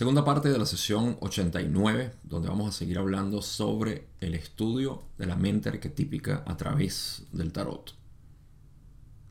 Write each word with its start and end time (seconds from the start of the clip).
Segunda 0.00 0.24
parte 0.24 0.48
de 0.48 0.56
la 0.56 0.64
sesión 0.64 1.18
89, 1.20 2.14
donde 2.22 2.48
vamos 2.48 2.70
a 2.70 2.72
seguir 2.72 2.96
hablando 2.96 3.42
sobre 3.42 4.06
el 4.20 4.32
estudio 4.32 5.02
de 5.18 5.26
la 5.26 5.36
mente 5.36 5.68
arquetípica 5.68 6.42
a 6.46 6.56
través 6.56 7.26
del 7.32 7.52
tarot. 7.52 7.92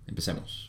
Empecemos. 0.05 0.68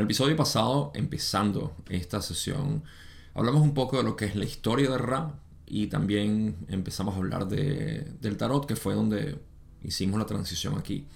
En 0.00 0.04
el 0.04 0.08
episodio 0.08 0.34
pasado, 0.34 0.92
empezando 0.94 1.76
esta 1.90 2.22
sesión, 2.22 2.82
hablamos 3.34 3.60
un 3.60 3.74
poco 3.74 3.98
de 3.98 4.02
lo 4.02 4.16
que 4.16 4.24
es 4.24 4.34
la 4.34 4.46
historia 4.46 4.88
de 4.88 4.96
Ra 4.96 5.38
y 5.66 5.88
también 5.88 6.56
empezamos 6.68 7.14
a 7.14 7.18
hablar 7.18 7.46
del 7.46 8.36
tarot, 8.38 8.64
que 8.64 8.76
fue 8.76 8.94
donde 8.94 9.38
hicimos 9.82 10.18
la 10.18 10.24
transición 10.24 10.78
aquí. 10.78 11.06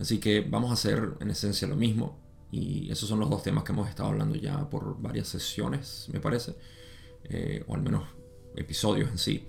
Así 0.00 0.18
que 0.18 0.40
vamos 0.40 0.70
a 0.70 0.72
hacer 0.72 1.12
en 1.20 1.30
esencia 1.30 1.68
lo 1.68 1.76
mismo 1.76 2.18
y 2.50 2.90
esos 2.90 3.08
son 3.08 3.20
los 3.20 3.30
dos 3.30 3.44
temas 3.44 3.62
que 3.62 3.70
hemos 3.70 3.88
estado 3.88 4.08
hablando 4.08 4.34
ya 4.34 4.68
por 4.68 5.00
varias 5.00 5.28
sesiones, 5.28 6.08
me 6.12 6.18
parece, 6.18 6.56
eh, 7.22 7.62
o 7.68 7.76
al 7.76 7.82
menos 7.82 8.02
episodios 8.56 9.10
en 9.10 9.18
sí. 9.18 9.46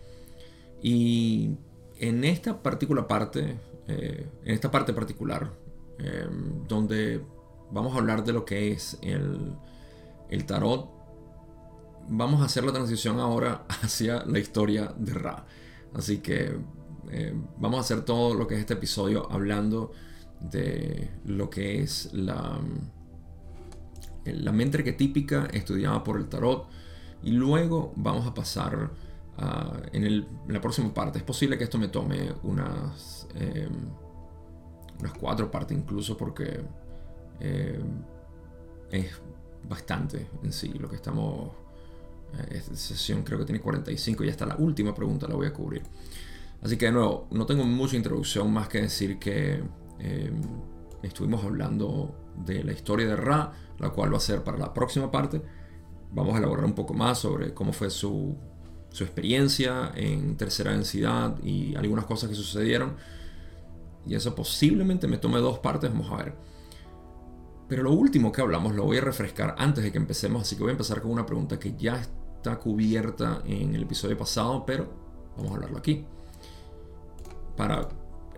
Y 0.83 1.55
en 1.97 2.23
esta 2.23 2.61
particular 2.61 3.07
parte, 3.07 3.57
eh, 3.87 4.29
en 4.45 4.53
esta 4.53 4.69
parte 4.69 4.93
particular, 4.93 5.51
eh, 5.97 6.27
donde 6.67 7.38
vamos 7.71 7.95
a 7.95 7.99
hablar 7.99 8.23
de 8.23 8.33
lo 8.33 8.45
que 8.45 8.71
es 8.71 8.97
el, 9.01 9.55
tarot. 10.45 10.89
Vamos 12.07 12.41
a 12.41 12.45
hacer 12.45 12.63
la 12.63 12.71
transición 12.71 13.19
ahora 13.19 13.65
hacia 13.83 14.25
la 14.25 14.39
historia 14.39 14.93
de 14.97 15.13
Ra. 15.13 15.45
Así 15.93 16.19
que 16.19 16.57
eh, 17.09 17.33
vamos 17.57 17.79
a 17.79 17.81
hacer 17.81 18.05
todo 18.05 18.33
lo 18.33 18.47
que 18.47 18.55
es 18.55 18.61
este 18.61 18.73
episodio 18.73 19.31
hablando 19.31 19.91
de 20.39 21.09
lo 21.25 21.49
que 21.49 21.81
es 21.81 22.13
la, 22.13 22.59
la 24.25 24.51
mente 24.51 24.77
arquetípica 24.77 25.47
estudiada 25.51 26.03
por 26.03 26.17
el 26.17 26.29
tarot. 26.29 26.67
Y 27.21 27.31
luego 27.31 27.93
vamos 27.95 28.25
a 28.25 28.33
pasar 28.33 28.91
en, 29.91 30.25
la 30.47 30.61
próxima 30.61 30.93
parte. 30.93 31.19
Es 31.19 31.23
posible 31.23 31.57
que 31.57 31.63
esto 31.63 31.77
me 31.77 31.87
tome 31.87 32.33
unas, 32.43 33.27
eh, 33.35 33.69
unas 34.99 35.13
cuatro 35.13 35.49
partes 35.49 35.77
incluso 35.77 36.17
porque 36.17 36.61
eh, 37.39 37.79
es 38.91 39.21
bastante 39.67 40.27
en 40.43 40.51
sí 40.51 40.69
lo 40.73 40.89
que 40.89 40.95
estamos... 40.95 41.51
Eh, 42.37 42.57
esta 42.57 42.75
sesión 42.75 43.23
creo 43.23 43.39
que 43.39 43.45
tiene 43.45 43.59
45 43.59 44.23
y 44.23 44.29
hasta 44.29 44.45
la 44.45 44.55
última 44.57 44.93
pregunta 44.93 45.27
la 45.27 45.35
voy 45.35 45.47
a 45.47 45.53
cubrir. 45.53 45.83
Así 46.61 46.77
que 46.77 46.87
de 46.87 46.91
nuevo, 46.91 47.27
no 47.31 47.45
tengo 47.45 47.63
mucha 47.63 47.95
introducción 47.95 48.51
más 48.51 48.67
que 48.67 48.81
decir 48.81 49.17
que 49.17 49.63
eh, 49.99 50.31
estuvimos 51.01 51.43
hablando 51.43 52.15
de 52.45 52.63
la 52.63 52.73
historia 52.73 53.07
de 53.07 53.15
Ra, 53.15 53.53
la 53.79 53.89
cual 53.89 54.13
va 54.13 54.17
a 54.17 54.21
ser 54.21 54.43
para 54.43 54.57
la 54.57 54.73
próxima 54.73 55.09
parte. 55.09 55.41
Vamos 56.11 56.35
a 56.35 56.39
elaborar 56.39 56.65
un 56.65 56.73
poco 56.73 56.93
más 56.93 57.19
sobre 57.19 57.53
cómo 57.53 57.71
fue 57.71 57.89
su, 57.89 58.35
su 58.91 59.03
experiencia 59.03 59.91
en 59.95 60.35
tercera 60.35 60.71
densidad 60.71 61.41
y 61.43 61.75
algunas 61.75 62.05
cosas 62.05 62.29
que 62.29 62.35
sucedieron. 62.35 62.95
Y 64.05 64.15
eso 64.15 64.35
posiblemente 64.35 65.07
me 65.07 65.17
tome 65.17 65.39
dos 65.39 65.59
partes, 65.59 65.91
vamos 65.91 66.11
a 66.11 66.17
ver. 66.17 66.48
Pero 67.69 67.83
lo 67.83 67.91
último 67.91 68.31
que 68.31 68.41
hablamos 68.41 68.75
lo 68.75 68.83
voy 68.83 68.97
a 68.97 69.01
refrescar 69.01 69.55
antes 69.59 69.83
de 69.83 69.91
que 69.91 69.99
empecemos, 69.99 70.41
así 70.41 70.55
que 70.55 70.63
voy 70.63 70.71
a 70.71 70.73
empezar 70.73 71.01
con 71.01 71.11
una 71.11 71.25
pregunta 71.25 71.59
que 71.59 71.75
ya 71.77 72.01
está 72.01 72.57
cubierta 72.57 73.43
en 73.45 73.75
el 73.75 73.83
episodio 73.83 74.17
pasado, 74.17 74.65
pero 74.65 74.87
vamos 75.37 75.51
a 75.51 75.55
hablarlo 75.55 75.77
aquí. 75.77 76.03
Para 77.55 77.87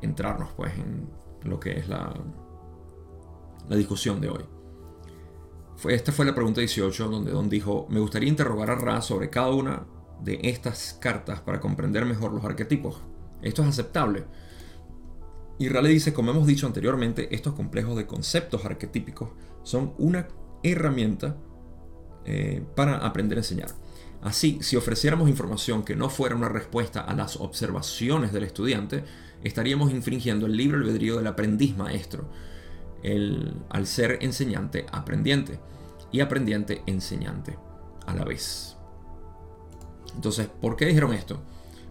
entrarnos 0.02 0.52
pues 0.52 0.74
en 0.78 1.10
lo 1.44 1.60
que 1.62 1.80
es 1.80 1.88
la, 1.88 2.14
la 3.70 3.76
discusión 3.78 4.20
de 4.20 4.30
hoy. 4.30 4.44
esta 5.90 6.12
fue 6.12 6.26
la 6.26 6.36
pregunta 6.36 6.60
18, 6.60 7.08
donde 7.08 7.32
Don 7.32 7.48
dijo, 7.48 7.88
me 7.90 8.02
gustaría 8.02 8.28
interrogar 8.28 8.70
a 8.70 8.76
Ra 8.76 9.02
sobre 9.02 9.30
cada 9.30 9.52
una 9.52 9.86
de 10.22 10.42
estas 10.44 10.98
cartas 11.00 11.40
para 11.40 11.62
comprender 11.62 12.06
mejor 12.06 12.34
los 12.34 12.44
arquetipos. 12.44 13.02
¿Esto 13.42 13.62
es 13.62 13.70
aceptable? 13.70 14.26
Y 15.60 15.70
Rale 15.70 15.90
dice, 15.90 16.14
como 16.14 16.32
hemos 16.32 16.48
dicho 16.48 16.66
anteriormente, 16.66 17.34
estos 17.36 17.54
complejos 17.54 17.96
de 17.96 18.08
conceptos 18.08 18.66
arquetípicos 18.66 19.30
son 19.64 19.94
una 19.98 20.28
herramienta 20.64 21.38
eh, 22.26 22.64
para 22.76 22.98
aprender 22.98 23.38
a 23.38 23.42
enseñar. 23.42 23.70
Así, 24.22 24.60
si 24.62 24.76
ofreciéramos 24.76 25.30
información 25.30 25.84
que 25.84 25.96
no 25.96 26.10
fuera 26.10 26.36
una 26.36 26.50
respuesta 26.50 27.02
a 27.02 27.16
las 27.16 27.38
observaciones 27.38 28.32
del 28.32 28.44
estudiante, 28.44 29.04
estaríamos 29.44 29.92
infringiendo 29.92 30.46
el 30.46 30.56
libre 30.56 30.78
albedrío 30.78 31.18
del 31.18 31.28
aprendiz 31.28 31.76
maestro, 31.76 32.30
el, 33.02 33.54
al 33.70 33.88
ser 33.88 34.20
enseñante 34.22 34.86
aprendiente 34.92 35.60
y 36.12 36.20
aprendiente 36.20 36.84
enseñante 36.86 37.58
a 38.06 38.14
la 38.14 38.24
vez. 38.24 38.78
Entonces, 40.16 40.48
¿por 40.48 40.76
qué 40.76 40.86
dijeron 40.86 41.14
esto? 41.14 41.42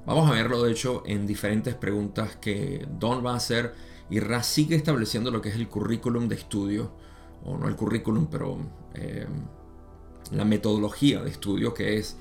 Vamos 0.06 0.30
a 0.30 0.32
verlo 0.32 0.62
de 0.62 0.72
hecho 0.72 1.02
en 1.06 1.26
diferentes 1.26 1.74
preguntas 1.74 2.36
que 2.36 2.86
Don 2.98 3.24
va 3.24 3.32
a 3.32 3.36
hacer 3.36 3.74
y 4.08 4.18
Ra 4.18 4.42
sigue 4.42 4.76
estableciendo 4.76 5.30
lo 5.30 5.40
que 5.40 5.50
es 5.50 5.54
el 5.54 5.68
currículum 5.68 6.28
de 6.28 6.34
estudio, 6.34 6.92
o 7.44 7.56
no 7.56 7.68
el 7.68 7.76
currículum, 7.76 8.26
pero 8.26 8.58
eh, 8.94 9.26
la 10.32 10.44
metodología 10.44 11.22
de 11.22 11.30
estudio 11.30 11.72
que 11.72 11.96
es 11.96 12.16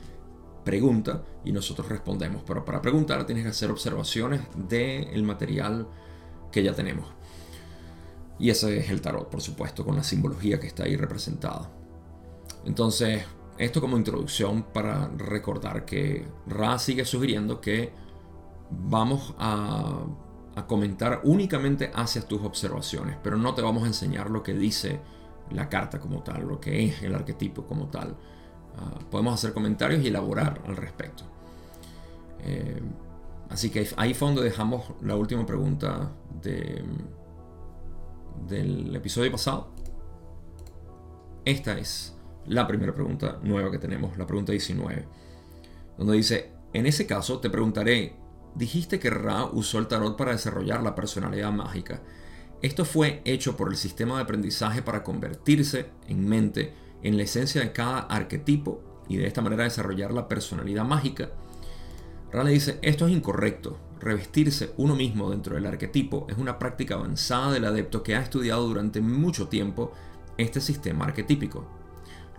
pregunta 0.63 1.23
y 1.43 1.51
nosotros 1.51 1.89
respondemos. 1.89 2.43
Pero 2.45 2.63
para 2.63 2.81
preguntar 2.81 3.25
tienes 3.25 3.43
que 3.43 3.49
hacer 3.49 3.71
observaciones 3.71 4.41
del 4.67 5.23
material 5.23 5.87
que 6.51 6.63
ya 6.63 6.73
tenemos. 6.73 7.07
Y 8.37 8.51
ese 8.51 8.77
es 8.77 8.89
el 8.89 9.01
tarot, 9.01 9.29
por 9.29 9.41
supuesto, 9.41 9.83
con 9.83 9.95
la 9.95 10.03
simbología 10.03 10.59
que 10.59 10.67
está 10.67 10.83
ahí 10.83 10.95
representada. 10.95 11.69
Entonces, 12.65 13.23
esto 13.59 13.81
como 13.81 13.97
introducción 13.97 14.63
para 14.63 15.09
recordar 15.09 15.83
que 15.85 16.25
Ra 16.47 16.79
sigue 16.79 17.03
sugiriendo 17.03 17.59
que 17.59 17.91
vamos 18.71 19.35
a, 19.37 20.05
comentar 20.67 21.21
únicamente 21.23 21.89
hacia 21.95 22.21
tus 22.21 22.41
observaciones, 22.41 23.15
pero 23.23 23.37
no 23.37 23.55
te 23.55 23.61
vamos 23.61 23.83
a 23.83 23.87
enseñar 23.87 24.29
lo 24.29 24.43
que 24.43 24.53
dice 24.53 24.99
la 25.51 25.69
carta 25.69 26.01
como 26.01 26.21
tal, 26.21 26.45
lo 26.45 26.59
que 26.59 26.83
es 26.83 27.01
el 27.01 27.15
arquetipo 27.15 27.63
como 27.63 27.87
tal. 27.87 28.17
Ah, 28.77 28.99
podemos 29.09 29.35
hacer 29.35 29.53
comentarios 29.53 30.03
y 30.03 30.07
elaborar 30.07 30.61
al 30.67 30.75
respecto. 30.75 31.23
Eh, 32.41 32.81
así 33.49 33.69
que 33.69 33.87
ahí 33.95 34.13
fue 34.13 34.27
donde 34.27 34.43
dejamos 34.43 34.91
la 35.01 35.15
última 35.15 35.45
pregunta 35.45 36.11
del 38.49 38.93
episodio 38.93 39.31
pasado. 39.31 39.69
Esta 41.45 41.77
es 41.77 42.18
la 42.47 42.67
primera 42.67 42.93
pregunta 42.93 43.39
nueva 43.43 43.71
que 43.71 43.79
tenemos, 43.79 44.17
la 44.17 44.25
pregunta 44.25 44.51
19, 44.51 45.05
donde 45.97 46.17
dice, 46.17 46.51
en 46.73 46.85
ese 46.85 47.05
caso 47.05 47.39
te 47.39 47.49
preguntaré, 47.49 48.15
dijiste 48.55 48.99
que 48.99 49.09
Ra 49.09 49.45
usó 49.45 49.79
el 49.79 49.87
tarot 49.87 50.17
para 50.17 50.31
desarrollar 50.31 50.81
la 50.81 50.95
personalidad 50.95 51.51
mágica. 51.51 52.01
Esto 52.61 52.85
fue 52.85 53.21
hecho 53.25 53.55
por 53.55 53.69
el 53.69 53.77
sistema 53.77 54.17
de 54.17 54.23
aprendizaje 54.23 54.81
para 54.81 55.03
convertirse 55.03 55.87
en 56.07 56.27
mente 56.27 56.73
en 57.01 57.17
la 57.17 57.23
esencia 57.23 57.61
de 57.61 57.71
cada 57.71 57.99
arquetipo 57.99 58.83
y 59.07 59.17
de 59.17 59.27
esta 59.27 59.41
manera 59.41 59.63
desarrollar 59.63 60.11
la 60.11 60.27
personalidad 60.27 60.83
mágica. 60.83 61.31
Ra 62.31 62.43
le 62.43 62.51
dice, 62.51 62.77
esto 62.81 63.07
es 63.07 63.13
incorrecto. 63.13 63.79
Revestirse 63.99 64.73
uno 64.77 64.95
mismo 64.95 65.29
dentro 65.31 65.55
del 65.55 65.65
arquetipo 65.65 66.27
es 66.29 66.37
una 66.37 66.59
práctica 66.59 66.95
avanzada 66.95 67.51
del 67.51 67.65
adepto 67.65 68.03
que 68.03 68.15
ha 68.15 68.21
estudiado 68.21 68.67
durante 68.67 69.01
mucho 69.01 69.47
tiempo 69.47 69.91
este 70.37 70.61
sistema 70.61 71.05
arquetípico. 71.05 71.78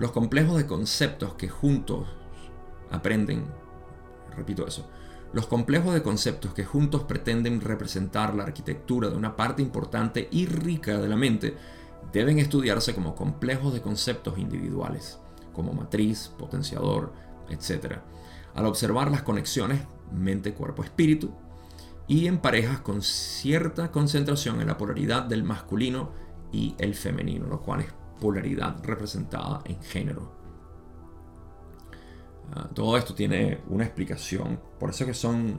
Los 0.01 0.13
complejos 0.13 0.57
de 0.57 0.65
conceptos 0.65 1.35
que 1.35 1.51
juntos 1.51 2.09
aprenden, 2.91 3.45
repito 4.35 4.67
eso, 4.67 4.89
los 5.35 5.47
complejos 5.47 5.93
de 5.93 6.03
conceptos 6.03 6.55
que 6.55 6.65
juntos 6.65 7.05
pretenden 7.05 7.61
representar 7.61 8.35
la 8.35 8.45
arquitectura 8.45 9.11
de 9.11 9.17
una 9.19 9.37
parte 9.37 9.61
importante 9.61 10.27
y 10.33 10.47
rica 10.47 10.97
de 10.97 11.07
la 11.07 11.17
mente 11.17 11.55
deben 12.15 12.39
estudiarse 12.39 12.95
como 12.95 13.15
complejos 13.15 13.75
de 13.75 13.83
conceptos 13.83 14.39
individuales, 14.39 15.19
como 15.53 15.75
matriz, 15.75 16.29
potenciador, 16.39 17.13
etc. 17.51 17.99
Al 18.55 18.65
observar 18.65 19.11
las 19.11 19.21
conexiones 19.21 19.83
mente-cuerpo-espíritu 20.13 21.31
y 22.09 22.27
en 22.27 22.39
parejas 22.39 22.81
con 22.81 23.03
cierta 23.03 23.93
concentración 23.93 24.63
en 24.63 24.69
la 24.69 24.79
polaridad 24.79 25.25
del 25.25 25.45
masculino 25.45 26.13
y 26.53 26.75
el 26.79 26.95
femenino, 26.95 27.49
lo 27.49 27.61
cual 27.61 27.81
es 27.81 28.00
polaridad 28.21 28.83
representada 28.85 29.63
en 29.65 29.83
género. 29.83 30.33
Ah, 32.53 32.69
todo 32.75 32.97
esto 32.97 33.15
tiene 33.15 33.61
una 33.69 33.85
explicación, 33.85 34.61
por 34.79 34.91
eso 34.91 35.07
que 35.07 35.15
son, 35.15 35.59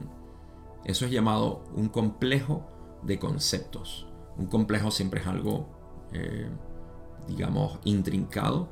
eso 0.84 1.04
es 1.06 1.10
llamado 1.10 1.64
un 1.74 1.88
complejo 1.88 2.68
de 3.02 3.18
conceptos. 3.18 4.06
Un 4.36 4.46
complejo 4.46 4.90
siempre 4.90 5.20
es 5.20 5.26
algo, 5.26 5.68
eh, 6.12 6.48
digamos, 7.26 7.78
intrincado 7.84 8.68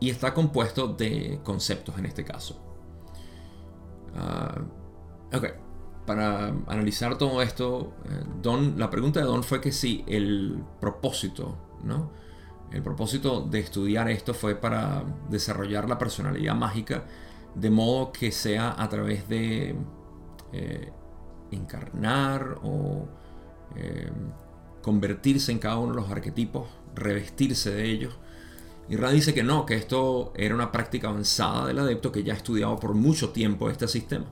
y 0.00 0.10
está 0.10 0.34
compuesto 0.34 0.88
de 0.88 1.40
conceptos 1.42 1.98
en 1.98 2.06
este 2.06 2.24
caso. 2.24 2.60
Ah, 4.14 4.60
ok, 5.32 5.46
para 6.06 6.48
analizar 6.66 7.18
todo 7.18 7.42
esto, 7.42 7.94
eh, 8.06 8.24
Don, 8.42 8.78
la 8.78 8.90
pregunta 8.90 9.20
de 9.20 9.26
Don 9.26 9.42
fue 9.42 9.60
que 9.60 9.72
si 9.72 10.04
el 10.06 10.62
propósito, 10.80 11.56
¿no? 11.84 12.10
El 12.72 12.82
propósito 12.82 13.40
de 13.40 13.60
estudiar 13.60 14.10
esto 14.10 14.34
fue 14.34 14.54
para 14.54 15.04
desarrollar 15.30 15.88
la 15.88 15.98
personalidad 15.98 16.54
mágica 16.54 17.04
de 17.54 17.70
modo 17.70 18.12
que 18.12 18.30
sea 18.30 18.74
a 18.78 18.88
través 18.88 19.28
de 19.28 19.74
eh, 20.52 20.92
encarnar 21.50 22.58
o 22.62 23.08
eh, 23.76 24.10
convertirse 24.82 25.50
en 25.50 25.58
cada 25.58 25.78
uno 25.78 25.94
de 25.94 26.00
los 26.00 26.10
arquetipos, 26.10 26.68
revestirse 26.94 27.70
de 27.70 27.90
ellos. 27.90 28.18
Y 28.88 28.96
Ra 28.96 29.10
dice 29.10 29.34
que 29.34 29.42
no, 29.42 29.66
que 29.66 29.74
esto 29.74 30.32
era 30.36 30.54
una 30.54 30.72
práctica 30.72 31.08
avanzada 31.08 31.66
del 31.66 31.78
adepto 31.78 32.12
que 32.12 32.22
ya 32.22 32.34
ha 32.34 32.36
estudiado 32.36 32.78
por 32.78 32.94
mucho 32.94 33.30
tiempo 33.30 33.68
este 33.70 33.88
sistema. 33.88 34.26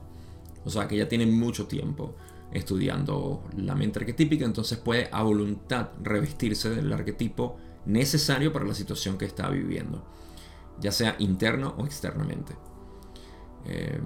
O 0.65 0.69
sea, 0.69 0.87
que 0.87 0.97
ya 0.97 1.07
tiene 1.07 1.25
mucho 1.25 1.67
tiempo 1.67 2.15
estudiando 2.51 3.43
la 3.55 3.75
mente 3.75 3.99
arquetípica, 3.99 4.45
entonces 4.45 4.77
puede 4.77 5.09
a 5.11 5.21
voluntad 5.21 5.89
revestirse 6.01 6.69
del 6.69 6.91
arquetipo 6.91 7.57
necesario 7.87 8.51
para 8.53 8.65
la 8.65 8.73
situación 8.73 9.17
que 9.17 9.25
está 9.25 9.49
viviendo, 9.49 10.03
ya 10.79 10.91
sea 10.91 11.15
interno 11.19 11.73
o 11.77 11.85
externamente. 11.85 12.55
Eh, 13.65 13.99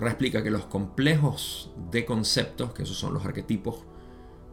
explica 0.00 0.42
que 0.42 0.50
los 0.50 0.66
complejos 0.66 1.72
de 1.90 2.04
conceptos, 2.04 2.72
que 2.72 2.84
esos 2.84 2.96
son 2.96 3.14
los 3.14 3.24
arquetipos, 3.24 3.84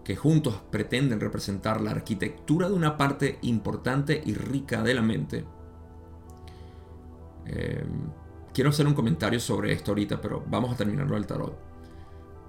que 0.03 0.15
juntos 0.15 0.61
pretenden 0.69 1.19
representar 1.19 1.81
la 1.81 1.91
arquitectura 1.91 2.67
de 2.67 2.75
una 2.75 2.97
parte 2.97 3.39
importante 3.41 4.21
y 4.23 4.33
rica 4.33 4.83
de 4.83 4.93
la 4.93 5.01
mente. 5.01 5.45
Eh, 7.47 7.85
quiero 8.53 8.69
hacer 8.71 8.87
un 8.87 8.93
comentario 8.93 9.39
sobre 9.39 9.71
esto 9.71 9.91
ahorita, 9.91 10.21
pero 10.21 10.43
vamos 10.47 10.73
a 10.73 10.77
terminarlo 10.77 11.15
del 11.15 11.25
tarot. 11.25 11.74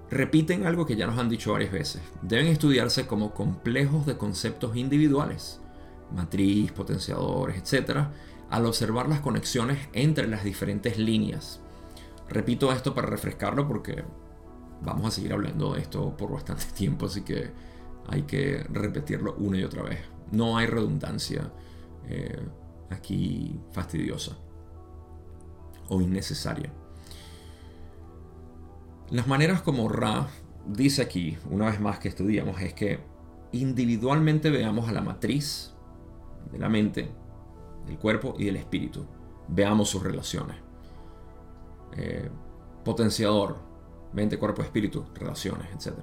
Repiten 0.09 0.65
algo 0.65 0.85
que 0.85 0.95
ya 0.95 1.05
nos 1.05 1.17
han 1.17 1.29
dicho 1.29 1.51
varias 1.51 1.71
veces. 1.71 2.01
Deben 2.21 2.47
estudiarse 2.47 3.07
como 3.07 3.33
complejos 3.33 4.05
de 4.05 4.17
conceptos 4.17 4.75
individuales, 4.77 5.59
matriz, 6.13 6.71
potenciadores, 6.71 7.57
etc., 7.57 8.07
al 8.49 8.65
observar 8.65 9.09
las 9.09 9.19
conexiones 9.19 9.89
entre 9.91 10.27
las 10.27 10.45
diferentes 10.45 10.97
líneas. 10.97 11.59
Repito 12.29 12.71
esto 12.71 12.95
para 12.95 13.07
refrescarlo 13.07 13.67
porque 13.67 14.05
vamos 14.81 15.07
a 15.07 15.11
seguir 15.11 15.33
hablando 15.33 15.73
de 15.73 15.81
esto 15.81 16.15
por 16.15 16.31
bastante 16.31 16.65
tiempo, 16.75 17.07
así 17.07 17.21
que 17.21 17.51
hay 18.07 18.23
que 18.23 18.65
repetirlo 18.69 19.35
una 19.35 19.57
y 19.57 19.63
otra 19.63 19.83
vez. 19.83 19.99
No 20.31 20.57
hay 20.57 20.67
redundancia 20.67 21.51
eh, 22.07 22.41
aquí 22.89 23.59
fastidiosa 23.71 24.37
o 25.89 26.01
innecesaria. 26.01 26.71
Las 29.09 29.25
maneras 29.27 29.61
como 29.61 29.87
Ra 29.87 30.27
dice 30.65 31.01
aquí, 31.01 31.37
una 31.49 31.67
vez 31.67 31.79
más 31.79 31.99
que 31.99 32.09
estudiamos, 32.09 32.61
es 32.61 32.73
que 32.73 32.99
individualmente 33.53 34.49
veamos 34.49 34.89
a 34.89 34.91
la 34.91 35.01
matriz 35.01 35.73
de 36.51 36.59
la 36.59 36.67
mente, 36.67 37.09
del 37.85 37.97
cuerpo 37.97 38.35
y 38.37 38.45
del 38.45 38.57
espíritu. 38.57 39.05
Veamos 39.47 39.89
sus 39.89 40.03
relaciones. 40.03 40.57
Eh, 41.95 42.29
potenciador, 42.83 43.57
mente, 44.11 44.37
cuerpo, 44.37 44.61
espíritu, 44.61 45.05
relaciones, 45.15 45.67
etc. 45.73 45.99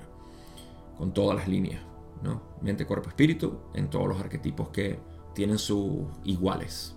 Con 0.96 1.12
todas 1.12 1.36
las 1.36 1.46
líneas. 1.46 1.82
¿no? 2.22 2.40
Mente, 2.62 2.86
cuerpo, 2.86 3.10
espíritu, 3.10 3.58
en 3.74 3.90
todos 3.90 4.08
los 4.08 4.18
arquetipos 4.18 4.70
que 4.70 4.98
tienen 5.34 5.58
sus 5.58 6.06
iguales. 6.24 6.96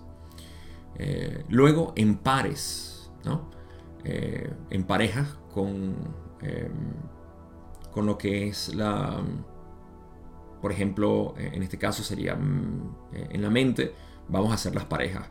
Eh, 0.94 1.44
luego, 1.50 1.92
en 1.96 2.16
pares, 2.16 3.10
¿no? 3.24 3.50
Eh, 4.04 4.50
en 4.70 4.84
parejas 4.84 5.36
con, 5.58 5.94
em, 6.40 6.92
con 7.90 8.06
lo 8.06 8.16
que 8.16 8.46
es 8.46 8.72
la, 8.76 9.20
por 10.62 10.70
ejemplo, 10.70 11.34
en 11.36 11.64
este 11.64 11.78
caso 11.78 12.04
sería 12.04 12.36
mm, 12.36 12.94
en 13.12 13.42
la 13.42 13.50
mente, 13.50 13.92
vamos 14.28 14.52
a 14.52 14.54
hacer 14.54 14.72
las 14.76 14.84
parejas. 14.84 15.28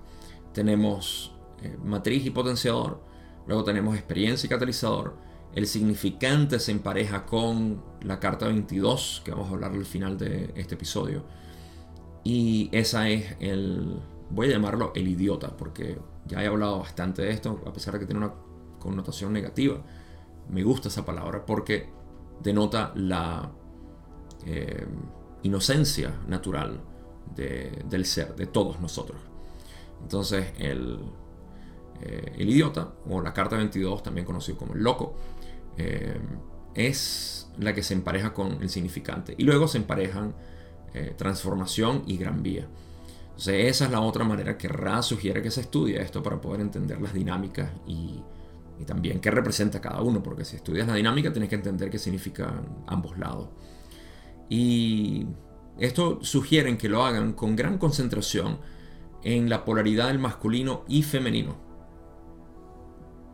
Tenemos 0.52 1.34
eh, 1.62 1.78
matriz 1.82 2.26
y 2.26 2.32
potenciador, 2.32 3.02
luego 3.48 3.64
tenemos 3.64 3.96
experiencia 3.96 4.48
y 4.48 4.50
catalizador, 4.50 5.16
el 5.56 5.66
significante 5.66 6.60
se 6.60 6.74
empareja 6.74 7.26
con 7.26 7.82
la 8.02 8.20
carta 8.20 8.48
22, 8.48 9.22
que 9.24 9.32
vamos 9.32 9.50
a 9.50 9.54
hablar 9.54 9.72
al 9.72 9.86
final 9.86 10.18
de 10.18 10.52
este 10.56 10.76
episodio. 10.76 11.24
Y 12.24 12.70
esa 12.74 13.08
es 13.08 13.38
el, 13.40 13.98
voy 14.30 14.48
a 14.48 14.52
llamarlo 14.52 14.92
el 14.94 15.08
idiota, 15.08 15.56
porque 15.56 15.98
ya 16.26 16.44
he 16.44 16.48
hablado 16.48 16.80
bastante 16.80 17.22
de 17.22 17.32
esto, 17.32 17.62
a 17.66 17.72
pesar 17.72 17.94
de 17.94 18.02
que 18.02 18.06
tiene 18.06 18.26
una 18.26 18.34
connotación 18.78 19.32
negativa. 19.34 19.82
Me 20.50 20.64
gusta 20.64 20.88
esa 20.88 21.06
palabra 21.06 21.46
porque 21.46 21.90
denota 22.42 22.92
la 22.96 23.52
eh, 24.46 24.86
inocencia 25.44 26.14
natural 26.28 26.80
del 27.36 28.06
ser, 28.06 28.36
de 28.36 28.48
todos 28.48 28.80
nosotros. 28.80 29.20
Entonces, 30.02 30.54
el, 30.58 31.00
eh, 32.02 32.34
idiota, 32.38 32.94
o 33.10 33.22
la 33.22 33.34
carta 33.34 33.58
22, 33.58 34.02
también 34.02 34.26
conocido 34.26 34.58
como 34.58 34.74
el 34.74 34.82
loco, 34.82 35.16
eh, 35.78 36.20
es 36.74 37.50
la 37.60 37.74
que 37.74 37.84
se 37.84 37.94
empareja 37.94 38.34
con 38.34 38.62
el 38.62 38.70
significante. 38.70 39.36
Y 39.38 39.44
luego 39.44 39.68
se 39.68 39.78
emparejan 39.78 40.34
transformación 41.16 42.02
y 42.08 42.18
gran 42.18 42.42
vía. 42.42 42.66
Entonces, 43.26 43.66
esa 43.68 43.86
es 43.86 43.92
la 43.92 44.02
otra 44.02 44.24
manera 44.24 44.58
que 44.58 44.68
Ra 44.68 45.04
sugiere 45.04 45.44
que 45.44 45.52
se 45.52 45.62
estudie 45.62 46.02
esto 46.02 46.24
para 46.24 46.42
poder 46.42 46.60
entender 46.60 47.00
las 47.00 47.14
dinámicas 47.14 47.70
y 47.86 48.20
y 48.80 48.86
también 48.86 49.20
qué 49.20 49.32
representa 49.32 49.82
cada 49.82 50.02
uno, 50.02 50.22
porque 50.22 50.46
si 50.46 50.56
estudias 50.56 50.88
la 50.88 50.96
dinámica 50.96 51.32
tienes 51.32 51.50
que 51.50 51.56
entender 51.56 51.90
qué 51.90 51.98
significan 51.98 52.84
ambos 52.88 53.18
lados. 53.18 53.50
Y 54.50 55.28
esto 55.78 56.20
sugieren 56.22 56.78
que 56.78 56.90
lo 56.90 57.04
hagan 57.04 57.34
con 57.34 57.56
gran 57.56 57.78
concentración 57.78 58.60
en 59.24 59.50
la 59.50 59.66
polaridad 59.66 60.08
del 60.08 60.20
masculino 60.20 60.86
y 60.88 61.04
femenino. 61.04 61.56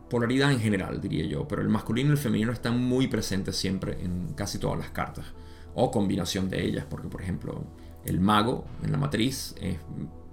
Polaridad 0.08 0.52
en 0.52 0.60
general, 0.60 1.00
diría 1.00 1.26
yo, 1.26 1.46
pero 1.46 1.62
el 1.62 1.68
masculino 1.68 2.10
y 2.10 2.12
el 2.12 2.18
femenino 2.18 2.52
están 2.52 2.80
muy 2.80 3.06
presentes 3.06 3.56
siempre 3.56 4.02
en 4.02 4.34
casi 4.34 4.58
todas 4.58 4.78
las 4.78 4.90
cartas, 4.90 5.26
o 5.74 5.90
combinación 5.90 6.48
de 6.48 6.64
ellas, 6.64 6.86
porque 6.88 7.08
por 7.08 7.22
ejemplo 7.22 7.64
el 8.04 8.20
mago 8.20 8.64
en 8.82 8.92
la 8.92 8.98
matriz 8.98 9.54
es 9.60 9.78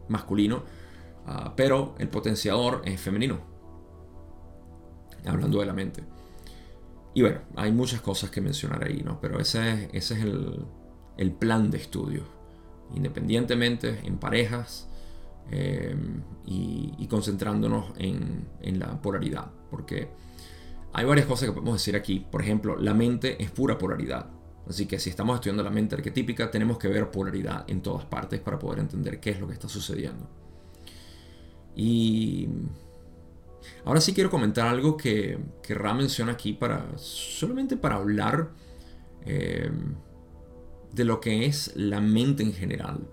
masculino, 0.08 0.64
ah, 1.26 1.54
pero 1.56 1.96
el 2.00 2.10
potenciador 2.10 2.82
es 2.86 3.00
femenino 3.00 3.51
hablando 5.26 5.60
de 5.60 5.66
la 5.66 5.74
mente. 5.74 6.04
Y 7.14 7.22
bueno, 7.22 7.40
hay 7.56 7.72
muchas 7.72 8.02
cosas 8.02 8.30
que 8.30 8.42
mencionar 8.42 8.84
ahí, 8.84 9.02
¿no? 9.04 9.20
Pero 9.20 9.40
ese, 9.40 9.90
ese 9.92 10.14
es 10.16 10.26
el, 11.18 11.32
plan 11.34 11.70
de 11.70 11.78
estudio. 11.78 12.24
Independientemente, 12.96 14.00
en 14.04 14.18
parejas 14.18 14.88
eh, 15.52 15.96
y, 16.46 17.06
concentrándonos 17.08 17.94
en, 17.98 18.48
en 18.62 18.80
la 18.80 19.02
polaridad. 19.02 19.52
Porque 19.70 20.10
hay 20.94 21.06
varias 21.06 21.28
cosas 21.28 21.50
que 21.50 21.54
podemos 21.54 21.76
decir 21.76 21.96
aquí. 21.96 22.26
Por 22.32 22.42
ejemplo, 22.42 22.78
la 22.78 22.94
mente 22.94 23.42
es 23.44 23.52
pura 23.52 23.78
polaridad. 23.78 24.30
Así 24.68 24.86
que 24.86 25.00
si 25.00 25.10
estamos 25.10 25.36
estudiando 25.36 25.64
la 25.64 25.70
mente 25.70 25.96
arquetípica, 25.96 26.50
tenemos 26.50 26.78
que 26.78 26.88
ver 26.88 27.12
polaridad 27.12 27.66
en 27.68 27.82
todas 27.82 28.06
partes 28.06 28.40
para 28.40 28.58
poder 28.58 28.80
entender 28.80 29.20
qué 29.20 29.32
es 29.32 29.40
lo 29.40 29.48
que 29.48 29.54
está 29.54 29.68
sucediendo. 29.68 30.30
Y 31.76 32.48
Ahora 33.86 34.02
sí 34.02 34.14
quiero 34.14 34.30
comentar 34.30 34.68
algo 34.68 34.98
que, 34.98 35.40
que 35.64 35.74
Ra 35.74 35.94
menciona 35.94 36.34
aquí 36.34 36.54
para 36.54 36.98
solamente 36.98 37.78
para 37.78 37.96
hablar 37.96 38.52
eh, 39.26 39.72
de 40.94 41.06
lo 41.06 41.20
que 41.20 41.46
es 41.46 41.72
la 41.76 42.02
mente 42.02 42.44
en 42.44 42.54
general. 42.54 43.08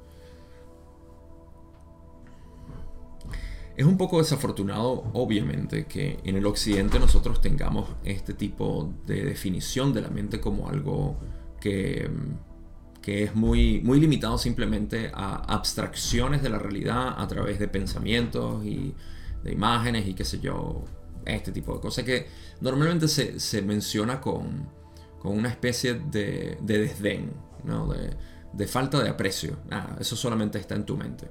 Es 3.77 3.87
un 3.87 3.97
poco 3.97 4.19
desafortunado, 4.19 5.05
obviamente, 5.13 5.87
que 5.87 6.19
en 6.25 6.37
el 6.37 6.47
occidente 6.47 6.99
nosotros 6.99 7.41
tengamos 7.41 7.89
este 8.03 8.35
tipo 8.35 8.93
de 9.07 9.25
definición 9.25 9.93
de 9.93 10.01
la 10.01 10.09
mente 10.09 10.41
como 10.41 10.69
algo 10.69 11.17
que, 11.61 12.11
que 13.01 13.23
es 13.23 13.37
muy, 13.37 13.81
muy 13.83 14.01
limitado 14.01 14.37
simplemente 14.37 15.13
a 15.15 15.37
abstracciones 15.55 16.43
de 16.43 16.49
la 16.49 16.59
realidad 16.59 17.15
a 17.17 17.29
través 17.29 17.61
de 17.61 17.69
pensamientos 17.69 18.65
y 18.65 18.95
de 19.43 19.53
imágenes 19.53 20.07
y 20.07 20.15
qué 20.15 20.25
sé 20.25 20.41
yo, 20.41 20.85
este 21.25 21.53
tipo 21.53 21.75
de 21.75 21.81
cosas 21.81 22.05
que 22.05 22.27
normalmente 22.61 23.09
se, 23.09 23.63
menciona 23.63 24.21
con, 24.21 24.69
una 25.25 25.49
especie 25.49 25.95
de, 25.95 26.59
desdén, 26.63 27.33
de, 28.53 28.67
falta 28.67 29.03
de 29.03 29.11
aprecio. 29.11 29.59
Ah, 29.71 29.97
eso 30.01 30.17
solamente 30.17 30.59
está 30.59 30.75
en 30.75 30.85
tu 30.85 30.97
mente. 30.97 31.29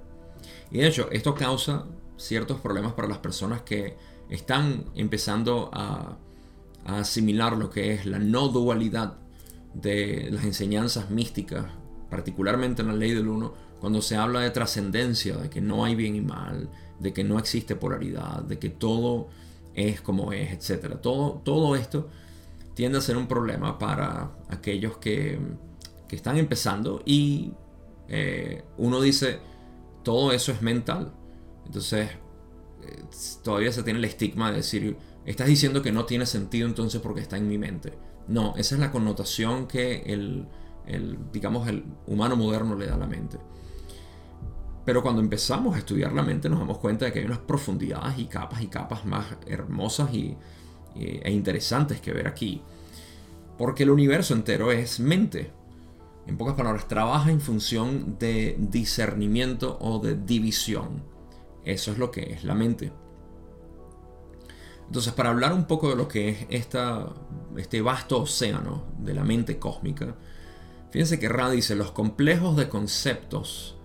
Y 0.72 0.80
de 0.80 0.88
hecho, 0.88 1.10
esto 1.12 1.34
causa 1.34 1.86
ciertos 2.18 2.60
problemas 2.60 2.94
para 2.94 3.08
las 3.08 3.20
personas 3.20 3.62
que 3.62 3.98
están 4.30 4.86
empezando 4.96 5.70
a, 5.74 6.18
a 6.86 7.00
asimilar 7.00 7.58
lo 7.58 7.70
que 7.70 7.94
es 7.94 8.06
la 8.06 8.20
no 8.20 8.50
dualidad 8.50 9.18
de 9.74 10.30
las 10.32 10.44
enseñanzas 10.44 11.10
místicas, 11.10 11.66
particularmente 12.10 12.82
en 12.82 12.90
la 12.90 12.94
ley 12.94 13.14
del 13.14 13.28
uno, 13.28 13.54
cuando 13.80 14.02
se 14.02 14.16
habla 14.16 14.42
de 14.42 14.50
trascendencia, 14.50 15.38
de 15.38 15.50
que 15.50 15.62
no 15.62 15.86
hay 15.86 15.96
bien 15.96 16.16
y 16.16 16.22
mal, 16.22 16.70
de 17.00 17.14
que 17.14 17.24
no 17.24 17.40
existe 17.40 17.76
polaridad, 17.76 18.44
de 18.44 18.60
que 18.60 18.70
todo 18.70 19.28
es 19.74 20.02
como 20.02 20.34
es, 20.34 20.52
etc. 20.52 20.98
Todo, 21.02 21.42
todo 21.44 21.76
esto 21.76 22.10
tiende 22.74 22.98
a 23.00 23.02
ser 23.02 23.18
un 23.18 23.28
problema 23.28 23.80
para 23.80 24.32
aquellos 24.50 24.98
que, 24.98 25.40
están 26.10 26.38
empezando 26.38 27.02
y 27.06 27.52
eh, 28.08 28.64
uno 28.78 29.02
dice, 29.02 29.40
todo 30.04 30.32
eso 30.32 30.54
es 30.54 30.62
mental. 30.62 31.12
Entonces, 31.66 32.10
eh, 32.82 33.04
todavía 33.44 33.72
se 33.74 33.84
tiene 33.84 34.00
el 34.00 34.06
estigma 34.06 34.52
de 34.52 34.58
decir, 34.58 34.96
estás 35.26 35.48
diciendo 35.48 35.82
que 35.82 35.92
no 35.92 36.06
tiene 36.06 36.26
sentido 36.26 36.68
entonces 36.68 37.02
porque 37.02 37.22
está 37.22 37.36
en 37.36 37.48
mi 37.48 37.58
mente. 37.58 37.98
No, 38.28 38.54
esa 38.58 38.76
es 38.76 38.82
la 38.82 38.92
connotación 38.92 39.68
que 39.68 40.04
el, 40.06 40.48
digamos, 41.34 41.68
el 41.68 41.84
humano 42.06 42.36
moderno 42.36 42.76
le 42.76 42.86
da 42.86 42.96
a 42.96 43.00
la 43.00 43.08
mente. 43.08 43.38
Pero 44.88 45.04
cuando 45.04 45.20
empezamos 45.22 45.76
a 45.76 45.80
estudiar 45.80 46.14
la 46.14 46.24
mente 46.24 46.48
nos 46.48 46.60
damos 46.60 46.78
cuenta 46.78 47.04
de 47.04 47.12
que 47.12 47.20
hay 47.20 47.26
unas 47.26 47.40
profundidades 47.40 48.18
y 48.20 48.28
capas 48.28 48.62
y 48.62 48.68
capas 48.68 49.04
más 49.04 49.26
hermosas 49.46 50.14
y, 50.14 50.38
e 50.96 51.30
interesantes 51.30 52.00
que 52.00 52.14
ver 52.14 52.26
aquí. 52.26 52.62
Porque 53.58 53.84
el 53.84 53.90
universo 53.90 54.34
entero 54.34 54.72
es 54.72 55.02
mente. 55.02 55.52
En 56.26 56.38
pocas 56.38 56.56
palabras, 56.56 56.88
trabaja 56.88 57.32
en 57.32 57.42
función 57.42 58.18
de 58.18 58.56
discernimiento 58.58 59.78
o 59.82 60.00
de 60.00 60.16
división. 60.16 61.04
Eso 61.66 61.92
es 61.92 61.98
lo 61.98 62.10
que 62.10 62.32
es 62.32 62.46
la 62.46 62.56
mente. 62.56 62.94
Entonces, 64.86 65.12
para 65.12 65.32
hablar 65.32 65.52
un 65.52 65.66
poco 65.66 65.90
de 65.90 65.98
lo 65.98 66.08
que 66.08 66.30
es 66.30 66.48
este 67.58 67.82
vasto 67.82 68.22
océano 68.22 68.86
de 69.00 69.14
la 69.14 69.26
mente 69.26 69.60
cósmica, 69.60 70.16
fíjense 70.92 71.20
que 71.20 71.28
Ra 71.28 71.50
dice, 71.50 71.76
los 71.76 71.92
complejos 71.92 72.56
de 72.56 72.70
conceptos 72.70 73.77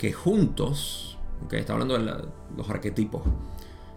que 0.00 0.14
juntos, 0.14 1.18
okay, 1.44 1.60
está 1.60 1.74
hablando 1.74 1.98
de 1.98 2.24
los 2.56 2.70
arquetipos, 2.70 3.20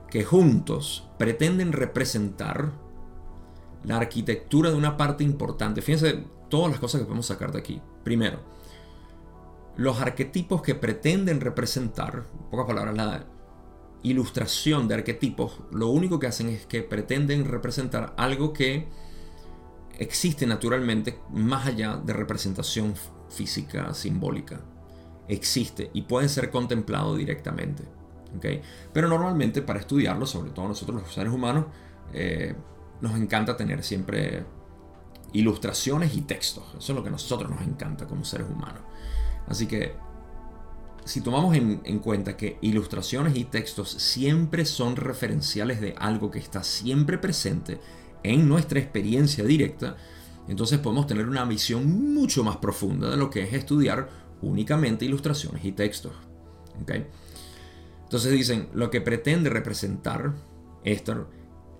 que 0.10 0.25
juntos 0.25 1.07
pretenden 1.17 1.72
representar 1.72 2.74
la 3.86 3.95
arquitectura 3.95 4.69
de 4.69 4.75
una 4.75 4.98
parte 4.98 5.24
importante. 5.24 5.81
Fíjense 5.81 6.25
todas 6.50 6.72
las 6.72 6.81
cosas 6.81 7.00
que 7.00 7.05
podemos 7.05 7.27
sacar 7.27 7.53
de 7.53 7.60
aquí. 7.60 7.81
Primero, 8.03 8.39
los 9.77 10.01
arquetipos 10.01 10.62
que 10.62 10.75
pretenden 10.75 11.39
representar, 11.39 12.25
en 12.33 12.50
pocas 12.50 12.65
palabras, 12.65 12.98
la 12.98 13.25
ilustración 14.01 14.89
de 14.89 14.95
arquetipos, 14.95 15.62
lo 15.72 15.88
único 15.88 16.19
que 16.19 16.27
hacen 16.27 16.50
es 16.50 16.65
que 16.65 16.83
pretenden 16.83 17.45
representar 17.45 18.13
algo 18.17 18.51
que 18.51 18.89
existe 19.98 20.45
naturalmente 20.48 21.17
más 21.31 21.65
allá 21.65 21.95
de 21.95 22.12
representación 22.12 22.93
física, 23.29 23.93
simbólica 23.93 24.60
existe 25.27 25.89
y 25.94 26.03
puede 26.03 26.30
ser 26.30 26.50
contemplado 26.50 27.15
directamente. 27.15 27.84
Pero 28.92 29.08
normalmente 29.08 29.62
para 29.62 29.80
estudiarlo, 29.80 30.25
sobre 30.25 30.51
todo 30.51 30.68
nosotros 30.68 31.01
los 31.01 31.13
seres 31.13 31.32
humanos, 31.32 31.65
eh, 32.13 32.56
nos 33.01 33.15
encanta 33.18 33.56
tener 33.56 33.84
siempre 33.84 34.44
ilustraciones 35.34 36.15
y 36.15 36.22
textos. 36.22 36.63
Eso 36.77 36.94
es 36.94 36.96
lo 36.96 37.03
que 37.03 37.10
a 37.10 37.12
nosotros 37.12 37.50
nos 37.50 37.62
encanta 37.62 38.08
como 38.08 38.24
seres 38.24 38.48
humanos. 38.50 38.82
Así 39.48 39.68
que 39.68 39.96
si 41.06 41.22
tomamos 41.22 41.56
en, 41.56 41.82
en, 41.84 42.00
cuenta 42.00 42.38
que 42.38 42.58
ilustraciones 42.62 43.36
y 43.36 43.44
textos 43.44 43.89
siempre 43.89 44.65
son 44.65 44.96
referenciales 44.96 45.82
de 45.82 45.96
algo 45.98 46.32
que 46.32 46.39
está 46.39 46.63
siempre 46.63 47.18
presente 47.18 47.80
en 48.24 48.48
nuestra 48.48 48.80
experiencia 48.80 49.44
directa, 49.44 49.98
entonces 50.48 50.80
podemos 50.80 51.08
tener 51.08 51.27
una 51.27 51.46
visión 51.46 52.13
mucho 52.13 52.44
más 52.44 52.58
profunda 52.58 53.10
de 53.10 53.18
lo 53.18 53.30
que 53.30 53.44
es 53.44 53.53
estudiar 53.53 54.10
únicamente 54.43 55.05
ilustraciones 55.05 55.63
y 55.65 55.71
textos. 55.71 56.13
Entonces 58.03 58.31
dicen, 58.31 58.69
lo 58.73 58.89
que 58.89 59.01
pretende 59.01 59.50
representar 59.50 60.33
esto, 60.83 61.29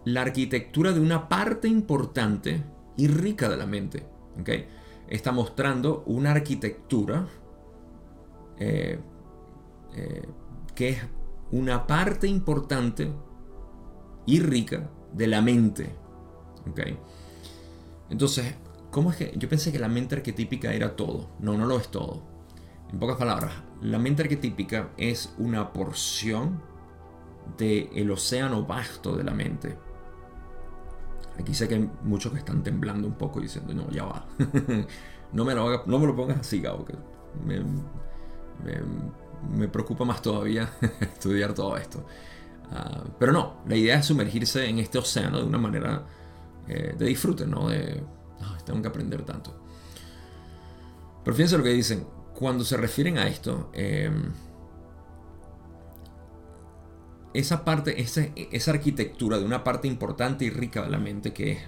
la 0.06 0.22
arquitectura 0.22 0.92
de 0.92 1.00
una 1.00 1.30
parte 1.30 1.68
importante 1.68 2.64
y 2.98 3.08
rica 3.08 3.50
de 3.50 3.58
la 3.58 3.66
mente. 3.66 4.06
Está 5.08 5.32
mostrando 5.32 6.04
una 6.06 6.32
arquitectura 6.32 7.28
eh, 8.58 9.00
eh, 9.96 10.28
que 10.76 10.90
es 10.90 11.00
una 11.52 11.86
parte 11.86 12.28
importante 12.28 13.12
y 14.26 14.40
rica 14.40 14.90
de 15.14 15.28
la 15.28 15.42
mente. 15.42 15.96
Entonces, 18.10 18.56
¿cómo 18.90 19.12
es 19.12 19.18
que 19.18 19.34
yo 19.38 19.50
pensé 19.50 19.72
que 19.72 19.80
la 19.80 19.90
mente 19.90 20.16
arquetípica 20.16 20.74
era 20.74 20.96
todo? 20.96 21.30
No, 21.40 21.58
no 21.58 21.66
lo 21.66 21.78
es 21.78 21.90
todo. 21.90 22.33
En 22.94 23.00
pocas 23.00 23.18
palabras, 23.18 23.52
la 23.82 23.98
mente 23.98 24.22
arquetípica 24.22 24.92
es 24.98 25.34
una 25.40 25.74
porción 25.74 26.62
del 27.58 28.12
océano 28.12 28.68
vasto 28.68 29.18
de 29.18 29.24
la 29.24 29.34
mente. 29.34 29.76
Aquí 31.40 31.56
sé 31.56 31.68
que 31.68 31.74
hay 31.74 31.90
muchos 32.04 32.32
que 32.32 32.38
están 32.38 32.62
temblando 32.62 33.08
un 33.08 33.16
poco 33.16 33.42
diciendo, 33.42 33.74
no, 33.74 33.90
ya 33.90 34.04
va. 34.04 34.28
no, 35.34 35.44
me 35.44 35.56
lo 35.56 35.88
no 35.88 35.98
me 35.98 36.06
lo 36.06 36.16
pongas 36.16 36.42
así, 36.42 36.62
Gabo, 36.62 36.86
que 36.86 36.94
me, 37.44 37.64
preocupa 39.70 40.06
más 40.06 40.22
todavía 40.22 40.70
estudiar 41.02 41.56
todo 41.56 41.76
esto. 41.78 42.06
Ah, 42.72 43.04
pero 43.18 43.32
no, 43.32 43.64
la 43.66 43.76
idea 43.76 43.98
es 43.98 44.06
sumergirse 44.06 44.70
en 44.70 44.78
este 44.78 45.00
océano 45.00 45.40
de 45.40 45.46
una 45.46 45.58
manera 45.58 46.06
eh, 46.68 46.94
de 46.96 47.06
disfrute, 47.08 47.48
no 47.48 47.70
de, 47.70 48.04
tengo 48.64 48.84
que 48.84 48.88
aprender 48.88 49.24
tanto. 49.24 49.60
Pero 51.24 51.36
fíjense 51.36 51.58
lo 51.58 51.64
que 51.64 51.72
dicen, 51.72 52.06
cuando 52.38 52.64
se 52.64 52.78
refieren 52.78 53.18
a 53.18 53.28
esto, 53.28 53.70
em, 53.74 54.32
esa 57.34 57.64
parte, 57.66 58.00
esa, 58.02 58.72
arquitectura 58.72 59.38
de 59.38 59.46
una 59.46 59.64
parte 59.64 59.88
importante 59.88 60.46
y 60.46 60.50
rica 60.50 60.84
de 60.84 60.90
la 60.90 61.00
mente, 61.00 61.34
que 61.34 61.52
es 61.52 61.60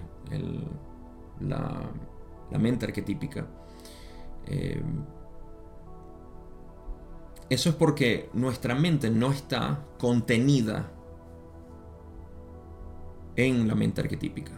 la, 1.39 1.91
mente 2.59 2.85
arquetípica, 2.85 3.47
em, 4.45 5.03
eso 7.49 7.69
es 7.69 7.75
porque 7.75 8.29
nuestra 8.33 8.75
mente 8.75 9.09
no 9.09 9.31
está 9.31 9.85
contenida 9.99 10.91
en 13.35 13.67
la 13.67 13.75
mente 13.75 14.01
arquetípica. 14.01 14.53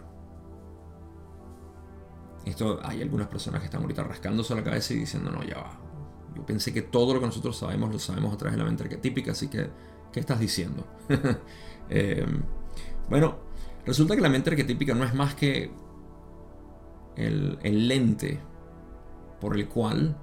Esto 2.44 2.80
hay 2.82 3.02
algunas 3.02 3.28
personas 3.28 3.60
que 3.60 3.66
están 3.66 3.82
ahorita 3.82 4.04
rascándose 4.04 4.54
la 4.54 4.64
cabeza 4.64 4.94
y 4.94 4.98
diciendo, 5.00 5.30
no, 5.30 5.42
ya 5.42 5.56
va, 5.56 5.87
yo 6.38 6.46
pensé 6.46 6.72
que 6.72 6.82
todo 6.82 7.14
lo 7.14 7.20
que 7.20 7.26
nosotros 7.26 7.56
sabemos 7.56 7.92
lo 7.92 7.98
sabemos 7.98 8.32
a 8.32 8.36
través 8.36 8.56
de 8.56 8.62
la 8.62 8.68
mente 8.68 8.84
arquetípica, 8.84 9.32
así 9.32 9.48
que, 9.48 9.68
¿qué 10.12 10.20
estás 10.20 10.40
diciendo? 10.40 10.86
Em, 11.90 12.42
bueno, 13.08 13.38
resulta 13.86 14.14
que 14.14 14.20
la 14.20 14.28
mente 14.28 14.50
arquetípica 14.50 14.92
no 14.92 15.04
es 15.04 15.14
más 15.14 15.34
que 15.34 15.70
el, 17.16 17.58
el 17.62 17.88
lente 17.88 18.38
por 19.40 19.56
el 19.56 19.68
cual 19.68 20.14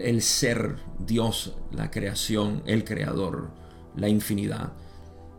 el 0.00 0.22
ser, 0.22 0.76
Dios, 0.98 1.58
la 1.72 1.90
creación, 1.90 2.62
el 2.64 2.84
creador, 2.84 3.50
la 3.96 4.08
infinidad, 4.08 4.72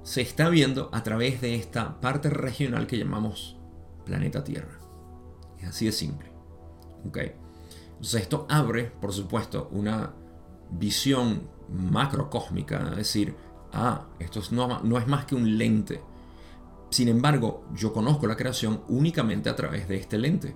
se 0.03 0.21
está 0.21 0.49
viendo 0.49 0.89
a 0.93 1.01
través 1.01 1.41
de 1.41 1.55
esta 1.55 1.99
parte 1.99 2.29
regional 2.29 2.85
que 2.85 2.99
llamamos 2.99 3.57
planeta 4.05 4.43
Tierra. 4.43 4.79
Es 5.59 5.69
así 5.69 5.85
de 5.85 5.91
simple. 5.91 6.31
¿Okay? 7.07 7.33
Entonces 7.97 8.21
esto 8.21 8.45
abre, 8.49 8.85
por 8.85 9.11
supuesto, 9.11 9.69
una 9.71 10.13
visión 10.69 11.49
macrocósmica, 11.69 12.79
decir, 12.91 13.35
ah, 13.73 14.07
esto 14.19 14.41
no, 14.51 14.81
no 14.81 14.97
es 14.97 15.07
más 15.07 15.25
que 15.25 15.35
un 15.35 15.57
lente. 15.57 16.01
Sin 16.89 17.09
embargo, 17.09 17.65
yo 17.73 17.91
conozco 17.91 18.27
la 18.27 18.37
creación 18.37 18.81
únicamente 18.87 19.49
a 19.49 19.55
través 19.55 19.87
de 19.87 19.97
este 19.97 20.17
lente. 20.17 20.55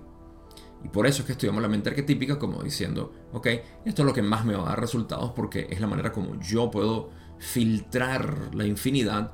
Y 0.84 0.88
por 0.88 1.06
eso 1.06 1.22
es 1.22 1.26
que 1.26 1.32
estudiamos 1.32 1.62
la 1.62 1.68
mente 1.68 1.90
arquetípica 1.90 2.38
como 2.38 2.62
diciendo, 2.62 3.12
ok, 3.32 3.46
esto 3.84 4.02
es 4.02 4.06
lo 4.06 4.12
que 4.12 4.22
más 4.22 4.44
me 4.44 4.54
va 4.54 4.62
a 4.62 4.68
dar 4.70 4.80
resultados 4.80 5.32
porque 5.32 5.68
es 5.70 5.80
la 5.80 5.86
manera 5.86 6.12
como 6.12 6.40
yo 6.40 6.70
puedo 6.70 7.10
filtrar 7.38 8.54
la 8.54 8.64
infinidad 8.64 9.32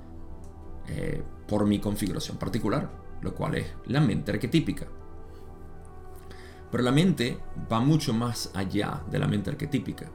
eh, 0.88 1.22
por 1.46 1.66
mi 1.66 1.78
configuración 1.78 2.36
particular, 2.36 2.90
lo 3.22 3.34
cual 3.34 3.56
es 3.56 3.66
la 3.86 4.00
mente 4.00 4.32
arquetípica. 4.32 4.88
Pero 6.70 6.82
la 6.82 6.92
mente 6.92 7.38
va 7.70 7.80
mucho 7.80 8.12
más 8.12 8.50
allá 8.54 9.02
de 9.10 9.18
la 9.18 9.26
mente 9.26 9.50
arquetípica. 9.50 10.06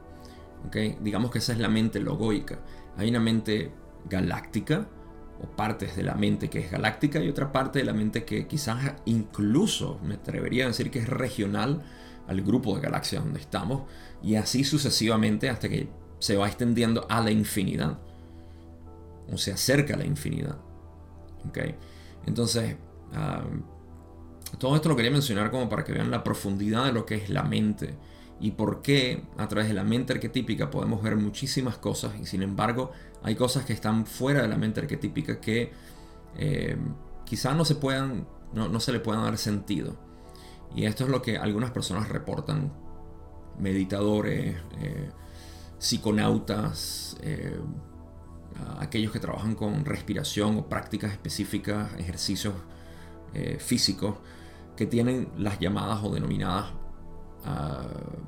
¿okay? 0.66 0.96
Digamos 1.00 1.30
que 1.30 1.38
esa 1.38 1.52
es 1.52 1.58
la 1.58 1.68
mente 1.68 2.00
logoica. 2.00 2.58
Hay 2.96 3.08
una 3.10 3.20
mente 3.20 3.72
galáctica, 4.08 4.86
o 5.40 5.46
partes 5.56 5.96
de 5.96 6.04
la 6.04 6.14
mente 6.14 6.48
que 6.48 6.60
es 6.60 6.70
galáctica, 6.70 7.18
y 7.20 7.28
otra 7.28 7.50
parte 7.50 7.80
de 7.80 7.84
la 7.84 7.92
mente 7.92 8.24
que 8.24 8.46
quizás 8.46 8.94
incluso 9.04 9.98
me 10.02 10.14
atrevería 10.14 10.64
a 10.64 10.68
decir 10.68 10.90
que 10.90 11.00
es 11.00 11.08
regional 11.08 11.82
al 12.28 12.40
grupo 12.42 12.74
de 12.74 12.82
galaxias 12.82 13.24
donde 13.24 13.40
estamos, 13.40 13.82
y 14.22 14.36
así 14.36 14.64
sucesivamente 14.64 15.50
hasta 15.50 15.68
que 15.68 15.88
se 16.18 16.36
va 16.36 16.46
extendiendo 16.46 17.06
a 17.08 17.20
la 17.20 17.30
infinidad, 17.30 17.98
o 19.30 19.36
se 19.36 19.52
acerca 19.52 19.94
a 19.94 19.96
la 19.96 20.06
infinidad. 20.06 20.56
¿okay? 21.48 21.74
Entonces, 22.26 22.76
ah, 23.12 23.44
todo 24.58 24.76
esto 24.76 24.88
lo 24.88 24.96
quería 24.96 25.10
mencionar 25.10 25.50
como 25.50 25.68
para 25.68 25.84
que 25.84 25.92
vean 25.92 26.10
la 26.10 26.22
profundidad 26.24 26.84
de 26.84 26.92
lo 26.92 27.06
que 27.06 27.16
es 27.16 27.30
la 27.30 27.42
mente 27.42 27.94
y 28.40 28.52
por 28.52 28.82
qué 28.82 29.24
a 29.38 29.48
través 29.48 29.68
de 29.68 29.74
la 29.74 29.84
mente 29.84 30.12
arquetípica 30.12 30.70
podemos 30.70 31.02
ver 31.02 31.16
muchísimas 31.16 31.78
cosas 31.78 32.12
y 32.20 32.26
sin 32.26 32.42
embargo 32.42 32.92
hay 33.22 33.36
cosas 33.36 33.64
que 33.64 33.72
están 33.72 34.06
fuera 34.06 34.42
de 34.42 34.48
la 34.48 34.56
mente 34.56 34.80
arquetípica 34.80 35.40
que 35.40 35.72
eh, 36.36 36.76
quizá 37.24 37.54
no 37.54 37.64
se 37.64 37.76
puedan, 37.76 38.26
no, 38.52 38.80
se 38.80 38.92
le 38.92 39.00
puedan 39.00 39.24
dar 39.24 39.38
sentido. 39.38 39.96
Y 40.74 40.84
esto 40.84 41.04
es 41.04 41.10
lo 41.10 41.22
que 41.22 41.38
algunas 41.38 41.70
personas 41.70 42.08
reportan, 42.08 42.72
meditadores, 43.58 44.56
eh, 44.80 45.10
psiconautas, 45.78 47.16
eh, 47.22 47.58
aquellos 48.78 49.12
que 49.12 49.20
trabajan 49.20 49.54
con 49.54 49.84
respiración 49.84 50.58
o 50.58 50.68
prácticas 50.68 51.12
específicas, 51.12 51.92
ejercicios 51.98 52.54
físicos, 53.58 54.18
que 54.76 54.86
tienen 54.86 55.28
las 55.36 55.58
llamadas 55.58 56.02
o 56.02 56.10
denominadas 56.10 56.72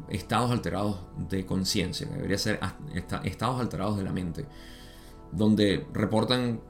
estados 0.08 0.50
alterados 0.50 0.98
de 1.28 1.46
conciencia, 1.46 2.06
debería 2.06 2.38
ser 2.38 2.60
estados 3.24 3.60
alterados 3.60 3.96
de 3.96 4.04
la 4.04 4.12
mente, 4.12 4.46
donde 5.32 5.86
reportan 5.92 6.60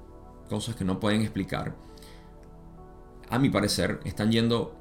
cosas 0.48 0.76
que 0.76 0.84
no 0.84 1.00
pueden 1.00 1.22
explicar. 1.22 1.74
A 3.28 3.38
mi 3.38 3.50
parecer, 3.50 4.00
están 4.04 4.30
yendo 4.30 4.76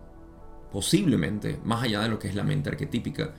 posiblemente 0.72 1.60
más 1.64 1.84
allá 1.84 2.02
de 2.02 2.10
lo 2.10 2.20
que 2.20 2.28
es 2.28 2.36
la 2.36 2.44
mente 2.44 2.70
arquetípica 2.70 3.34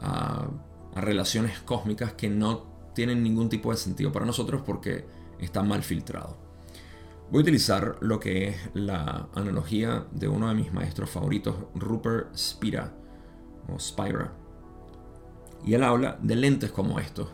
a, 0.00 0.46
a 0.94 1.00
relaciones 1.00 1.58
cósmicas 1.60 2.12
que 2.12 2.28
no 2.28 2.64
tienen 2.94 3.22
ningún 3.22 3.48
tipo 3.48 3.70
de 3.70 3.76
sentido 3.76 4.12
para 4.12 4.26
nosotros 4.26 4.62
porque 4.64 5.04
están 5.40 5.66
mal 5.66 5.82
filtrados. 5.82 6.36
Voy 7.32 7.40
a 7.40 7.44
utilizar 7.44 7.96
lo 8.00 8.20
que 8.20 8.48
es 8.48 8.56
la 8.74 9.30
analogía 9.32 10.04
de 10.12 10.28
uno 10.28 10.50
de 10.50 10.54
mis 10.54 10.70
maestros 10.70 11.08
favoritos, 11.08 11.56
Rupert 11.74 12.36
Spira, 12.36 12.92
o 13.72 13.78
Spira. 13.78 14.34
Y 15.64 15.72
él 15.72 15.82
habla 15.82 16.18
de 16.20 16.36
lentes 16.36 16.70
como 16.72 16.98
estos, 16.98 17.28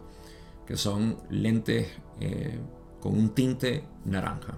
que 0.65 0.77
son 0.77 1.17
lentes 1.31 1.89
eh, 2.21 2.61
con 3.01 3.19
un 3.19 3.31
tinte 3.31 3.83
naranja. 4.05 4.57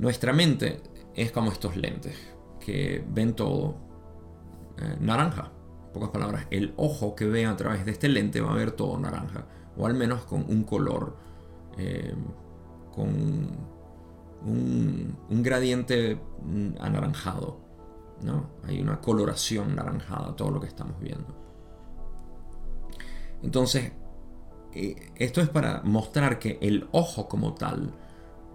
Nuestra 0.00 0.32
mente 0.32 0.80
es 1.14 1.30
como 1.30 1.52
estos 1.52 1.76
lentes, 1.76 2.16
que 2.58 3.04
ven 3.08 3.34
todo 3.34 3.76
eh, 4.78 4.96
naranja. 4.98 5.52
En 5.86 5.92
pocas 5.92 6.10
palabras, 6.10 6.48
el 6.50 6.74
ojo 6.76 7.14
que 7.14 7.26
ve 7.26 7.46
a 7.46 7.56
través 7.56 7.84
de 7.84 7.92
este 7.92 8.08
lente 8.08 8.40
va 8.40 8.50
a 8.50 8.56
ver 8.56 8.72
todo 8.72 8.98
naranja, 8.98 9.46
o 9.76 9.86
al 9.86 9.94
menos 9.94 10.24
con 10.24 10.44
un 10.48 10.64
color, 10.64 11.16
eh, 11.78 12.16
con 12.92 13.75
un, 14.44 15.16
gradiente 15.42 16.20
anaranjado. 16.80 17.60
¿no? 18.22 18.50
Hay 18.64 18.80
una 18.80 19.00
coloración 19.00 19.76
naranjada 19.76 20.30
a 20.30 20.36
todo 20.36 20.50
lo 20.50 20.60
que 20.60 20.66
estamos 20.66 20.98
viendo. 21.00 21.34
Entonces, 23.42 23.92
eh, 24.72 25.12
esto 25.16 25.40
es 25.40 25.48
para 25.48 25.82
mostrar 25.82 26.38
que 26.38 26.58
el 26.60 26.88
ojo 26.92 27.28
como 27.28 27.54
tal 27.54 27.92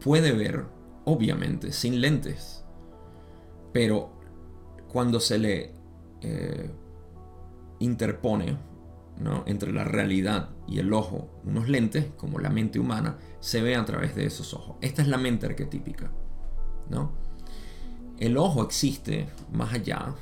puede 0.03 0.31
ver, 0.31 0.65
obviamente, 1.05 1.71
sin 1.71 2.01
lentes. 2.01 2.65
Pero 3.71 4.11
cuando 4.87 5.19
se 5.19 5.37
le 5.37 5.75
eh, 6.21 6.69
interpone 7.79 8.57
entre 9.45 9.71
la 9.71 9.83
realidad 9.83 10.49
y 10.67 10.79
el 10.79 10.91
ojo 10.93 11.29
unos 11.43 11.69
lentes, 11.69 12.07
como 12.17 12.39
la 12.39 12.49
mente 12.49 12.79
humana, 12.79 13.17
se 13.41 13.61
ve 13.61 13.75
a 13.75 13.83
través 13.83 14.15
de 14.15 14.25
esos 14.25 14.53
ojos. 14.53 14.77
Esta 14.79 15.01
es 15.01 15.09
la 15.09 15.17
mente 15.17 15.45
arquetípica. 15.47 16.09
¿no? 16.89 17.11
el 18.21 18.37
ojo 18.37 18.63
existe 18.63 19.27
más 19.51 19.73
allá 19.73 20.13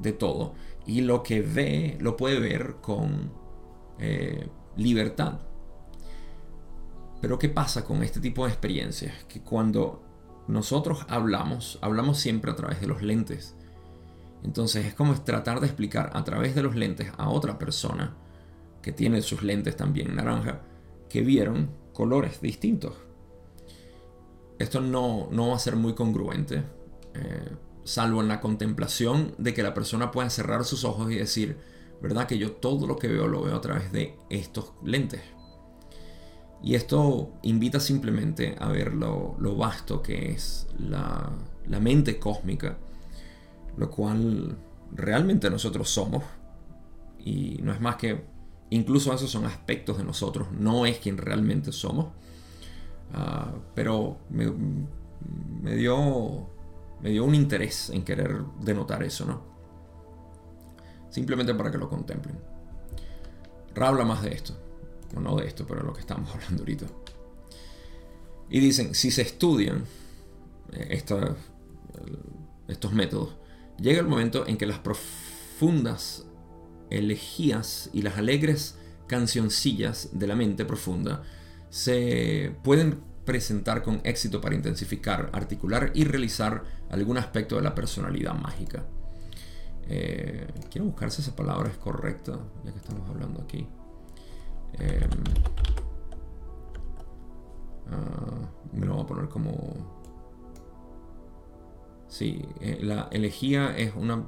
de 0.00 0.12
todo 0.12 0.54
y 0.86 1.00
lo 1.00 1.24
que 1.24 1.42
ve 1.42 1.98
lo 2.00 2.16
puede 2.16 2.38
ver 2.38 2.76
con 2.80 3.32
eh, 3.98 4.48
libertad. 4.76 5.40
Pero 7.20 7.38
¿qué 7.38 7.48
pasa 7.48 7.84
con 7.84 8.04
este 8.04 8.20
tipo 8.20 8.44
de 8.44 8.52
experiencias? 8.52 9.24
Que 9.24 9.40
cuando 9.40 10.04
nosotros 10.46 11.04
hablamos, 11.08 11.78
hablamos 11.82 12.18
siempre 12.18 12.52
a 12.52 12.54
través 12.54 12.80
de 12.80 12.86
los 12.86 13.02
lentes. 13.02 13.56
Entonces 14.44 14.86
es 14.86 14.94
como 14.94 15.20
tratar 15.20 15.58
de 15.58 15.66
explicar 15.66 16.12
a 16.14 16.22
través 16.22 16.54
de 16.54 16.62
los 16.62 16.76
lentes 16.76 17.10
a 17.16 17.30
otra 17.30 17.58
persona 17.58 18.14
que 18.80 18.92
tiene 18.92 19.22
sus 19.22 19.42
lentes 19.42 19.76
también 19.76 20.14
naranja, 20.14 20.60
que 21.08 21.22
vieron 21.22 21.70
colores 21.94 22.42
distintos. 22.42 22.92
Esto 24.58 24.82
no, 24.82 25.28
no 25.30 25.48
va 25.48 25.56
a 25.56 25.58
ser 25.58 25.76
muy 25.76 25.94
congruente 25.94 26.62
eh, 27.14 27.56
salvo 27.84 28.22
en 28.22 28.28
la 28.28 28.40
contemplación 28.40 29.34
de 29.38 29.54
que 29.54 29.62
la 29.62 29.74
persona 29.74 30.10
pueda 30.10 30.30
cerrar 30.30 30.64
sus 30.64 30.84
ojos 30.84 31.10
y 31.12 31.16
decir, 31.16 31.58
¿verdad? 32.02 32.26
Que 32.26 32.38
yo 32.38 32.52
todo 32.52 32.86
lo 32.86 32.96
que 32.96 33.08
veo 33.08 33.28
lo 33.28 33.42
veo 33.42 33.56
a 33.56 33.60
través 33.60 33.92
de 33.92 34.16
estos 34.30 34.72
lentes. 34.82 35.20
Y 36.62 36.76
esto 36.76 37.34
invita 37.42 37.78
simplemente 37.78 38.56
a 38.58 38.68
ver 38.68 38.94
lo, 38.94 39.36
vasto 39.56 40.02
que 40.02 40.30
es 40.32 40.66
la, 40.78 41.30
la, 41.66 41.78
mente 41.78 42.18
cósmica, 42.18 42.78
lo 43.76 43.90
cual 43.90 44.56
realmente 44.90 45.50
nosotros 45.50 45.90
somos. 45.90 46.24
Y 47.18 47.58
no 47.62 47.72
es 47.72 47.82
más 47.82 47.96
que, 47.96 48.24
incluso 48.74 49.12
esos 49.12 49.30
son 49.30 49.44
aspectos 49.44 49.98
de 49.98 50.04
nosotros, 50.04 50.48
no 50.52 50.86
es 50.86 50.98
quien 50.98 51.16
realmente 51.16 51.72
somos. 51.72 52.06
Ah, 53.12 53.52
pero 53.74 54.18
me, 54.30 54.46
dio 55.76 56.48
me 57.00 57.10
dio 57.10 57.24
un 57.24 57.34
interés 57.34 57.90
en 57.90 58.02
querer 58.02 58.42
denotar 58.60 59.02
eso, 59.02 59.24
¿no? 59.24 59.42
Simplemente 61.10 61.54
para 61.54 61.70
que 61.70 61.78
lo 61.78 61.88
contemplen. 61.88 62.36
Ra 63.74 63.88
habla 63.88 64.04
más 64.04 64.22
de 64.22 64.32
esto, 64.32 64.56
o 65.14 65.20
no 65.20 65.36
de 65.36 65.46
esto, 65.46 65.64
pero 65.66 65.80
de 65.80 65.86
lo 65.86 65.92
que 65.92 66.00
estamos 66.00 66.28
hablando 66.34 66.62
ahorita. 66.62 66.86
Y 68.50 68.60
dicen, 68.60 68.94
si 68.94 69.10
se 69.10 69.22
estudian 69.22 69.84
eh, 70.72 71.00
estos 72.68 72.92
métodos, 72.92 73.36
llega 73.78 74.00
el 74.00 74.08
momento 74.08 74.46
en 74.46 74.56
que 74.56 74.66
las 74.66 74.78
profundas 74.78 76.26
elegías 76.90 77.90
y 77.92 78.02
las 78.02 78.18
alegres 78.18 78.76
cancioncillas 79.06 80.10
de 80.12 80.26
la 80.26 80.36
mente 80.36 80.64
profunda 80.64 81.22
se 81.70 82.54
pueden 82.62 83.00
presentar 83.24 83.82
con 83.82 84.00
éxito 84.04 84.40
para 84.40 84.54
intensificar, 84.54 85.30
articular 85.32 85.90
y 85.94 86.04
realizar 86.04 86.62
algún 86.90 87.16
aspecto 87.16 87.56
de 87.56 87.62
la 87.62 87.74
personalidad 87.74 88.34
mágica. 88.34 88.84
Eh, 89.88 90.46
quiero 90.70 90.86
buscar 90.86 91.10
si 91.10 91.22
esa 91.22 91.34
palabra 91.34 91.70
es 91.70 91.76
correcta, 91.76 92.38
ya 92.64 92.72
que 92.72 92.78
estamos 92.78 93.08
hablando 93.08 93.42
aquí. 93.42 93.66
Em, 94.78 95.10
ah, 97.90 98.48
me 98.72 98.86
lo 98.86 98.94
voy 98.94 99.04
a 99.04 99.06
poner 99.06 99.28
como... 99.28 100.04
Sí, 102.08 102.44
eh, 102.60 102.78
la 102.82 103.08
elegía 103.10 103.76
es 103.76 103.94
una... 103.96 104.24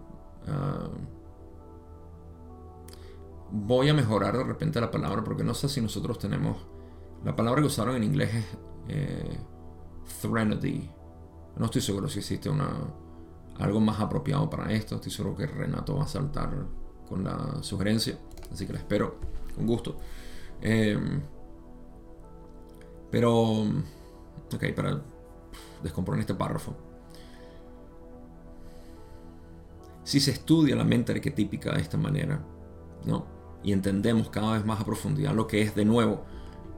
Ah, 0.47 0.89
voy 3.51 3.89
a 3.89 3.95
mejorar 3.95 4.37
de 4.37 4.45
repente 4.45 4.81
la 4.81 4.91
palabra 4.91 5.23
porque 5.25 5.45
no 5.45 5.55
sé 5.55 5.69
si 5.69 5.81
nosotros 5.81 6.19
tenemos... 6.19 6.57
La 7.25 7.35
palabra 7.35 7.61
que 7.61 7.67
usaron 7.67 7.97
en 7.97 8.05
inglés 8.05 8.35
es 8.35 8.45
eh, 8.89 9.39
Threnody. 10.21 10.89
No 11.57 11.65
estoy 11.65 11.81
seguro 11.81 12.09
si 12.09 12.19
existe 12.19 12.49
una, 12.49 12.71
algo 13.59 13.81
más 13.81 14.01
apropiado 14.01 14.49
para 14.49 14.73
esto. 14.73 14.97
Estoy 14.97 15.11
seguro 15.11 15.37
que 15.37 15.47
Renato 15.47 15.97
va 15.97 16.05
a 16.05 16.09
saltar 16.09 16.51
con 17.09 17.25
la 17.25 17.63
sugerencia. 17.63 18.19
Así 18.53 18.67
que 18.67 18.73
la 18.73 18.79
espero 18.79 19.19
con 19.55 19.67
gusto. 19.67 19.99
Em, 20.61 21.21
pero, 23.11 23.63
ok, 23.63 24.65
para 24.75 25.03
descomponer 25.83 26.21
este 26.21 26.35
párrafo. 26.35 26.77
Si 30.05 30.21
se 30.21 30.31
estudia 30.31 30.77
la 30.77 30.85
mente 30.85 31.13
arquetípica 31.13 31.73
de 31.73 31.81
esta 31.81 31.97
manera, 31.97 32.41
¿no? 33.05 33.36
Y 33.67 33.73
entendemos 33.73 34.31
cada 34.31 34.53
vez 34.55 34.65
más 34.65 34.81
a 34.81 34.87
profundidad 34.87 35.35
lo 35.35 35.47
que 35.47 35.61
es 35.61 35.75
de 35.75 35.85
nuevo 35.85 36.25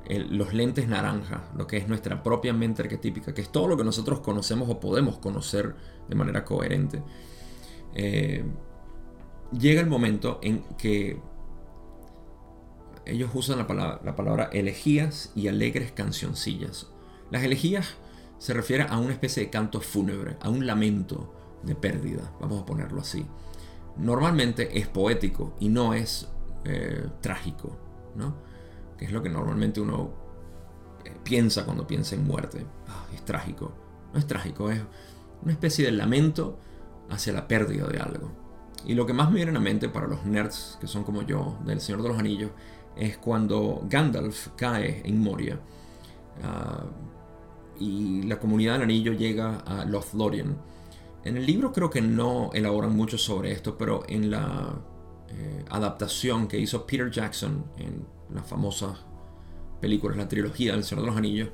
los 0.09 0.55
lentes 0.55 0.89
naranja, 0.89 1.51
lo 1.57 1.67
que 1.67 1.77
es 1.77 1.87
nuestra 1.87 2.23
propia 2.23 2.53
mente 2.53 2.83
arquetípica, 2.83 3.35
que 3.35 3.43
es 3.43 3.53
todo 3.53 3.69
lo 3.69 3.77
que 3.77 3.85
nosotros 3.85 4.21
conocemos 4.21 4.69
o 4.71 4.81
podemos 4.81 5.19
conocer 5.19 5.75
de 6.09 6.15
manera 6.15 6.45
coherente, 6.45 7.03
eh, 7.95 8.45
llega 9.53 9.81
el 9.81 9.87
momento 9.87 10.39
en 10.43 10.63
que 10.79 11.21
ellos 13.05 13.31
usan 13.35 13.59
la 13.59 13.67
palabra, 13.67 14.01
la 14.05 14.17
palabra 14.17 14.51
elegías 14.53 15.33
y 15.35 15.49
alegres 15.49 15.93
cancioncillas. 15.93 16.89
Las 17.31 17.43
elegías 17.43 17.97
se 18.39 18.55
refiere 18.55 18.85
a 18.85 18.99
una 18.99 19.13
especie 19.13 19.45
de 19.45 19.51
canto 19.51 19.81
fúnebre, 19.81 20.37
a 20.41 20.49
un 20.49 20.67
lamento 20.67 21.35
de 21.63 21.75
pérdida, 21.75 22.33
vamos 22.41 22.63
a 22.63 22.67
ponerlo 22.67 23.01
así. 23.01 23.27
Normalmente 23.97 24.79
es 24.79 24.87
poético 24.87 25.55
y 25.59 25.69
no 25.69 25.93
es 25.93 26.29
eh, 26.69 27.07
trágico, 27.21 27.77
¿no? 28.15 28.35
que 28.99 29.05
es 29.07 29.13
lo 29.13 29.23
que 29.23 29.31
normalmente 29.31 29.81
uno 29.81 30.11
eh, 31.05 31.13
piensa 31.23 31.65
cuando 31.65 31.87
piensa 31.87 32.15
en 32.15 32.27
muerte. 32.27 32.67
Ah, 32.89 33.07
es 33.15 33.25
trágico. 33.25 33.73
No 34.13 34.19
es 34.19 34.27
trágico, 34.27 34.71
es 34.71 34.81
una 35.43 35.53
especie 35.53 35.87
de 35.87 35.93
lamento 35.93 36.59
hacia 37.09 37.33
la 37.33 37.47
pérdida 37.47 37.87
de 37.87 37.99
algo. 37.99 38.31
Y 38.85 38.95
lo 38.95 39.07
que 39.07 39.13
más 39.13 39.31
me 39.31 39.37
viene 39.37 39.51
a 39.51 39.55
la 39.55 39.61
mente 39.61 39.89
para 39.89 40.07
los 40.07 40.25
nerds 40.25 40.79
que 40.81 40.87
son 40.87 41.05
como 41.05 41.23
yo, 41.23 41.59
del 41.65 41.81
Señor 41.81 42.03
de 42.03 42.09
los 42.09 42.19
Anillos, 42.19 42.51
es 42.97 43.19
cuando 43.19 43.83
Gandalf 43.89 44.49
cae 44.57 45.03
en 45.05 45.21
Moria. 45.21 45.61
Ah, 46.43 46.85
y 47.79 48.23
la 48.23 48.41
comunidad 48.41 48.75
del 48.75 48.83
anillo 48.83 49.13
llega 49.13 49.59
a 49.59 49.85
Lothlorien. 49.85 50.57
En 51.25 51.37
el 51.37 51.47
libro 51.47 51.73
creo 51.73 51.91
que 51.91 52.01
no 52.01 52.51
elaboran 52.53 52.97
mucho 52.97 53.19
sobre 53.19 53.53
esto, 53.53 53.77
pero 53.79 54.03
en 54.09 54.31
la 54.31 54.75
eh, 55.31 55.65
adaptación 55.71 56.49
que 56.49 56.59
hizo 56.59 56.87
Peter 56.87 57.11
Jackson 57.11 57.65
en 57.79 58.05
la 58.35 58.43
famosa 58.43 58.97
película, 59.81 60.17
la 60.17 60.29
trilogía 60.29 60.73
del 60.73 60.85
Señor 60.85 61.05
de 61.05 61.11
los 61.11 61.17
Anillos, 61.17 61.49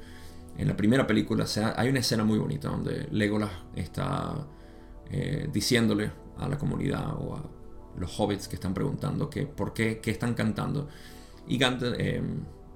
en 0.56 0.68
la 0.68 0.76
primera 0.76 1.06
película 1.06 1.46
hay 1.76 1.88
una 1.88 1.98
escena 1.98 2.24
muy 2.24 2.38
bonita 2.38 2.68
donde 2.68 3.08
Legolas 3.10 3.50
está 3.74 4.46
eh, 5.10 5.48
diciéndole 5.52 6.10
a 6.38 6.48
la 6.48 6.58
comunidad 6.58 7.14
o 7.18 7.34
a 7.34 7.42
los 7.98 8.18
hobbits 8.18 8.48
que 8.48 8.54
están 8.54 8.72
preguntando 8.72 9.28
que 9.28 9.46
por 9.46 9.72
qué, 9.72 9.98
qué 9.98 10.12
están 10.12 10.34
cantando. 10.34 10.88
Y 11.48 11.58
eh, 11.62 12.22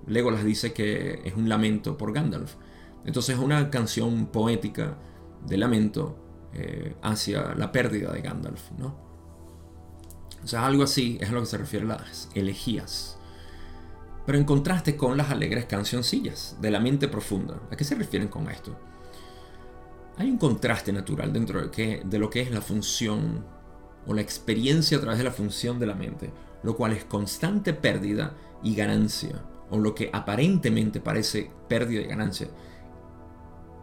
Legolas 0.07 0.45
dice 0.45 0.73
que 0.73 1.23
es 1.25 1.35
un 1.35 1.49
lamento 1.49 1.97
por 1.97 2.13
Gandalf. 2.13 2.55
Entonces 3.05 3.37
es 3.37 3.43
una 3.43 3.71
canción 3.71 4.27
poética 4.27 4.97
de 5.47 5.57
lamento 5.57 6.19
eh, 6.55 6.97
hacia 7.03 7.55
la 7.55 7.71
pérdida 7.71 8.13
de 8.13 8.21
Gandalf, 8.21 8.73
¿no? 8.73 9.08
O 10.44 10.46
sea, 10.46 10.66
algo 10.66 10.83
así 10.83 11.18
es 11.20 11.29
a 11.29 11.33
lo 11.33 11.40
que 11.40 11.46
se 11.46 11.59
refiere 11.59 11.85
a 11.87 11.88
las 11.88 12.29
elegías. 12.35 13.18
Pero 14.27 14.38
en 14.38 14.44
contraste 14.44 14.96
con 14.96 15.16
las 15.16 15.31
alegres 15.31 15.64
cancioncillas 15.64 16.57
de 16.61 16.70
la 16.70 16.81
mente 16.81 17.09
profunda. 17.09 17.61
¿A 17.70 17.77
qué 17.77 17.85
se 17.85 17.94
refieren 17.94 18.29
con 18.29 18.48
esto? 18.51 18.79
Hay 20.16 20.31
un 20.31 20.38
contraste 20.38 20.92
natural 20.92 21.33
dentro 21.33 21.62
de, 21.62 21.70
que, 21.70 22.03
de 22.05 22.18
lo 22.18 22.29
que 22.29 22.40
es 22.40 22.51
la 22.51 22.61
función 22.61 23.44
o 24.07 24.14
la 24.14 24.20
experiencia 24.20 24.98
a 24.98 25.01
través 25.01 25.18
de 25.18 25.24
la 25.24 25.31
función 25.31 25.79
de 25.79 25.87
la 25.87 25.94
mente, 25.94 26.31
lo 26.62 26.77
cual 26.77 26.92
es 26.92 27.05
constante 27.05 27.72
pérdida 27.72 28.35
y 28.62 28.74
ganancia, 28.74 29.42
o 29.70 29.79
lo 29.79 29.94
que 29.94 30.11
aparentemente 30.12 31.01
parece 31.01 31.51
pérdida 31.68 32.01
y 32.01 32.07
ganancia, 32.07 32.48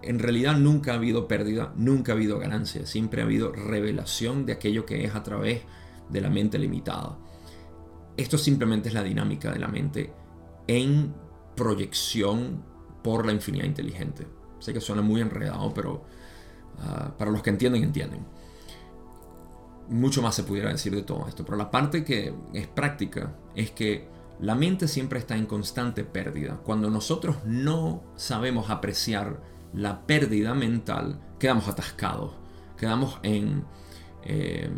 en 0.05 0.19
realidad 0.19 0.57
nunca 0.57 0.91
ha 0.91 0.95
habido 0.95 1.27
pérdida, 1.27 1.73
nunca 1.75 2.11
ha 2.11 2.15
habido 2.15 2.37
ganancia, 2.37 2.85
siempre 2.85 3.21
ha 3.21 3.25
habido 3.25 3.51
revelación 3.51 4.45
de 4.45 4.53
aquello 4.53 4.85
que 4.85 5.03
es 5.03 5.15
a 5.15 5.23
través 5.23 5.61
de 5.61 5.65
la 6.11 6.29
mente 6.29 6.57
limitada. 6.57 7.17
Esto 8.17 8.37
simplemente 8.37 8.89
es 8.89 8.95
la 8.95 9.03
dinámica 9.03 9.51
de 9.51 9.59
la 9.59 9.67
mente 9.67 10.13
en 10.67 11.13
proyección 11.55 12.63
por 13.03 13.25
la 13.25 13.33
infinidad 13.33 13.65
inteligente. 13.65 14.27
Sé 14.59 14.73
que 14.73 14.81
suena 14.81 15.01
muy 15.01 15.21
enredado, 15.21 15.73
pero 15.73 16.05
ah, 16.79 17.13
para 17.17 17.31
los 17.31 17.41
que 17.41 17.49
entienden, 17.49 17.83
entienden. 17.83 18.25
Mucho 19.89 20.21
más 20.21 20.33
se 20.33 20.43
pudiera 20.43 20.71
decir 20.71 20.95
de 20.95 21.03
todo 21.03 21.27
esto, 21.27 21.45
pero 21.45 21.57
la 21.57 21.69
parte 21.69 22.03
que 22.03 22.33
es 22.53 22.67
práctica 22.67 23.35
es 23.53 23.71
que 23.71 24.07
la 24.39 24.55
mente 24.55 24.87
siempre 24.87 25.19
está 25.19 25.35
en 25.35 25.45
constante 25.45 26.03
pérdida. 26.03 26.57
Cuando 26.63 26.89
nosotros 26.89 27.37
no 27.45 28.01
sabemos 28.15 28.69
apreciar 28.69 29.39
la 29.73 30.05
pérdida 30.05 30.53
mental, 30.53 31.19
quedamos 31.39 31.67
atascados, 31.67 32.33
quedamos 32.77 33.19
en, 33.23 33.63
eh, 34.23 34.69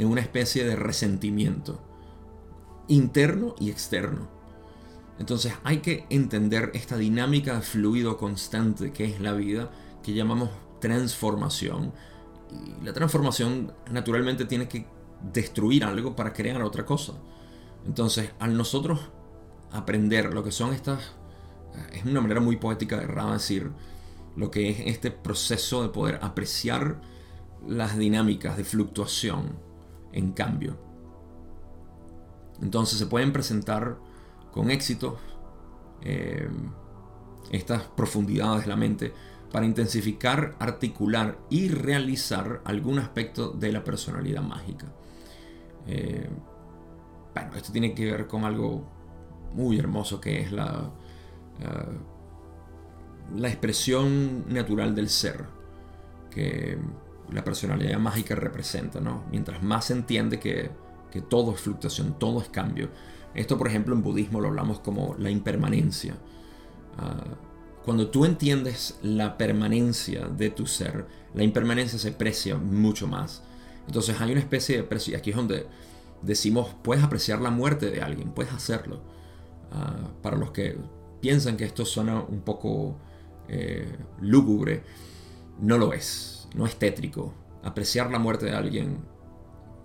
en 0.00 0.08
una 0.08 0.22
especie 0.22 0.64
de 0.64 0.76
resentimiento 0.76 1.78
interno 2.88 3.54
y 3.60 3.70
externo. 3.70 4.28
Entonces 5.18 5.52
hay 5.62 5.78
que 5.78 6.06
entender 6.08 6.70
esta 6.72 6.96
dinámica 6.96 7.56
de 7.56 7.60
fluido 7.60 8.16
constante 8.16 8.92
que 8.92 9.04
es 9.04 9.20
la 9.20 9.34
vida, 9.34 9.70
que 10.02 10.14
llamamos 10.14 10.48
transformación. 10.80 11.92
Y 12.50 12.82
la 12.82 12.94
transformación 12.94 13.74
naturalmente 13.90 14.46
tiene 14.46 14.68
que 14.68 14.86
destruir 15.32 15.84
algo 15.84 16.16
para 16.16 16.32
crear 16.32 16.62
otra 16.62 16.86
cosa. 16.86 17.12
Entonces, 17.86 18.30
al 18.38 18.56
nosotros 18.56 19.00
aprender 19.70 20.32
lo 20.32 20.42
que 20.42 20.50
son 20.50 20.72
estas 20.72 21.12
es 21.92 22.04
una 22.06 22.22
manera 22.22 22.40
muy 22.40 22.56
poética 22.56 22.98
de 22.98 23.32
decir 23.32 23.70
lo 24.34 24.50
que 24.50 24.70
es 24.70 24.80
este 24.86 25.10
proceso 25.10 25.82
de 25.82 25.90
poder 25.90 26.18
apreciar 26.22 27.02
las 27.68 27.98
dinámicas 27.98 28.56
de 28.56 28.64
fluctuación 28.64 29.69
en 30.12 30.32
cambio. 30.32 30.76
Entonces 32.62 32.98
se 32.98 33.06
pueden 33.06 33.32
presentar 33.32 33.98
con 34.50 34.70
éxito 34.70 35.18
eh, 36.02 36.48
estas 37.50 37.82
profundidades 37.82 38.62
de 38.62 38.68
la 38.68 38.76
mente 38.76 39.12
para 39.50 39.66
intensificar, 39.66 40.56
articular 40.58 41.38
y 41.48 41.68
realizar 41.68 42.60
algún 42.64 42.98
aspecto 42.98 43.50
de 43.50 43.72
la 43.72 43.82
personalidad 43.82 44.42
mágica. 44.42 44.86
Eh, 45.86 46.28
bueno, 47.34 47.56
esto 47.56 47.72
tiene 47.72 47.94
que 47.94 48.10
ver 48.10 48.26
con 48.26 48.44
algo 48.44 48.84
muy 49.54 49.78
hermoso 49.78 50.20
que 50.20 50.40
es 50.40 50.52
la, 50.52 50.90
la 53.36 53.48
expresión 53.48 54.44
natural 54.52 54.94
del 54.94 55.08
ser 55.08 55.46
que 56.30 56.78
la 57.32 57.44
personalidad 57.44 57.98
mágica 57.98 58.34
representa, 58.34 59.00
¿no? 59.00 59.24
Mientras 59.30 59.62
más 59.62 59.86
se 59.86 59.94
entiende 59.94 60.38
que, 60.38 60.70
todo 61.28 61.54
es 61.54 61.60
fluctuación, 61.60 62.18
todo 62.18 62.40
es 62.40 62.48
cambio. 62.48 62.88
Esto, 63.34 63.58
por 63.58 63.68
ejemplo, 63.68 63.94
en 63.94 64.02
budismo 64.02 64.40
lo 64.40 64.48
hablamos 64.48 64.80
como 64.80 65.16
la 65.18 65.30
impermanencia. 65.30 66.16
Ah, 66.98 67.24
cuando 67.84 68.08
tú 68.08 68.24
entiendes 68.24 68.98
la 69.02 69.36
permanencia 69.36 70.28
de 70.28 70.50
tu 70.50 70.66
ser, 70.66 71.06
la 71.34 71.42
impermanencia 71.42 71.98
se 71.98 72.10
aprecia 72.10 72.56
mucho 72.56 73.06
más. 73.06 73.42
Entonces 73.86 74.20
hay 74.20 74.32
una 74.32 74.40
especie 74.40 74.76
de 74.76 74.82
aprecio, 74.82 75.14
y 75.14 75.16
aquí 75.16 75.30
es 75.30 75.36
donde 75.36 75.66
decimos, 76.22 76.76
puedes 76.82 77.02
apreciar 77.02 77.40
la 77.40 77.50
muerte 77.50 77.90
de 77.90 78.02
alguien, 78.02 78.30
puedes 78.30 78.52
hacerlo. 78.52 79.00
Ah, 79.72 80.10
para 80.22 80.36
los 80.36 80.50
que 80.50 80.76
piensan 81.20 81.56
que 81.56 81.64
esto 81.64 81.84
suena 81.84 82.20
un 82.20 82.40
poco 82.40 82.96
eh, 83.48 83.96
lúgubre, 84.20 84.82
no 85.60 85.76
lo 85.78 85.92
es, 85.92 86.39
no 86.54 86.66
es 86.66 86.76
tétrico. 86.76 87.34
Apreciar 87.62 88.10
la 88.10 88.18
muerte 88.18 88.46
de 88.46 88.52
alguien 88.52 88.98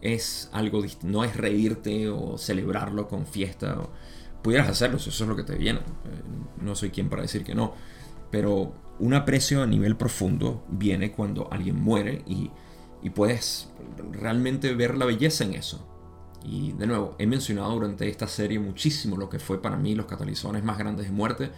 es 0.01 0.49
algo 0.53 0.83
no 1.03 1.23
es 1.23 1.35
reírte 1.35 2.09
o 2.09 2.37
celebrarlo 2.37 3.07
con 3.07 3.25
fiesta. 3.25 3.77
Pudieras 4.41 4.69
hacerlo 4.69 4.99
si 4.99 5.09
eso 5.09 5.23
es 5.23 5.29
lo 5.29 5.35
que 5.35 5.43
te 5.43 5.55
viene. 5.55 5.79
Eh, 5.79 6.61
no 6.61 6.75
soy 6.75 6.91
quien 6.91 7.09
para 7.09 7.23
decir 7.23 7.43
que 7.43 7.55
no. 7.55 7.73
Pero 8.31 8.73
un 8.99 9.13
aprecio 9.13 9.63
a 9.63 9.67
nivel 9.67 9.97
profundo 9.97 10.65
viene 10.69 11.11
cuando 11.11 11.51
alguien 11.51 11.79
muere 11.79 12.23
y, 12.25 12.51
y 13.01 13.09
puedes 13.09 13.69
realmente 14.11 14.73
ver 14.73 14.95
la 14.97 15.05
belleza 15.05 15.43
en 15.43 15.55
eso. 15.55 15.87
Y 16.43 16.73
de 16.73 16.85
nuevo, 16.85 17.15
he 17.17 17.25
mencionado 17.25 17.73
durante 17.73 18.07
esta 18.07 18.27
serie 18.27 18.59
muchísimo 18.59 19.17
lo 19.17 19.29
que 19.29 19.39
fue 19.39 19.61
para 19.61 19.77
mí 19.77 19.95
los 19.95 20.05
catalizadores 20.05 20.63
más 20.63 20.77
grandes 20.77 21.07
de 21.07 21.11
muerte, 21.11 21.51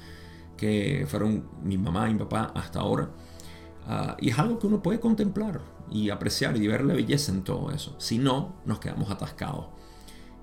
que 0.56 1.06
fueron 1.10 1.50
mi 1.62 1.78
mamá 1.78 2.10
y 2.10 2.13
mi 2.13 2.20
papá 2.20 2.54
hasta 2.56 2.80
ahora. 2.80 3.10
Ah, 3.88 4.17
y 4.19 4.30
es 4.30 4.39
algo 4.39 4.60
que 4.60 4.67
uno 4.67 4.84
puede 4.84 5.00
contemplar 5.00 5.62
y 5.89 6.10
apreciar 6.10 6.58
y 6.58 6.67
ver 6.67 6.84
la 6.84 6.93
belleza 6.93 7.32
en 7.32 7.43
todo 7.43 7.71
eso. 7.71 7.95
Si 8.00 8.17
no, 8.17 8.56
nos 8.65 8.80
quedamos 8.80 9.10
atascados. 9.10 9.67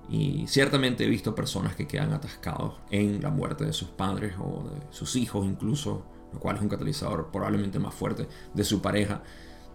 Y 0.09 0.45
ciertamente 0.47 1.05
he 1.05 1.09
visto 1.09 1.33
personas 1.33 1.75
que 1.75 1.87
quedan 1.87 2.13
atascados 2.13 2.75
en 2.91 3.21
la 3.21 3.29
muerte 3.29 3.65
de 3.65 3.73
sus 3.73 3.89
padres 3.89 4.35
o 4.39 4.69
de 4.69 4.81
sus 4.91 5.15
hijos 5.15 5.45
incluso, 5.45 6.05
lo 6.33 6.39
cual 6.39 6.57
es 6.57 6.61
un 6.61 6.69
catalizador 6.69 7.31
probablemente 7.31 7.79
más 7.79 7.93
fuerte 7.93 8.27
de 8.53 8.63
su 8.63 8.81
pareja. 8.81 9.23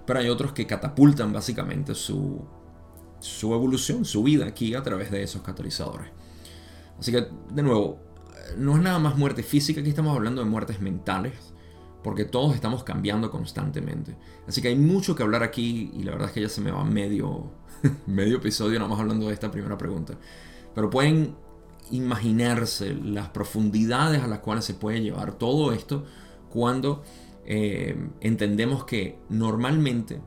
Pero 0.06 0.18
hay 0.18 0.28
otros 0.28 0.52
que 0.52 0.66
catapultan 0.66 1.32
básicamente 1.32 1.94
su 1.94 2.44
su 3.20 3.54
evolución, 3.54 4.04
su 4.04 4.22
vida 4.22 4.46
aquí 4.46 4.74
a 4.74 4.82
través 4.82 5.10
de 5.10 5.22
esos 5.22 5.42
catalizadores. 5.42 6.08
Así 6.98 7.12
que, 7.12 7.28
de 7.52 7.62
nuevo, 7.62 8.00
no 8.56 8.76
es 8.76 8.82
nada 8.82 8.98
más 8.98 9.16
muerte 9.16 9.42
física, 9.42 9.80
aquí 9.80 9.90
estamos 9.90 10.16
hablando 10.16 10.42
de 10.42 10.48
muertes 10.48 10.80
mentales, 10.80 11.49
porque 12.02 12.24
todos 12.24 12.54
estamos 12.54 12.84
cambiando 12.84 13.30
constantemente. 13.30 14.16
Así 14.46 14.62
que 14.62 14.68
hay 14.68 14.76
mucho 14.76 15.14
que 15.14 15.22
hablar 15.22 15.42
aquí 15.42 15.90
y 15.94 16.02
la 16.02 16.12
verdad 16.12 16.28
es 16.28 16.34
que 16.34 16.40
ya 16.42 16.48
se 16.48 16.60
me 16.60 16.70
va 16.70 16.84
medio, 16.84 17.50
medio 18.06 18.36
episodio 18.36 18.78
nada 18.78 18.90
más 18.90 19.00
hablando 19.00 19.28
de 19.28 19.34
esta 19.34 19.50
primera 19.50 19.76
pregunta. 19.76 20.14
Pero 20.74 20.90
pueden 20.90 21.34
imaginarse 21.90 22.94
las 22.94 23.28
profundidades 23.30 24.22
a 24.22 24.26
las 24.26 24.38
cuales 24.40 24.64
se 24.64 24.74
puede 24.74 25.02
llevar 25.02 25.32
todo 25.32 25.72
esto 25.72 26.04
cuando 26.48 27.02
eh, 27.44 27.96
entendemos 28.20 28.84
que 28.84 29.18
normalmente, 29.28 30.20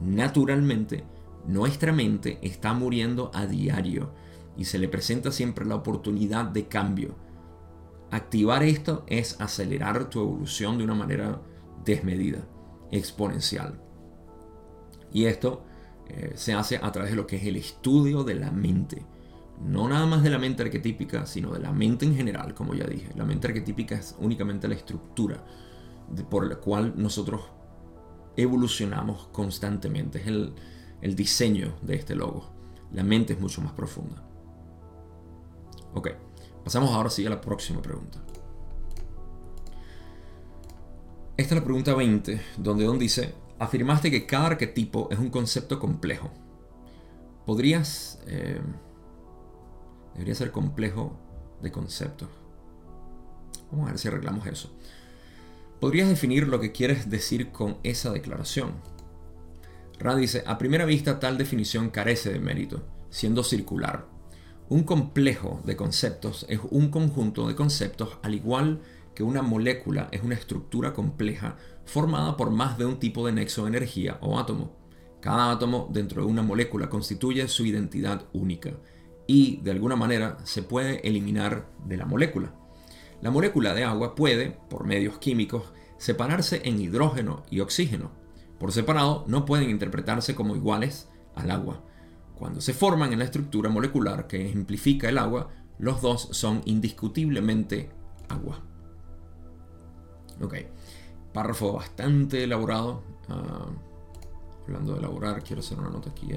naturalmente, 0.00 1.04
nuestra 1.46 1.92
mente 1.92 2.38
está 2.42 2.74
muriendo 2.74 3.30
a 3.34 3.46
diario 3.46 4.12
y 4.56 4.64
se 4.66 4.78
le 4.78 4.88
presenta 4.88 5.32
siempre 5.32 5.64
la 5.64 5.76
oportunidad 5.76 6.44
de 6.44 6.66
cambio. 6.66 7.14
Activar 8.10 8.62
esto 8.62 9.04
es 9.06 9.40
acelerar 9.40 10.10
tu 10.10 10.20
evolución 10.20 10.78
de 10.78 10.84
una 10.84 10.94
manera 10.94 11.40
desmedida, 11.84 12.40
exponencial. 12.90 13.80
Y 15.12 15.26
esto 15.26 15.64
eh, 16.08 16.32
se 16.34 16.54
hace 16.54 16.76
a 16.76 16.90
través 16.90 17.12
de 17.12 17.16
lo 17.16 17.26
que 17.26 17.36
es 17.36 17.44
el 17.44 17.56
estudio 17.56 18.24
de 18.24 18.34
la 18.34 18.50
mente. 18.50 19.04
No 19.64 19.88
nada 19.88 20.06
más 20.06 20.22
de 20.22 20.30
la 20.30 20.38
mente 20.38 20.62
arquetípica, 20.62 21.26
sino 21.26 21.52
de 21.52 21.60
la 21.60 21.72
mente 21.72 22.04
en 22.04 22.16
general, 22.16 22.54
como 22.54 22.74
ya 22.74 22.86
dije. 22.86 23.12
La 23.14 23.24
mente 23.24 23.46
arquetípica 23.46 23.94
es 23.94 24.16
únicamente 24.18 24.66
la 24.66 24.74
estructura 24.74 25.44
por 26.28 26.48
la 26.48 26.56
cual 26.56 26.94
nosotros 26.96 27.42
evolucionamos 28.36 29.28
constantemente. 29.28 30.20
Es 30.20 30.26
el, 30.26 30.54
el 31.00 31.14
diseño 31.14 31.76
de 31.82 31.94
este 31.94 32.14
logo. 32.14 32.50
La 32.92 33.04
mente 33.04 33.34
es 33.34 33.40
mucho 33.40 33.60
más 33.60 33.72
profunda. 33.72 34.24
Ok, 35.94 36.10
pasamos 36.64 36.90
ahora 36.90 37.10
sí 37.10 37.26
a 37.26 37.30
la 37.30 37.40
próxima 37.40 37.80
pregunta. 37.82 38.18
Esta 41.36 41.54
es 41.54 41.60
la 41.60 41.64
pregunta 41.64 41.94
20, 41.94 42.40
donde 42.58 42.84
Don 42.84 42.98
dice, 42.98 43.34
afirmaste 43.58 44.10
que 44.10 44.26
cada 44.26 44.48
arquetipo 44.48 45.08
es 45.10 45.18
un 45.18 45.30
concepto 45.30 45.78
complejo. 45.78 46.30
¿Podrías... 47.46 48.20
Eh, 48.26 48.60
debería 50.14 50.34
ser 50.34 50.50
complejo 50.50 51.18
de 51.62 51.72
conceptos. 51.72 52.28
Vamos 53.70 53.86
a 53.86 53.90
ver 53.92 53.98
si 53.98 54.08
arreglamos 54.08 54.46
eso. 54.46 54.70
¿Podrías 55.80 56.08
definir 56.08 56.46
lo 56.46 56.60
que 56.60 56.72
quieres 56.72 57.08
decir 57.08 57.52
con 57.52 57.78
esa 57.82 58.12
declaración? 58.12 58.74
Ra 59.98 60.14
dice, 60.14 60.42
a 60.46 60.58
primera 60.58 60.84
vista 60.84 61.20
tal 61.20 61.38
definición 61.38 61.90
carece 61.90 62.30
de 62.32 62.38
mérito, 62.38 62.82
siendo 63.08 63.42
circular. 63.44 64.06
Un 64.70 64.84
complejo 64.84 65.60
de 65.64 65.74
conceptos 65.74 66.46
es 66.48 66.60
un 66.70 66.90
conjunto 66.92 67.48
de 67.48 67.56
conceptos 67.56 68.18
al 68.22 68.36
igual 68.36 68.80
que 69.16 69.24
una 69.24 69.42
molécula 69.42 70.06
es 70.12 70.22
una 70.22 70.36
estructura 70.36 70.92
compleja 70.92 71.56
formada 71.84 72.36
por 72.36 72.52
más 72.52 72.78
de 72.78 72.86
un 72.86 73.00
tipo 73.00 73.26
de 73.26 73.32
nexo 73.32 73.64
de 73.64 73.70
energía 73.70 74.18
o 74.20 74.38
átomo. 74.38 74.76
Cada 75.20 75.50
átomo 75.50 75.88
dentro 75.90 76.22
de 76.22 76.28
una 76.28 76.42
molécula 76.42 76.88
constituye 76.88 77.48
su 77.48 77.66
identidad 77.66 78.26
única 78.32 78.70
y 79.26 79.56
de 79.56 79.72
alguna 79.72 79.96
manera 79.96 80.38
se 80.44 80.62
puede 80.62 81.04
eliminar 81.04 81.68
de 81.84 81.96
la 81.96 82.06
molécula. 82.06 82.54
La 83.22 83.32
molécula 83.32 83.74
de 83.74 83.82
agua 83.82 84.14
puede, 84.14 84.56
por 84.70 84.86
medios 84.86 85.18
químicos, 85.18 85.64
separarse 85.98 86.62
en 86.62 86.80
hidrógeno 86.80 87.42
y 87.50 87.58
oxígeno. 87.58 88.12
Por 88.60 88.70
separado 88.70 89.24
no 89.26 89.46
pueden 89.46 89.68
interpretarse 89.68 90.36
como 90.36 90.54
iguales 90.54 91.08
al 91.34 91.50
agua. 91.50 91.82
Cuando 92.40 92.62
se 92.62 92.72
forman 92.72 93.12
en 93.12 93.18
la 93.18 93.26
estructura 93.26 93.68
molecular 93.68 94.26
que 94.26 94.46
ejemplifica 94.46 95.10
el 95.10 95.18
agua, 95.18 95.50
los 95.78 96.00
dos 96.00 96.28
son 96.32 96.62
indiscutiblemente 96.64 97.90
agua. 98.30 98.62
Ok, 100.40 100.54
párrafo 101.34 101.74
bastante 101.74 102.44
elaborado. 102.44 103.02
Ah, 103.28 103.66
hablando 104.66 104.94
de 104.94 105.00
elaborar, 105.00 105.44
quiero 105.44 105.60
hacer 105.60 105.78
una 105.78 105.90
nota 105.90 106.08
aquí. 106.08 106.28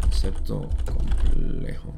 concepto 0.00 0.68
complejo. 0.84 1.94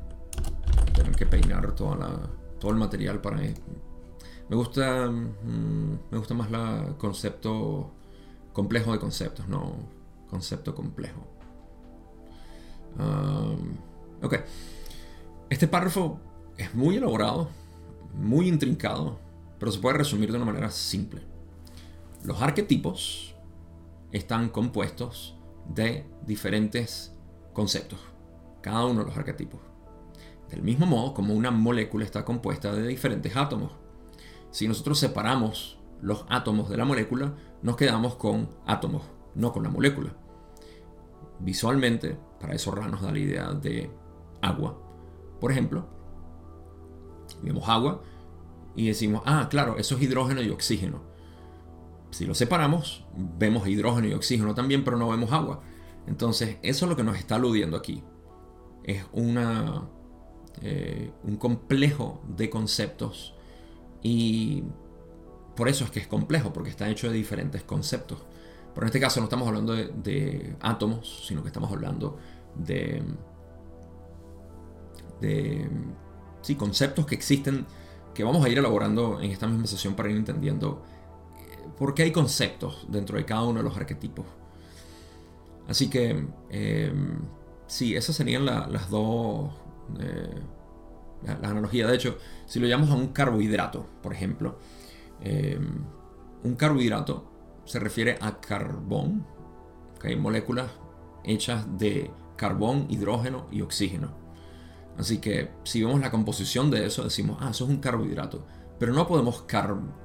Tener 0.93 1.17
que 1.17 1.25
peinar 1.25 1.75
todo 1.75 2.71
el 2.71 2.77
material 2.77 3.23
para... 3.23 3.39
Me 3.39 4.55
gusta, 4.55 5.11
mm, 5.11 5.99
me 6.11 6.19
gusta 6.19 6.35
más 6.35 6.51
el 6.87 6.97
concepto 6.99 7.91
complejo 8.53 8.93
de 8.93 8.99
conceptos, 8.99 9.49
no 9.49 9.77
concepto 10.29 10.75
complejo. 10.75 11.38
Um, 12.97 13.77
ok. 14.23 14.37
Este 15.51 15.67
párrafo 15.67 16.21
es 16.57 16.75
muy 16.75 16.97
elaborado, 16.97 17.49
muy 18.15 18.49
intrincado, 18.49 19.19
pero 19.59 19.73
se 19.73 19.79
puede 19.79 19.99
resumir 19.99 20.31
de 20.31 20.37
una 20.37 20.47
manera 20.47 20.71
simple. 20.71 21.23
Los 22.25 22.43
arquetipos 22.43 23.35
están 24.13 24.49
compuestos 24.49 25.37
de 25.69 26.07
diferentes 26.27 27.15
conceptos, 27.53 28.01
cada 28.61 28.87
uno 28.87 29.01
de 29.01 29.07
los 29.07 29.17
arquetipos. 29.17 29.61
Del 30.51 30.63
mismo 30.63 30.87
modo 30.87 31.15
como 31.15 31.35
una 31.35 31.51
molécula 31.51 32.05
está 32.05 32.25
compuesta 32.25 32.73
de 32.73 32.87
diferentes 32.87 33.37
átomos. 33.37 33.73
Si 34.51 34.67
nosotros 34.67 34.99
separamos 34.99 35.79
los 36.01 36.25
átomos 36.29 36.71
de 36.71 36.77
la 36.77 36.85
molécula, 36.85 37.35
nos 37.63 37.77
quedamos 37.77 38.17
con 38.17 38.51
átomos, 38.67 39.03
no 39.35 39.53
con 39.53 39.63
la 39.63 39.69
molécula. 39.69 40.15
Visualmente, 41.41 42.19
para 42.41 42.55
eso 42.55 42.71
Ra 42.71 42.89
nos 42.89 43.03
da 43.03 43.13
la 43.13 43.19
idea 43.19 43.53
de 43.53 43.91
agua. 44.41 44.81
Por 45.41 45.53
ejemplo, 45.53 45.87
vemos 47.43 47.69
agua 47.69 48.03
y 48.77 48.87
decimos, 48.87 49.23
ah, 49.27 49.49
claro, 49.51 49.77
eso 49.77 49.97
es 49.97 50.03
hidrógeno 50.03 50.43
y 50.43 50.51
oxígeno. 50.51 51.03
Si 52.11 52.25
lo 52.25 52.35
separamos, 52.35 53.05
vemos 53.17 53.69
hidrógeno 53.69 54.09
y 54.09 54.15
oxígeno 54.15 54.55
también, 54.55 54.85
pero 54.85 54.97
no 54.97 55.09
vemos 55.09 55.33
agua. 55.33 55.63
Entonces, 56.07 56.57
eso 56.63 56.87
es 56.87 56.91
lo 56.91 56.97
que 56.97 57.05
nos 57.05 57.19
está 57.19 57.35
aludiendo 57.35 57.77
aquí. 57.77 58.03
Es 58.85 59.05
una 59.13 59.89
eh, 60.63 61.13
un 61.23 61.37
complejo 61.37 62.21
de 62.37 62.51
conceptos 62.51 63.35
y 64.03 64.65
por 65.55 65.69
eso 65.69 65.85
es 65.85 65.91
que 65.91 66.01
es 66.01 66.09
complejo, 66.09 66.53
porque 66.53 66.71
está 66.71 66.89
hecho 66.89 67.09
de 67.09 67.15
diferentes 67.15 67.63
conceptos. 67.63 68.25
Pero 68.79 68.87
en 68.87 68.91
este 68.91 69.01
caso 69.01 69.19
no 69.19 69.25
estamos 69.25 69.49
hablando 69.49 69.75
de, 69.75 70.55
átomos, 70.61 71.25
sino 71.27 71.43
que 71.43 71.49
estamos 71.49 71.73
hablando 71.73 72.17
de, 72.55 73.03
sí, 76.43 76.55
conceptos 76.55 77.05
que 77.05 77.17
existen, 77.17 77.67
que 78.15 78.23
vamos 78.23 78.45
a 78.45 78.49
ir 78.49 78.57
elaborando 78.57 79.21
en 79.21 79.33
esta 79.33 79.49
misma 79.49 79.67
sesión 79.67 79.97
para 79.97 80.11
ir 80.11 80.17
entendiendo 80.17 80.85
eh, 81.41 81.69
por 81.77 81.93
qué 81.93 82.05
hay 82.05 82.13
conceptos 82.13 82.87
dentro 82.89 83.19
de 83.19 83.25
cada 83.25 83.43
uno 83.43 83.59
de 83.59 83.65
los 83.65 83.77
arquetipos. 83.77 84.27
Así 85.67 85.91
que, 85.91 86.29
eh, 86.49 86.93
sí, 87.67 87.97
esas 87.97 88.15
serían 88.15 88.47
las 88.47 88.91
dos 88.91 89.51
eh, 89.99 90.41
la, 91.27 91.49
analogía. 91.49 91.89
De 91.89 91.97
hecho, 91.97 92.17
si 92.47 92.61
lo 92.61 92.69
llamamos 92.69 92.93
a 92.93 92.95
un 92.95 93.09
carbohidrato, 93.09 93.89
por 94.05 94.13
ejemplo, 94.13 94.57
eh, 95.21 95.59
un 96.45 96.55
carbohidrato 96.55 97.38
se 97.69 97.79
refiere 97.79 98.17
a 98.23 98.41
carbón, 98.41 99.27
hay 100.03 100.17
moléculas 100.17 100.71
hechas 101.23 101.67
de 101.79 102.11
carbón, 102.37 102.87
hidrógeno 102.89 103.47
y 103.51 103.61
oxígeno. 103.61 104.17
Así 104.97 105.19
que 105.19 105.51
si 105.65 105.83
vemos 105.83 106.01
la 106.01 106.11
composición 106.11 106.71
de 106.71 106.87
eso, 106.87 107.05
decimos, 107.05 107.39
ah, 107.41 107.51
eso 107.51 107.65
es 107.65 107.71
un 107.71 107.77
carbohidrato. 107.77 108.47
Pero 108.79 108.95
no 108.95 109.07
podemos 109.07 109.45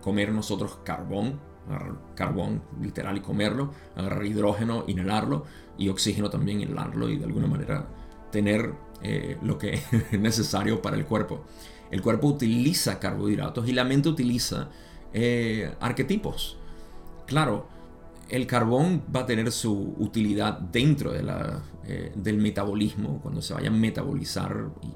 comer 0.01 0.33
nosotros 0.33 0.79
carbón, 0.83 1.39
carbón 2.15 2.63
literal 2.81 3.17
y 3.17 3.21
comerlo, 3.21 3.71
agarrar 3.95 4.25
hidrógeno, 4.25 4.83
inhalarlo 4.87 5.45
y 5.77 5.87
oxígeno 5.87 6.29
también 6.29 6.59
inhalarlo 6.59 7.09
y 7.09 7.17
de 7.17 7.25
alguna 7.25 7.47
manera 7.47 7.87
tener 8.31 8.73
eh, 9.01 9.37
lo 9.41 9.57
que 9.57 9.73
es 10.11 10.19
necesario 10.19 10.81
para 10.81 10.97
el 10.97 11.05
cuerpo. 11.05 11.45
El 11.91 12.01
cuerpo 12.01 12.27
utiliza 12.27 12.99
carbohidratos 12.99 13.69
y 13.69 13.71
la 13.71 13.85
mente 13.85 14.09
utiliza 14.09 14.69
eh, 15.13 15.73
arquetipos. 15.79 16.57
Claro, 17.25 17.67
el 18.29 18.47
carbón 18.47 19.03
va 19.15 19.21
a 19.21 19.25
tener 19.25 19.51
su 19.51 19.95
utilidad 19.99 20.59
dentro 20.59 21.11
de 21.11 21.23
la, 21.23 21.61
eh, 21.85 22.11
del 22.15 22.37
metabolismo, 22.37 23.19
cuando 23.21 23.41
se 23.41 23.53
vaya 23.53 23.69
a 23.69 23.71
metabolizar 23.71 24.71
y 24.81 24.93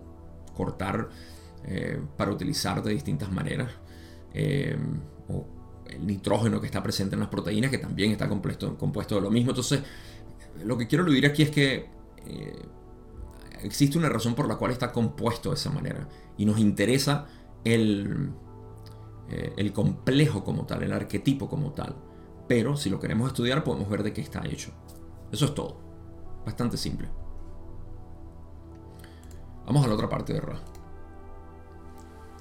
cortar 0.56 1.10
para 2.16 2.32
utilizar 2.32 2.82
de 2.82 2.94
distintas 2.94 3.30
maneras. 3.30 3.70
o 5.28 5.46
el 5.90 6.06
nitrógeno 6.06 6.62
que 6.62 6.68
está 6.68 6.82
presente 6.82 7.16
en 7.16 7.20
las 7.20 7.30
proteínas, 7.30 7.72
que 7.72 7.78
también 7.78 8.12
está 8.12 8.30
compuesto, 8.30 9.16
de 9.16 9.22
lo 9.22 9.30
mismo. 9.30 9.52
Entonces, 9.52 9.82
lo 10.64 10.78
que 10.78 10.88
quiero 10.88 11.04
aludir 11.04 11.26
aquí 11.26 11.44
es 11.44 11.50
que 11.50 11.90
existe 13.64 13.98
una 13.98 14.10
razón 14.10 14.36
por 14.36 14.48
la 14.48 14.56
cual 14.56 14.72
está 14.72 14.92
compuesto 14.92 15.50
de 15.50 15.56
esa 15.56 15.70
manera. 15.70 16.08
Y 16.38 16.46
nos 16.46 16.60
interesa 16.60 17.26
el, 17.64 18.32
eh, 19.30 19.54
el 19.58 19.74
complejo 19.74 20.44
como 20.44 20.66
tal, 20.66 20.84
el 20.84 20.94
arquetipo 20.94 21.50
como 21.50 21.72
tal. 21.72 21.96
Pero 22.48 22.78
si 22.78 22.90
lo 22.90 23.00
queremos 23.00 23.28
estudiar 23.28 23.64
podemos 23.64 23.90
ver 23.90 24.04
de 24.04 24.14
qué 24.14 24.22
está 24.22 24.46
hecho. 24.46 24.72
Eso 25.32 25.46
es 25.46 25.56
todo. 25.56 25.78
Bastante 26.46 26.78
simple. 26.78 27.10
Vamos 29.66 29.84
a 29.84 29.88
la 29.88 29.96
otra 29.96 30.10
parte 30.10 30.34
de 30.34 30.40
Ra. 30.40 30.60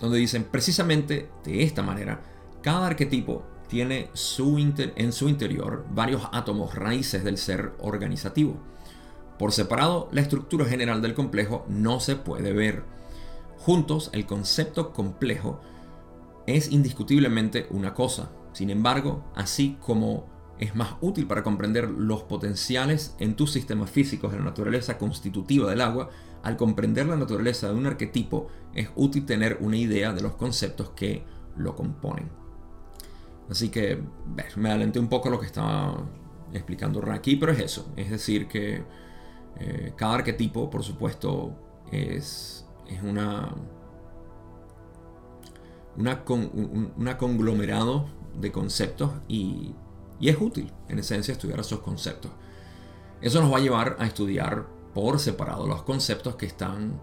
Donde 0.00 0.18
dicen 0.18 0.44
precisamente 0.44 1.30
de 1.44 1.62
esta 1.62 1.82
manera, 1.82 2.22
cada 2.62 2.86
arquetipo 2.86 3.42
tiene 3.68 4.10
su 4.12 4.58
en 4.58 5.12
su 5.12 5.28
interior 5.28 5.86
varios 5.90 6.22
átomos 6.32 6.74
raíces 6.74 7.24
del 7.24 7.36
ser 7.36 7.72
organizativo 7.80 8.60
por 9.38 9.52
separado, 9.52 10.08
la 10.12 10.22
estructura 10.22 10.64
general 10.64 11.02
del 11.02 11.14
complejo 11.14 11.66
no 11.68 12.00
se 12.00 12.16
puede 12.16 12.52
ver. 12.52 12.84
Juntos, 13.58 14.10
el 14.12 14.24
concepto 14.24 14.92
complejo 14.92 15.60
es 16.46 16.70
indiscutiblemente 16.72 17.66
una 17.70 17.92
cosa. 17.92 18.30
Sin 18.56 18.70
embargo, 18.70 19.22
así 19.34 19.76
como 19.82 20.24
es 20.58 20.74
más 20.74 20.94
útil 21.02 21.26
para 21.26 21.42
comprender 21.42 21.90
los 21.90 22.22
potenciales 22.22 23.14
en 23.18 23.36
tus 23.36 23.52
sistemas 23.52 23.90
físicos 23.90 24.32
de 24.32 24.38
la 24.38 24.46
naturaleza 24.46 24.96
constitutiva 24.96 25.68
del 25.68 25.82
agua, 25.82 26.08
al 26.42 26.56
comprender 26.56 27.04
la 27.04 27.16
naturaleza 27.16 27.68
de 27.68 27.74
un 27.74 27.84
arquetipo, 27.84 28.48
es 28.72 28.88
útil 28.96 29.26
tener 29.26 29.58
una 29.60 29.76
idea 29.76 30.14
de 30.14 30.22
los 30.22 30.36
conceptos 30.36 30.88
que 30.96 31.22
lo 31.54 31.76
componen. 31.76 32.30
Así 33.50 33.68
que 33.68 34.02
me 34.56 34.70
adelanté 34.70 35.00
un 35.00 35.10
poco 35.10 35.28
lo 35.28 35.38
que 35.38 35.44
estaba 35.44 36.08
explicando 36.54 37.02
aquí, 37.12 37.36
pero 37.36 37.52
es 37.52 37.58
eso. 37.60 37.92
Es 37.94 38.08
decir, 38.08 38.48
que 38.48 38.82
eh, 39.60 39.92
cada 39.96 40.14
arquetipo, 40.14 40.70
por 40.70 40.82
supuesto, 40.82 41.54
es, 41.92 42.66
una, 43.02 43.54
una, 45.98 46.24
una, 46.96 47.18
conglomerado 47.18 48.15
de 48.40 48.52
conceptos 48.52 49.10
y, 49.28 49.74
y, 50.20 50.28
es 50.28 50.40
útil, 50.40 50.72
en 50.88 50.98
esencia, 50.98 51.32
estudiar 51.32 51.60
esos 51.60 51.80
conceptos. 51.80 52.30
Eso 53.20 53.40
nos 53.40 53.52
va 53.52 53.58
a 53.58 53.60
llevar 53.60 53.96
a 53.98 54.06
estudiar 54.06 54.66
por 54.94 55.18
separado 55.18 55.66
los 55.66 55.82
conceptos 55.82 56.36
que 56.36 56.46
están 56.46 57.00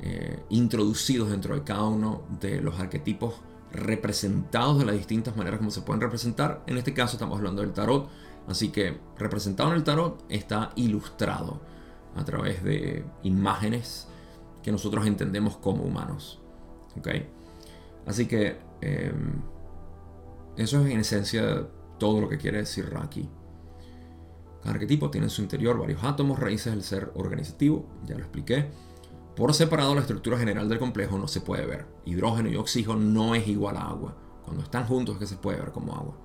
eh, 0.00 0.42
introducidos 0.50 1.30
dentro 1.30 1.54
de 1.54 1.62
cada 1.62 1.84
uno 1.84 2.22
de 2.40 2.60
los 2.60 2.78
arquetipos 2.78 3.34
representados 3.72 4.78
de 4.78 4.84
las 4.84 4.94
distintas 4.94 5.36
maneras 5.36 5.58
como 5.58 5.70
se 5.70 5.82
pueden 5.82 6.00
representar. 6.00 6.62
En 6.66 6.76
este 6.76 6.92
caso 6.94 7.16
estamos 7.16 7.38
hablando 7.38 7.62
del 7.62 7.72
tarot, 7.72 8.08
así 8.46 8.68
que 8.68 8.98
representado 9.18 9.70
en 9.70 9.76
el 9.76 9.84
tarot 9.84 10.24
está 10.28 10.70
ilustrado 10.76 11.60
a 12.14 12.24
través 12.24 12.62
de 12.62 13.04
imágenes 13.22 14.08
que 14.62 14.72
nosotros 14.72 15.06
entendemos 15.06 15.56
como 15.56 15.84
humanos. 15.84 16.40
Así 18.06 18.26
que 18.26 18.58
em, 18.80 19.40
eso 20.56 20.84
es 20.84 20.90
en 20.90 21.00
esencia 21.00 21.68
todo 21.98 22.20
lo 22.20 22.28
que 22.28 22.38
quiere 22.38 22.58
decir 22.58 22.88
Raki. 22.90 23.28
Cada 24.62 24.74
arquetipo 24.74 25.10
tiene 25.10 25.26
en 25.26 25.30
su 25.30 25.42
interior 25.42 25.78
varios 25.78 26.02
átomos, 26.02 26.38
raíces 26.38 26.72
del 26.72 26.82
ser 26.82 27.12
organizativo, 27.14 27.86
ya 28.04 28.16
lo 28.16 28.22
expliqué. 28.22 28.70
Por 29.36 29.52
separado, 29.52 29.94
la 29.94 30.00
estructura 30.00 30.38
general 30.38 30.68
del 30.68 30.78
complejo 30.78 31.18
no 31.18 31.28
se 31.28 31.42
puede 31.42 31.66
ver. 31.66 31.86
Hidrógeno 32.06 32.48
y 32.48 32.56
oxígeno 32.56 32.96
no 32.96 33.34
es 33.34 33.46
igual 33.46 33.76
a 33.76 33.88
agua. 33.88 34.16
Cuando 34.42 34.62
están 34.62 34.86
juntos 34.86 35.16
es 35.16 35.20
que 35.20 35.26
se 35.26 35.36
puede 35.36 35.58
ver 35.58 35.72
como 35.72 35.94
agua. 35.94 36.16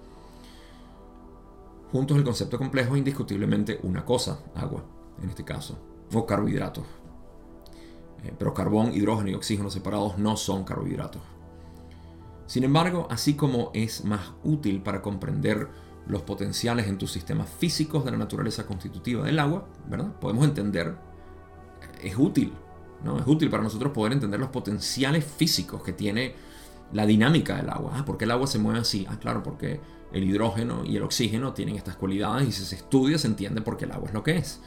Juntos 1.91 2.17
el 2.17 2.23
concepto 2.23 2.57
complejo 2.57 2.93
es 2.93 2.99
indiscutiblemente 2.99 3.79
una 3.83 4.05
cosa, 4.05 4.39
agua, 4.55 4.85
en 5.21 5.29
este 5.29 5.43
caso, 5.43 5.77
o 6.13 6.25
carbohidratos. 6.25 6.85
Eh, 8.23 8.33
pero 8.37 8.53
carbón, 8.53 8.93
hidrógeno 8.93 9.29
y 9.29 9.33
oxígeno 9.33 9.69
separados 9.69 10.17
no 10.17 10.37
son 10.37 10.63
carbohidratos. 10.63 11.21
Sin 12.51 12.65
embargo, 12.65 13.07
así 13.09 13.35
como 13.35 13.71
es 13.73 14.03
más 14.03 14.33
útil 14.43 14.81
para 14.81 15.01
comprender 15.01 15.69
los 16.05 16.23
potenciales 16.23 16.87
en 16.87 16.97
tus 16.97 17.11
sistemas 17.11 17.49
físicos 17.49 18.03
de 18.03 18.11
la 18.11 18.17
naturaleza 18.17 18.65
constitutiva 18.65 19.23
del 19.23 19.39
agua, 19.39 19.69
¿verdad? 19.87 20.19
Podemos 20.19 20.43
entender, 20.43 20.97
es 22.03 22.17
útil 22.17 22.51
¿no? 23.05 23.19
Es 23.19 23.25
útil 23.25 23.49
para 23.49 23.63
nosotros 23.63 23.93
poder 23.93 24.11
entender 24.11 24.37
los 24.37 24.49
potenciales 24.49 25.23
físicos 25.23 25.81
que 25.81 25.93
tiene 25.93 26.35
la 26.91 27.05
dinámica 27.05 27.55
del 27.55 27.69
agua. 27.69 27.93
Ah, 27.95 28.05
¿por 28.05 28.17
qué 28.17 28.25
el 28.25 28.31
agua 28.31 28.47
se 28.47 28.59
mueve 28.59 28.79
así? 28.79 29.07
Ah, 29.09 29.17
claro, 29.17 29.43
porque 29.43 29.79
el 30.11 30.25
hidrógeno 30.25 30.83
y 30.83 30.97
el 30.97 31.03
oxígeno 31.03 31.53
tienen 31.53 31.77
estas 31.77 31.95
cualidades 31.95 32.49
y 32.49 32.51
si 32.51 32.65
se 32.65 32.75
estudia 32.75 33.17
se 33.17 33.27
entiende 33.27 33.61
por 33.61 33.77
qué 33.77 33.85
el 33.85 33.93
agua 33.93 34.09
es 34.09 34.13
lo 34.13 34.23
que 34.23 34.35
es. 34.35 34.59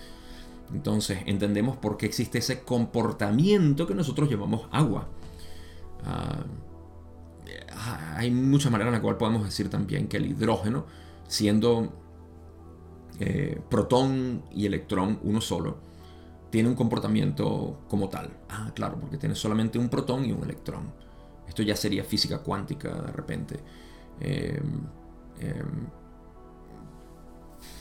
Entonces 0.73 1.19
entendemos 1.27 1.77
por 1.77 1.99
qué 1.99 2.07
existe 2.07 2.39
ese 2.39 2.63
comportamiento 2.63 3.87
que 3.87 3.95
nosotros 3.95 4.31
llamamos 4.31 4.69
agua. 4.73 5.09
Ah, 6.07 6.45
hay 8.17 8.31
muchas 8.31 8.71
maneras 8.71 8.89
en 8.89 8.93
las 8.95 9.03
cuales 9.03 9.19
podemos 9.19 9.45
decir 9.45 9.69
también 9.69 10.09
que 10.09 10.17
el 10.17 10.27
hidrógeno, 10.27 10.87
siendo 11.27 11.93
eh, 13.21 13.61
protón 13.69 14.43
y 14.53 14.67
electrón 14.67 15.19
uno 15.23 15.41
solo, 15.41 15.79
tiene 16.51 16.69
un 16.69 16.75
comportamiento 16.75 17.81
como 17.89 18.09
tal. 18.09 18.31
Ah, 18.49 18.71
claro, 18.75 18.99
porque 19.01 19.19
tiene 19.19 19.35
solamente 19.35 19.79
un 19.79 19.89
protón 19.89 20.25
y 20.25 20.33
un 20.33 20.43
electrón. 20.45 20.93
Esto 21.49 21.63
ya 21.63 21.77
sería 21.77 22.05
física 22.05 22.39
cuántica 22.39 22.91
de 22.91 23.13
repente. 23.13 23.61
Em, 24.21 24.87
em, 25.41 25.87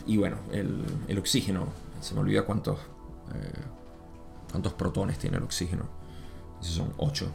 y 0.06 0.18
bueno, 0.18 0.38
el, 0.52 1.18
oxígeno, 1.18 1.68
se 2.02 2.14
me 2.14 2.22
olvida 2.22 2.46
cuántos, 2.46 2.80
eh, 3.36 3.62
cuántos 4.52 4.74
protones 4.74 5.18
tiene 5.18 5.38
el 5.38 5.44
oxígeno. 5.44 5.88
Son 6.60 6.94
8. 6.98 7.32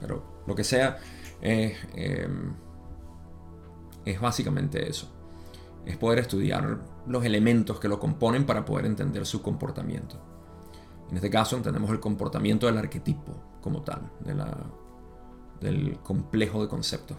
Pero 0.00 0.42
lo 0.46 0.54
que 0.54 0.64
sea, 0.64 0.98
em, 1.42 2.54
es 4.04 4.20
básicamente 4.20 4.88
eso. 4.88 5.08
Es 5.86 5.96
poder 5.96 6.18
estudiar 6.18 6.78
los 7.06 7.24
elementos 7.24 7.80
que 7.80 7.88
lo 7.88 7.98
componen 7.98 8.44
para 8.44 8.64
poder 8.64 8.86
entender 8.86 9.26
su 9.26 9.42
comportamiento. 9.42 10.16
En 11.10 11.16
este 11.16 11.30
caso 11.30 11.56
entendemos 11.56 11.90
el 11.90 12.00
comportamiento 12.00 12.66
del 12.66 12.78
arquetipo 12.78 13.34
como 13.60 13.82
tal, 13.82 14.02
del 15.60 15.98
complejo 16.02 16.62
de 16.62 16.68
conceptos. 16.68 17.16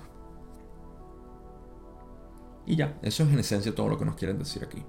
Y 2.65 2.75
ya, 2.75 2.97
eso 3.01 3.23
es 3.23 3.29
en 3.33 3.39
esencia 3.39 3.73
todo 3.73 3.89
lo 3.89 3.97
que 3.97 4.05
nos 4.05 4.15
quieren 4.15 4.37
decir 4.37 4.63
aquí. 4.63 4.83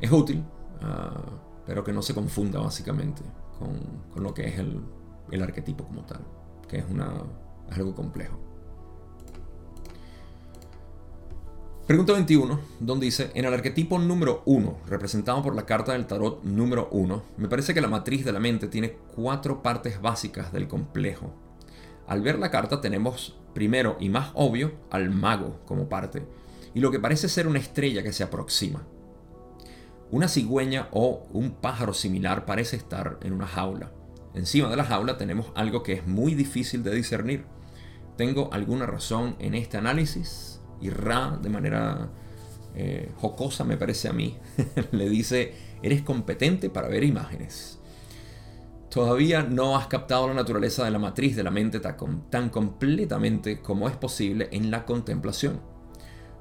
Es 0.00 0.10
útil, 0.10 0.44
ah, 0.80 1.20
pero 1.66 1.84
que 1.84 1.92
no 1.92 2.02
se 2.02 2.14
confunda 2.14 2.60
básicamente 2.60 3.22
con, 3.58 4.22
lo 4.22 4.32
que 4.32 4.48
es 4.48 4.58
el, 4.58 4.80
el, 5.30 5.42
arquetipo 5.42 5.84
como 5.84 6.02
tal, 6.02 6.20
que 6.68 6.78
es, 6.78 6.84
una, 6.88 7.08
es 7.08 7.47
algo 7.70 7.94
complejo. 7.94 8.38
Pregunta 11.86 12.12
21, 12.12 12.60
donde 12.80 13.06
dice, 13.06 13.30
en 13.34 13.46
el 13.46 13.54
arquetipo 13.54 13.98
número 13.98 14.42
1, 14.44 14.80
representado 14.88 15.42
por 15.42 15.56
la 15.56 15.64
carta 15.64 15.92
del 15.92 16.06
tarot 16.06 16.44
número 16.44 16.90
1, 16.92 17.22
me 17.38 17.48
parece 17.48 17.72
que 17.72 17.80
la 17.80 17.88
matriz 17.88 18.26
de 18.26 18.32
la 18.32 18.40
mente 18.40 18.68
tiene 18.68 18.98
cuatro 19.14 19.62
partes 19.62 19.98
básicas 20.02 20.52
del 20.52 20.68
complejo. 20.68 21.32
Al 22.06 22.20
ver 22.20 22.38
la 22.38 22.50
carta 22.50 22.82
tenemos 22.82 23.38
primero 23.54 23.96
y 24.00 24.10
más 24.10 24.32
obvio 24.34 24.72
al 24.90 25.08
mago 25.08 25.60
como 25.64 25.88
parte, 25.88 26.26
y 26.74 26.80
lo 26.80 26.90
que 26.90 27.00
parece 27.00 27.26
ser 27.26 27.48
una 27.48 27.58
estrella 27.58 28.02
que 28.02 28.12
se 28.12 28.22
aproxima. 28.22 28.86
Una 30.10 30.28
cigüeña 30.28 30.88
o 30.92 31.26
un 31.32 31.52
pájaro 31.52 31.94
similar 31.94 32.44
parece 32.44 32.76
estar 32.76 33.18
en 33.22 33.32
una 33.32 33.46
jaula. 33.46 33.92
Encima 34.34 34.68
de 34.68 34.76
la 34.76 34.84
jaula 34.84 35.16
tenemos 35.16 35.52
algo 35.54 35.82
que 35.82 35.94
es 35.94 36.06
muy 36.06 36.34
difícil 36.34 36.82
de 36.82 36.94
discernir. 36.94 37.46
¿Tengo 38.18 38.52
alguna 38.52 38.84
razón 38.84 39.36
en 39.38 39.54
este 39.54 39.76
análisis? 39.76 40.60
Y 40.80 40.90
Ra, 40.90 41.38
de 41.40 41.48
manera 41.48 42.10
eh, 42.74 43.12
jocosa 43.16 43.62
me 43.62 43.76
parece 43.76 44.08
a 44.08 44.12
mí, 44.12 44.36
le 44.90 45.08
dice, 45.08 45.54
eres 45.84 46.02
competente 46.02 46.68
para 46.68 46.88
ver 46.88 47.04
imágenes. 47.04 47.78
Todavía 48.90 49.44
no 49.44 49.76
has 49.76 49.86
captado 49.86 50.26
la 50.26 50.34
naturaleza 50.34 50.84
de 50.84 50.90
la 50.90 50.98
matriz 50.98 51.36
de 51.36 51.44
la 51.44 51.52
mente 51.52 51.78
tan, 51.78 51.96
tan 52.28 52.48
completamente 52.50 53.60
como 53.60 53.88
es 53.88 53.96
posible 53.96 54.48
en 54.50 54.72
la 54.72 54.84
contemplación. 54.84 55.60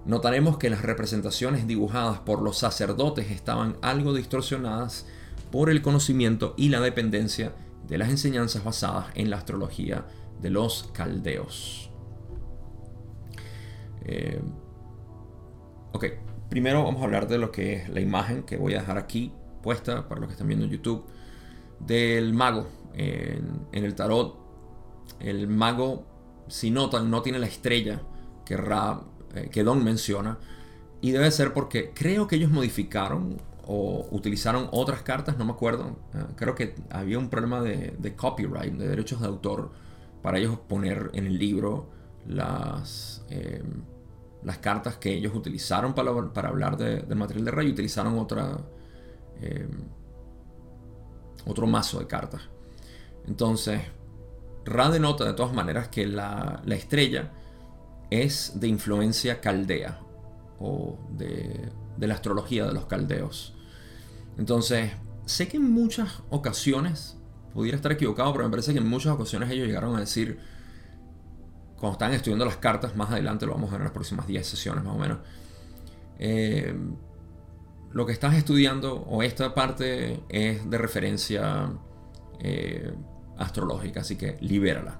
Notaremos 0.04 0.58
que 0.58 0.72
las 0.72 0.82
representaciones 0.82 1.68
dibujadas 1.68 2.18
por 2.22 2.42
los 2.42 2.58
sacerdotes 2.58 3.30
estaban 3.30 3.78
algo 3.84 4.16
distorsionadas 4.16 5.06
por 5.52 5.70
el 5.70 5.84
conocimiento 5.84 6.56
y 6.58 6.70
la 6.70 6.80
dependencia 6.80 7.54
de 7.88 8.00
las 8.00 8.10
enseñanzas 8.10 8.63
basadas 8.63 9.06
en 9.13 9.30
la 9.30 9.38
astrología 9.38 10.08
de 10.41 10.50
los 10.50 10.89
caldeos. 10.93 11.89
Eh, 14.06 14.41
ok, 15.93 16.06
primero 16.50 16.84
vamos 16.84 17.02
a 17.02 17.06
hablar 17.06 17.28
de 17.28 17.38
lo 17.38 17.52
que 17.52 17.73
es 17.73 17.89
la 17.89 18.00
imagen 18.00 18.43
que 18.43 18.58
voy 18.58 18.73
a 18.73 18.80
dejar 18.80 18.97
aquí 18.97 19.34
puesta 19.62 20.08
para 20.08 20.21
los 20.21 20.30
que 20.30 20.34
están 20.34 20.47
viendo 20.47 20.65
en 20.65 20.71
YouTube 20.71 21.06
del 21.80 22.34
mago 22.34 22.67
en, 22.97 23.84
el 23.84 23.95
tarot. 23.95 24.36
El 25.19 25.47
mago, 25.47 26.06
si 26.47 26.71
notan, 26.71 27.10
no 27.10 27.21
tiene 27.21 27.39
la 27.39 27.47
estrella 27.47 28.02
que, 28.45 28.58
Ra, 28.58 29.02
eh, 29.36 29.50
que 29.52 29.63
Don 29.63 29.84
menciona. 29.84 30.38
Y 31.02 31.12
debe 31.12 31.30
ser 31.32 31.54
porque 31.54 31.91
creo 31.93 32.28
que 32.28 32.38
ellos 32.38 32.52
modificaron 32.52 33.38
o 33.65 34.08
utilizaron 34.12 34.69
otras 34.71 35.02
cartas, 35.04 35.38
no 35.38 35.45
me 35.45 35.52
acuerdo. 35.52 35.97
Eh, 36.13 36.23
creo 36.36 36.56
que 36.56 36.76
había 36.89 37.19
un 37.19 37.30
problema 37.30 37.62
de, 37.62 37.95
de, 37.97 38.15
copyright, 38.15 38.73
de 38.73 38.88
derechos 38.88 39.21
de 39.21 39.28
autor, 39.28 39.71
para 40.21 40.38
ellos 40.39 40.58
poner 40.67 41.10
en 41.13 41.27
el 41.27 41.38
libro 41.38 41.89
las, 42.25 43.25
las 44.43 44.58
cartas 44.60 44.97
que 44.97 45.13
ellos 45.13 45.34
utilizaron 45.36 45.93
para, 45.93 46.34
para 46.34 46.49
hablar 46.49 46.77
de, 46.77 47.01
del 47.01 47.17
material 47.17 47.45
de 47.45 47.51
Rey, 47.51 47.69
utilizaron 47.69 48.17
otra, 48.19 48.58
eh, 49.41 49.67
otro 51.45 51.67
mazo 51.67 51.99
de 51.99 52.08
cartas. 52.08 52.41
Entonces, 53.27 53.82
Ra 54.65 54.89
denota 54.89 55.23
de 55.23 55.34
todas 55.34 55.53
maneras 55.53 55.88
que 55.88 56.06
la, 56.06 56.62
la 56.65 56.75
estrella 56.75 57.32
es 58.10 58.60
de 58.60 58.67
influencia 58.67 59.39
caldea 59.39 60.01
o 60.60 60.97
de, 61.12 61.69
de 61.95 62.08
la 62.08 62.15
astrología 62.15 62.65
de 62.65 62.73
los 62.73 62.86
caldeos. 62.86 63.56
Entonces, 64.38 64.91
sé 65.25 65.48
que 65.48 65.58
en 65.58 65.71
muchas 65.71 66.21
ocasiones, 66.29 67.17
pudiera 67.54 67.75
estar 67.75 67.91
equivocado, 67.91 68.31
pero 68.33 68.45
me 68.45 68.52
parece 68.52 68.73
que 68.73 68.79
en 68.79 68.87
muchas 68.87 69.13
ocasiones 69.13 69.50
ellos 69.50 69.67
llegaron 69.67 69.95
a 69.95 70.00
decir 70.00 70.39
cuando 71.77 71.93
están 71.93 72.13
estudiando 72.13 72.45
las 72.45 72.58
cartas, 72.58 72.95
más 72.95 73.12
adelante 73.12 73.45
lo 73.45 73.54
vamos 73.54 73.69
a 73.69 73.73
ver 73.73 73.81
en 73.81 73.85
las 73.85 73.93
próximas 73.93 74.27
10 74.27 74.45
sesiones 74.45 74.83
más 74.83 74.95
o 74.95 74.98
menos. 74.98 75.19
Eh, 76.19 76.75
lo 77.91 78.06
que 78.06 78.12
estás 78.12 78.35
estudiando 78.35 78.95
o 78.95 79.23
esta 79.23 79.54
parte 79.54 80.21
es 80.29 80.69
de 80.69 80.77
referencia 80.77 81.71
eh, 82.39 82.93
astrológica, 83.37 84.02
así 84.02 84.15
que 84.15 84.37
libérala. 84.41 85.00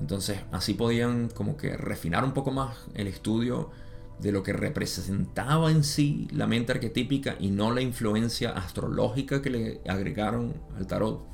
Entonces 0.00 0.40
así 0.50 0.74
podían 0.74 1.28
como 1.28 1.56
que 1.56 1.76
refinar 1.76 2.24
un 2.24 2.32
poco 2.32 2.50
más 2.50 2.86
el 2.94 3.06
estudio 3.06 3.70
de 4.18 4.32
lo 4.32 4.42
que 4.42 4.52
representaba 4.52 5.70
en 5.70 5.84
sí 5.84 6.28
la 6.32 6.46
mente 6.46 6.72
arquetípica 6.72 7.36
y 7.38 7.50
no 7.50 7.72
la 7.72 7.82
influencia 7.82 8.50
astrológica 8.50 9.42
que 9.42 9.50
le 9.50 9.80
agregaron 9.86 10.54
al 10.76 10.86
tarot. 10.86 11.31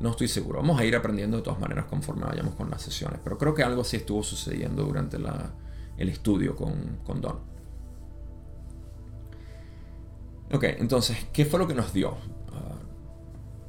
No 0.00 0.10
estoy 0.10 0.28
seguro. 0.28 0.60
Vamos 0.60 0.80
a 0.80 0.84
ir 0.84 0.96
aprendiendo 0.96 1.36
de 1.36 1.42
todas 1.42 1.60
maneras 1.60 1.86
conforme 1.86 2.26
vayamos 2.26 2.54
con 2.54 2.70
las 2.70 2.82
sesiones. 2.82 3.20
Pero 3.22 3.38
creo 3.38 3.54
que 3.54 3.62
algo 3.62 3.82
así 3.82 3.96
estuvo 3.96 4.22
sucediendo 4.22 4.84
durante 4.84 5.16
el 5.16 6.08
estudio 6.08 6.56
con, 6.56 7.20
Don. 7.20 7.38
Ok, 10.52 10.64
entonces, 10.78 11.26
¿qué 11.32 11.44
fue 11.44 11.58
lo 11.58 11.66
que 11.66 11.74
nos 11.74 11.92
dio? 11.92 12.16
Ah, 12.52 12.76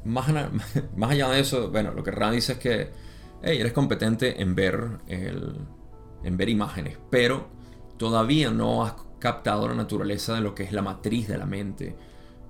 más, 0.04 0.28
más, 0.96 1.12
allá 1.12 1.30
de 1.30 1.40
eso, 1.40 1.72
bueno, 1.72 1.94
lo 1.94 2.04
que 2.04 2.12
Ra 2.12 2.32
dice 2.32 2.54
es 2.54 2.60
que 2.60 2.90
hey, 3.42 3.58
eres 3.60 3.74
competente 3.74 4.42
en 4.42 4.56
ver, 4.56 5.00
en 5.08 6.38
ver 6.38 6.50
imágenes, 6.50 6.98
pero 7.10 7.48
todavía 7.98 8.52
no 8.52 8.84
has 8.84 8.94
captado 9.20 9.68
la 9.68 9.76
naturaleza 9.76 10.36
de 10.36 10.42
lo 10.42 10.54
que 10.54 10.64
es 10.64 10.72
la 10.72 10.82
matriz 10.82 11.28
de 11.28 11.38
la 11.38 11.46
mente, 11.46 11.96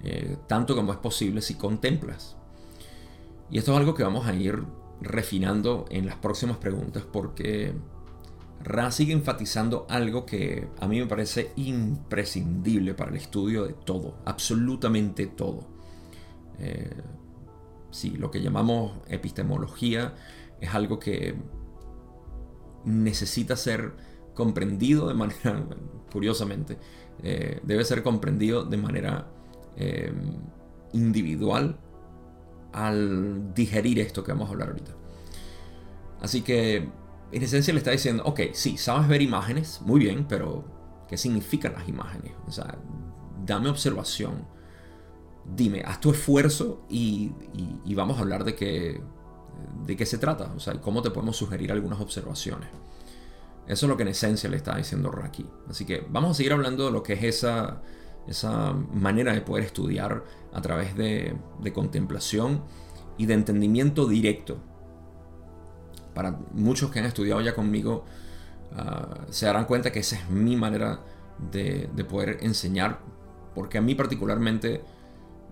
eh, 0.04 0.38
tanto 0.48 0.76
como 0.76 0.92
es 0.92 1.00
posible 1.00 1.42
si 1.42 1.56
contemplas. 1.56 2.36
Y 3.50 3.58
esto 3.58 3.74
es 3.74 3.78
algo 3.78 3.94
que 3.94 4.04
vamos 4.04 4.28
a 4.28 4.34
ir 4.34 4.64
refinando 5.02 5.86
en 5.90 6.06
las 6.06 6.16
próximas 6.16 6.58
preguntas 6.58 7.04
porque 7.12 7.74
Ra 8.64 8.90
sigue 8.90 9.14
enfatizando 9.14 9.86
algo 9.90 10.26
que 10.26 10.68
a 10.80 10.88
mí 10.88 11.00
me 11.00 11.06
parece 11.06 11.52
imprescindible 11.56 12.96
para 12.96 13.12
el 13.12 13.18
estudio 13.18 13.66
de 13.66 13.74
todo, 13.74 14.18
absolutamente 14.26 15.28
todo. 15.28 15.68
Eh, 16.58 16.90
sí, 17.92 18.12
lo 18.12 18.32
que 18.32 18.42
llamamos 18.42 18.94
epistemología 19.08 20.16
es 20.60 20.74
algo 20.74 20.98
que 20.98 21.36
necesita 22.86 23.56
ser 23.56 23.94
comprendido 24.34 25.08
de 25.08 25.14
manera, 25.14 25.64
curiosamente, 26.12 26.80
eh, 27.22 27.60
debe 27.64 27.86
ser 27.86 28.02
comprendido 28.02 28.64
de 28.64 28.78
manera 28.78 29.28
eh, 29.78 30.12
individual 30.94 31.78
al 32.76 33.54
digerir 33.54 34.00
esto 34.00 34.24
que 34.24 34.34
vamos 34.34 34.50
a 34.50 34.52
hablar 34.52 34.68
ahorita. 34.70 34.92
Así 36.22 36.42
que 36.42 36.90
en 37.32 37.44
esencia 37.44 37.74
le 37.74 37.78
está 37.78 37.92
diciendo, 37.92 38.24
ok, 38.26 38.42
sí, 38.54 38.78
sabes 38.78 39.08
ver 39.08 39.22
imágenes, 39.22 39.80
muy 39.82 40.02
bien, 40.02 40.26
pero 40.28 40.66
¿qué 41.08 41.18
significan 41.18 41.74
las 41.74 41.88
imágenes? 41.88 42.34
O 42.48 42.52
sea, 42.52 42.78
dame 43.46 43.70
observación, 43.70 44.46
dime, 45.56 45.84
haz 45.86 46.02
tu 46.02 46.12
esfuerzo 46.12 46.86
y, 46.90 47.32
vamos 47.96 48.18
a 48.18 48.22
hablar 48.22 48.44
de 48.44 48.56
qué, 48.56 49.02
de 49.86 49.96
qué 49.96 50.06
se 50.06 50.18
trata, 50.18 50.52
o 50.54 50.60
sea, 50.60 50.82
cómo 50.82 51.02
te 51.02 51.12
podemos 51.12 51.38
sugerir 51.38 51.72
algunas 51.72 52.02
observaciones. 52.02 52.70
Eso 53.68 53.86
es 53.86 53.90
lo 53.90 53.96
que 53.96 54.04
en 54.04 54.10
esencia 54.10 54.50
le 54.50 54.58
está 54.58 54.76
diciendo 54.76 55.12
Raki. 55.12 55.46
Así 55.70 55.86
que 55.86 56.06
vamos 56.10 56.32
a 56.32 56.34
seguir 56.34 56.52
hablando 56.52 56.86
de 56.86 56.92
lo 56.92 57.02
que 57.02 57.14
es 57.14 57.24
esa, 57.24 57.82
esa 58.28 58.74
manera 58.74 59.34
de 59.34 59.42
poder 59.42 59.66
estudiar 59.66 60.24
a 60.54 60.62
través 60.62 60.96
de, 60.96 61.38
contemplación 61.74 62.64
y 63.18 63.26
de 63.26 63.34
entendimiento 63.34 64.08
directo. 64.08 64.58
Para 66.14 66.40
muchos 66.54 66.92
que 66.92 67.00
han 67.00 67.06
estudiado 67.06 67.42
ya 67.42 67.54
conmigo, 67.54 68.06
ah, 68.76 69.26
se 69.30 69.46
darán 69.46 69.66
cuenta 69.66 69.92
que 69.92 70.00
esa 70.00 70.16
es 70.16 70.30
mi 70.30 70.56
manera 70.56 71.02
de, 71.52 71.90
poder 72.10 72.40
enseñar, 72.42 73.00
porque 73.54 73.78
a 73.78 73.82
mí 73.82 73.96
particularmente 73.96 74.82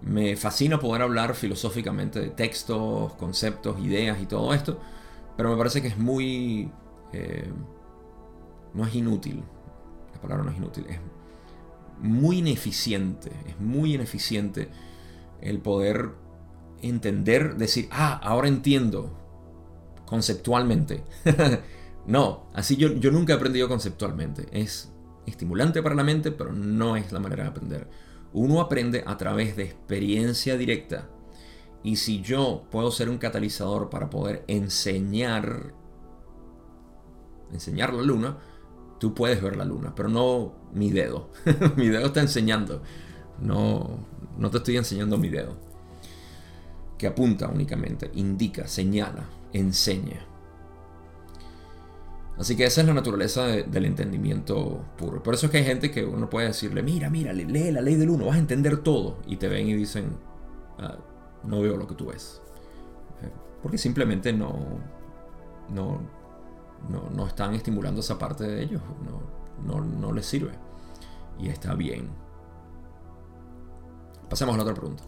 me 0.01 0.35
fascina 0.35 0.79
poder 0.79 1.01
hablar 1.01 1.35
filosóficamente 1.35 2.19
de 2.19 2.29
textos, 2.29 3.13
conceptos, 3.13 3.79
ideas 3.79 4.21
y 4.21 4.25
todo 4.25 4.53
esto, 4.53 4.79
pero 5.37 5.49
me 5.49 5.57
parece 5.57 5.81
que 5.81 5.89
es 5.89 5.97
muy... 5.97 6.71
Eh, 7.13 7.49
no 8.73 8.85
es 8.87 8.95
inútil, 8.95 9.43
la 10.13 10.19
palabra 10.19 10.43
no 10.43 10.51
es 10.51 10.57
inútil, 10.57 10.85
es 10.89 10.99
muy 12.03 12.39
ineficiente, 12.39 13.31
es 13.47 13.59
muy 13.59 13.95
ineficiente 13.95 14.69
el 15.41 15.59
poder 15.59 16.11
entender, 16.81 17.55
decir, 17.55 17.87
ah, 17.91 18.19
ahora 18.21 18.49
entiendo 18.49 19.17
conceptualmente. 20.05 21.03
no, 22.05 22.47
así 22.53 22.75
yo, 22.75 22.93
yo 22.93 23.09
nunca 23.09 23.33
he 23.33 23.35
aprendido 23.37 23.67
conceptualmente. 23.67 24.47
Es 24.51 24.91
estimulante 25.25 25.81
para 25.81 25.95
la 25.95 26.03
mente, 26.03 26.31
pero 26.31 26.51
no 26.51 26.97
es 26.97 27.11
la 27.11 27.19
manera 27.19 27.43
de 27.43 27.49
aprender. 27.49 27.87
Uno 28.33 28.59
aprende 28.59 29.03
a 29.07 29.17
través 29.17 29.55
de 29.55 29.63
experiencia 29.63 30.57
directa. 30.57 31.09
Y 31.83 31.95
si 31.95 32.21
yo 32.21 32.65
puedo 32.69 32.91
ser 32.91 33.09
un 33.09 33.17
catalizador 33.17 33.89
para 33.89 34.09
poder 34.09 34.43
enseñar, 34.47 35.73
enseñar 37.51 37.93
la 37.93 38.03
luna, 38.03 38.37
tú 39.03 39.13
puedes 39.13 39.41
ver 39.41 39.57
la 39.57 39.65
luna, 39.65 39.93
pero 39.93 40.07
no 40.07 40.53
mi 40.73 40.89
dedo. 40.89 41.29
mi 41.75 41.89
dedo 41.89 42.05
está 42.05 42.21
enseñando. 42.21 42.81
No, 43.41 43.99
no 44.37 44.49
te 44.49 44.59
estoy 44.59 44.77
enseñando 44.77 45.17
mi 45.17 45.27
dedo. 45.27 45.57
Que 46.97 47.07
apunta 47.07 47.49
únicamente, 47.49 48.09
indica, 48.13 48.65
señala, 48.65 49.25
enseña. 49.51 50.25
Así 52.37 52.55
que 52.55 52.63
esa 52.63 52.79
es 52.79 52.87
la 52.87 52.93
naturaleza 52.93 53.45
del 53.47 53.83
entendimiento 53.83 54.85
puro. 54.97 55.21
Por 55.21 55.33
eso 55.33 55.47
es 55.47 55.51
que 55.51 55.57
hay 55.57 55.65
gente 55.65 55.91
que 55.91 56.05
uno 56.05 56.29
puede 56.29 56.47
decirle, 56.47 56.81
mira, 56.81 57.09
mira, 57.09 57.33
lee 57.33 57.71
la 57.73 57.81
ley 57.81 57.95
del 57.95 58.09
uno, 58.09 58.27
vas 58.27 58.37
a 58.37 58.39
entender 58.39 58.77
todo. 58.77 59.17
Y 59.27 59.35
te 59.35 59.49
ven 59.49 59.67
y 59.67 59.73
dicen, 59.73 60.15
ah, 60.79 60.95
no 61.43 61.59
veo 61.59 61.75
lo 61.75 61.87
que 61.87 61.95
tú 61.95 62.05
ves. 62.05 62.41
Eh, 63.21 63.29
porque 63.61 63.77
simplemente 63.77 64.31
no, 64.31 64.79
no, 65.73 65.99
no, 66.89 67.27
están 67.27 67.53
estimulando 67.53 68.01
esa 68.01 68.17
parte 68.17 68.45
de 68.45 68.63
ellos, 68.63 68.81
no, 69.65 69.81
no, 69.81 70.13
les 70.13 70.25
sirve. 70.25 70.51
Y 71.39 71.49
está 71.49 71.73
bien. 71.73 72.09
Pasemos 74.29 74.53
a 74.55 74.57
la 74.57 74.63
otra 74.63 74.75
pregunta. 74.75 75.03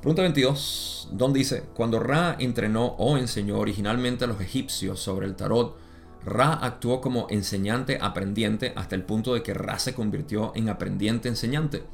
Pregunta 0.00 0.22
22, 0.22 1.08
Don 1.12 1.32
dice, 1.32 1.64
cuando 1.74 1.98
Ra 1.98 2.36
entrenó 2.38 2.86
o 2.98 3.16
enseñó 3.16 3.58
originalmente 3.58 4.24
a 4.24 4.26
los 4.26 4.40
egipcios 4.40 5.00
sobre 5.00 5.26
el 5.26 5.34
tarot, 5.34 5.76
Ra 6.24 6.52
actuó 6.54 7.00
como 7.00 7.26
enseñante 7.30 7.98
aprendiente 8.00 8.72
hasta 8.76 8.94
el 8.94 9.04
punto 9.04 9.34
de 9.34 9.42
que 9.42 9.54
Ra 9.54 9.78
se 9.78 9.94
convirtió 9.94 10.52
en 10.54 10.68
aprendiente 10.68 11.28
enseñante. 11.28 11.84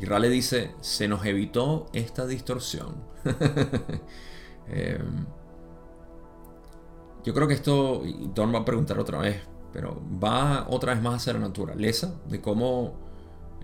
Y 0.00 0.04
Ra 0.04 0.18
le 0.18 0.28
dice, 0.28 0.72
se 0.80 1.08
nos 1.08 1.24
evitó 1.24 1.88
esta 1.92 2.26
distorsión. 2.26 2.96
eh, 4.68 4.98
yo 7.24 7.34
creo 7.34 7.48
que 7.48 7.54
esto, 7.54 8.02
y 8.04 8.30
Don 8.34 8.54
va 8.54 8.60
a 8.60 8.64
preguntar 8.64 8.98
otra 8.98 9.18
vez, 9.18 9.40
pero 9.72 10.00
va 10.22 10.66
otra 10.68 10.94
vez 10.94 11.02
más 11.02 11.16
hacia 11.16 11.34
la 11.34 11.40
naturaleza 11.40 12.14
de 12.28 12.40
cómo 12.40 12.94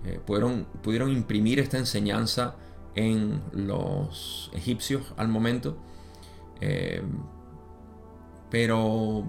eh, 0.05 0.19
pudieron, 0.25 0.65
pudieron 0.83 1.11
imprimir 1.11 1.59
esta 1.59 1.77
enseñanza 1.77 2.55
en 2.95 3.41
los 3.53 4.51
egipcios 4.53 5.13
al 5.17 5.27
momento. 5.27 5.77
Eh, 6.61 7.01
pero 8.49 9.25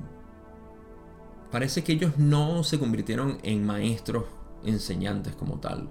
parece 1.50 1.82
que 1.82 1.92
ellos 1.92 2.18
no 2.18 2.62
se 2.62 2.78
convirtieron 2.78 3.38
en 3.42 3.64
maestros 3.64 4.24
enseñantes 4.64 5.34
como 5.34 5.58
tal. 5.58 5.88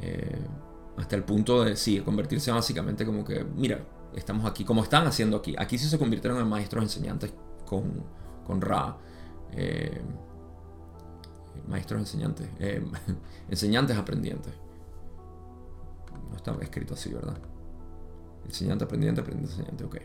Eh, 0.00 0.38
hasta 0.96 1.16
el 1.16 1.24
punto 1.24 1.64
de, 1.64 1.76
sí, 1.76 2.00
convertirse 2.00 2.52
básicamente 2.52 3.04
como 3.04 3.24
que, 3.24 3.44
mira, 3.44 3.84
estamos 4.16 4.44
aquí, 4.46 4.64
como 4.64 4.82
están 4.82 5.06
haciendo 5.06 5.36
aquí. 5.36 5.54
Aquí 5.58 5.78
sí 5.78 5.88
se 5.88 5.98
convirtieron 5.98 6.40
en 6.40 6.48
maestros 6.48 6.82
enseñantes 6.82 7.32
con, 7.66 8.02
con 8.46 8.60
Ra. 8.60 8.96
Eh, 9.52 10.00
maestros 11.68 12.00
enseñantes. 12.00 12.48
Eh, 12.58 12.84
enseñantes 13.48 13.96
aprendientes. 13.96 14.52
No 16.30 16.36
está 16.36 16.56
escrito 16.60 16.94
así, 16.94 17.12
¿verdad? 17.12 17.38
Enseñante, 18.44 18.84
aprendiente, 18.84 19.20
aprendiente, 19.20 19.52
enseñante. 19.52 19.84
Ok. 19.84 19.96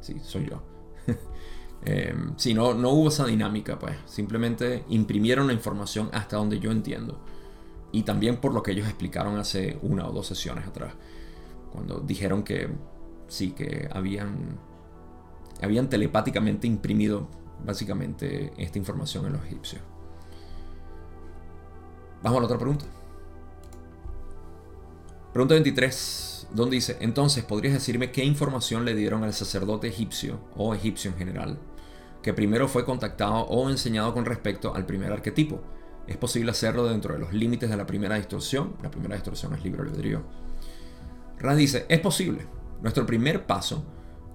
Sí, 0.00 0.18
soy 0.20 0.48
yo. 0.48 0.62
eh, 1.84 2.14
sí, 2.36 2.54
no, 2.54 2.74
no 2.74 2.90
hubo 2.90 3.08
esa 3.08 3.26
dinámica, 3.26 3.78
pues. 3.78 3.96
Simplemente 4.06 4.84
imprimieron 4.88 5.46
la 5.46 5.52
información 5.52 6.10
hasta 6.12 6.36
donde 6.36 6.58
yo 6.58 6.70
entiendo. 6.70 7.24
Y 7.92 8.02
también 8.02 8.40
por 8.40 8.52
lo 8.52 8.62
que 8.62 8.72
ellos 8.72 8.86
explicaron 8.86 9.38
hace 9.38 9.78
una 9.82 10.08
o 10.08 10.12
dos 10.12 10.26
sesiones 10.26 10.66
atrás. 10.66 10.94
Cuando 11.72 12.00
dijeron 12.00 12.42
que 12.42 12.68
sí, 13.34 13.52
que 13.52 13.88
habían 13.92 14.58
habían 15.62 15.88
telepáticamente 15.88 16.66
imprimido 16.66 17.28
básicamente 17.64 18.52
esta 18.56 18.78
información 18.78 19.26
en 19.26 19.34
los 19.34 19.44
egipcios. 19.44 19.82
Vamos 22.22 22.38
a 22.38 22.40
la 22.40 22.46
otra 22.46 22.58
pregunta. 22.58 22.86
Pregunta 25.32 25.54
23, 25.54 26.48
donde 26.52 26.76
dice, 26.76 26.96
entonces, 27.00 27.44
¿podrías 27.44 27.74
decirme 27.74 28.12
qué 28.12 28.24
información 28.24 28.84
le 28.84 28.94
dieron 28.94 29.24
al 29.24 29.34
sacerdote 29.34 29.88
egipcio 29.88 30.38
o 30.56 30.74
egipcio 30.74 31.10
en 31.10 31.16
general, 31.16 31.58
que 32.22 32.32
primero 32.32 32.68
fue 32.68 32.84
contactado 32.84 33.40
o 33.40 33.68
enseñado 33.68 34.14
con 34.14 34.24
respecto 34.24 34.74
al 34.74 34.86
primer 34.86 35.12
arquetipo? 35.12 35.60
¿Es 36.06 36.16
posible 36.16 36.50
hacerlo 36.50 36.86
dentro 36.86 37.14
de 37.14 37.20
los 37.20 37.32
límites 37.32 37.68
de 37.68 37.76
la 37.76 37.86
primera 37.86 38.16
distorsión? 38.16 38.76
La 38.82 38.90
primera 38.90 39.14
distorsión 39.16 39.54
es 39.54 39.64
libre 39.64 39.82
albedrío. 39.82 40.22
Ra 41.38 41.56
dice, 41.56 41.86
es 41.88 42.00
posible. 42.00 42.46
Nuestro 42.84 43.04
primer 43.04 43.46
paso 43.46 43.84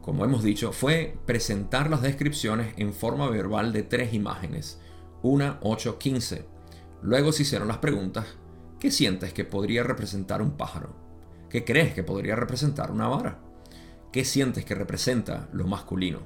como 0.09 0.25
hemos 0.25 0.43
dicho, 0.43 0.71
fue 0.71 1.15
presentar 1.27 1.89
las 1.89 2.01
descripciones 2.01 2.73
en 2.77 2.93
forma 2.93 3.29
verbal 3.29 3.73
de 3.73 3.83
tres 3.83 4.13
imágenes, 4.13 4.79
una, 5.21 5.59
8, 5.61 5.99
15. 5.99 6.47
Luego 7.03 7.31
se 7.31 7.43
hicieron 7.43 7.67
las 7.67 7.77
preguntas, 7.77 8.25
¿qué 8.79 8.89
sientes 8.89 9.33
que 9.33 9.43
podría 9.43 9.83
representar 9.83 10.41
un 10.41 10.57
pájaro? 10.57 10.95
¿Qué 11.49 11.63
crees 11.63 11.93
que 11.93 12.03
podría 12.03 12.35
representar 12.35 12.91
una 12.91 13.07
vara? 13.07 13.39
¿Qué 14.11 14.25
sientes 14.25 14.65
que 14.65 14.73
representa 14.73 15.47
lo 15.53 15.67
masculino? 15.67 16.21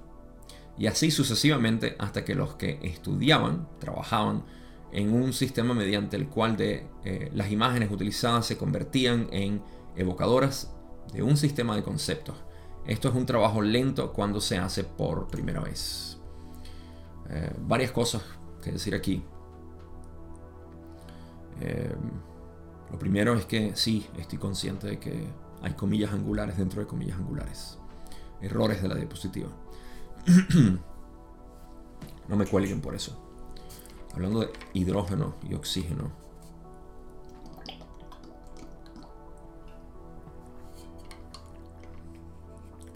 Y 0.78 0.88
así 0.88 1.12
sucesivamente 1.12 1.98
hasta 2.00 2.24
que 2.24 2.36
los 2.36 2.56
que 2.56 2.80
estudiaban, 2.84 3.68
trabajaban 3.80 4.46
en 4.92 5.14
un 5.14 5.34
sistema 5.34 5.74
mediante 5.74 6.16
el 6.16 6.28
cual 6.28 6.56
eh, 6.60 7.30
las 7.34 7.52
imágenes 7.52 7.92
utilizadas 7.92 8.46
se 8.46 8.58
convertían 8.58 9.28
en 9.32 9.62
evocadoras 9.96 10.73
de 11.12 11.24
un 11.24 11.38
sistema 11.38 11.76
de 11.76 11.84
conceptos. 11.84 12.36
Esto 12.86 13.10
es 13.10 13.16
un 13.16 13.26
trabajo 13.26 13.62
lento 13.62 14.12
cuando 14.14 14.42
se 14.42 14.58
hace 14.58 14.84
por 14.84 15.28
primera 15.28 15.62
vez. 15.62 16.18
Eh, 17.30 17.52
varias 17.62 17.92
cosas 17.92 18.22
que 18.62 18.72
decir 18.72 18.94
aquí. 18.94 19.24
Eh, 21.62 21.96
lo 22.92 23.00
primero 23.00 23.34
es 23.36 23.46
que 23.46 23.76
sí, 23.76 24.08
estoy 24.18 24.38
consciente 24.38 24.88
de 24.88 25.00
que 25.00 25.28
hay 25.62 25.74
comillas 25.74 26.12
angulares 26.12 26.58
dentro 26.58 26.82
de 26.82 26.88
comillas 26.88 27.18
angulares. 27.18 27.78
Errores 28.42 28.82
de 28.82 28.88
la 28.88 28.96
diapositiva. 28.96 29.50
no 32.28 32.36
me 32.36 32.46
cuelguen 32.46 32.82
por 32.82 32.96
eso. 32.96 33.18
Hablando 34.14 34.42
de 34.42 34.50
hidrógeno 34.74 35.36
y 35.50 35.54
oxígeno. 35.54 36.23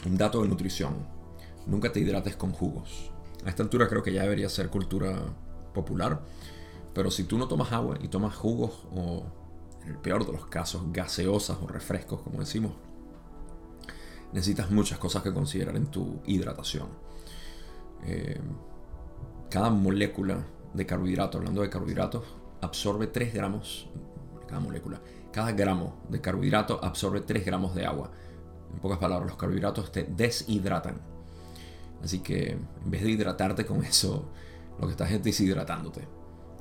Un 0.07 0.17
dato 0.17 0.41
de 0.41 0.47
nutrición. 0.47 0.93
Nunca 1.65 1.91
te 1.91 1.99
hidrates 1.99 2.37
con 2.37 2.53
jugos. 2.53 3.11
A 3.45 3.49
esta 3.49 3.61
altura 3.61 3.89
creo 3.89 4.01
que 4.01 4.13
ya 4.13 4.21
debería 4.21 4.47
ser 4.47 4.69
cultura 4.69 5.19
popular. 5.73 6.21
Pero 6.93 7.11
si 7.11 7.25
tú 7.25 7.37
no 7.37 7.49
tomas 7.49 7.73
agua 7.73 7.97
y 8.01 8.07
tomas 8.07 8.33
jugos 8.33 8.87
o, 8.95 9.25
en 9.83 9.89
el 9.89 9.97
peor 9.97 10.25
de 10.25 10.31
los 10.31 10.45
casos, 10.45 10.81
gaseosas 10.93 11.57
o 11.61 11.67
refrescos, 11.67 12.21
como 12.21 12.39
decimos, 12.39 12.71
necesitas 14.31 14.71
muchas 14.71 14.97
cosas 14.97 15.23
que 15.23 15.33
considerar 15.33 15.75
en 15.75 15.87
tu 15.87 16.21
hidratación. 16.25 16.87
Eh, 18.05 18.39
cada 19.49 19.69
molécula 19.69 20.45
de 20.73 20.85
carbohidrato, 20.85 21.37
hablando 21.37 21.63
de 21.63 21.69
carbohidratos, 21.69 22.23
absorbe 22.61 23.07
3 23.07 23.33
gramos, 23.33 23.89
cada 24.47 24.61
molécula, 24.61 25.01
cada 25.33 25.51
gramo 25.51 25.97
de 26.07 26.21
carbohidrato 26.21 26.79
absorbe 26.81 27.19
3 27.19 27.45
gramos 27.45 27.75
de 27.75 27.85
agua. 27.85 28.09
En 28.73 28.79
pocas 28.79 28.97
palabras, 28.97 29.29
los 29.29 29.37
carbohidratos 29.37 29.91
te 29.91 30.03
deshidratan. 30.03 30.99
Así 32.03 32.19
que 32.19 32.51
en 32.51 32.91
vez 32.91 33.03
de 33.03 33.11
hidratarte 33.11 33.65
con 33.65 33.83
eso, 33.83 34.29
lo 34.79 34.85
que 34.87 34.91
estás 34.91 35.11
es 35.11 35.23
deshidratándote 35.23 36.07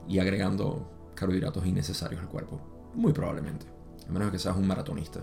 y 0.08 0.18
agregando 0.18 1.10
carbohidratos 1.14 1.66
innecesarios 1.66 2.20
al 2.20 2.28
cuerpo. 2.28 2.60
Muy 2.94 3.12
probablemente. 3.12 3.66
A 4.08 4.12
menos 4.12 4.30
que 4.30 4.38
seas 4.38 4.56
un 4.56 4.66
maratonista. 4.66 5.20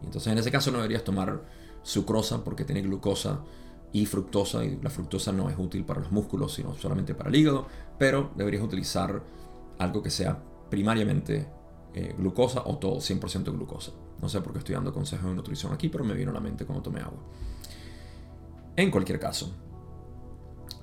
Y 0.00 0.06
entonces 0.06 0.32
en 0.32 0.38
ese 0.38 0.50
caso 0.50 0.70
no 0.70 0.78
deberías 0.78 1.04
tomar 1.04 1.42
sucrosa 1.82 2.42
porque 2.44 2.64
tiene 2.64 2.82
glucosa 2.82 3.40
y 3.92 4.06
fructosa. 4.06 4.64
Y 4.64 4.80
la 4.80 4.90
fructosa 4.90 5.32
no 5.32 5.50
es 5.50 5.58
útil 5.58 5.84
para 5.84 6.00
los 6.00 6.12
músculos, 6.12 6.54
sino 6.54 6.74
solamente 6.74 7.14
para 7.14 7.28
el 7.28 7.36
hígado. 7.36 7.66
Pero 7.98 8.30
deberías 8.36 8.62
utilizar 8.62 9.22
algo 9.78 10.02
que 10.02 10.10
sea 10.10 10.42
primariamente 10.70 11.46
eh, 11.94 12.14
glucosa 12.16 12.62
o 12.64 12.78
todo 12.78 12.96
100% 12.96 13.52
glucosa. 13.52 13.92
No 14.22 14.28
sé 14.28 14.40
por 14.40 14.52
qué 14.52 14.60
estoy 14.60 14.74
dando 14.74 14.92
consejos 14.92 15.28
de 15.28 15.34
nutrición 15.34 15.72
aquí, 15.72 15.88
pero 15.88 16.04
me 16.04 16.14
vino 16.14 16.30
a 16.30 16.34
la 16.34 16.40
mente 16.40 16.64
cuando 16.64 16.82
tomé 16.82 17.00
agua. 17.00 17.22
En 18.76 18.90
cualquier 18.90 19.18
caso, 19.18 19.54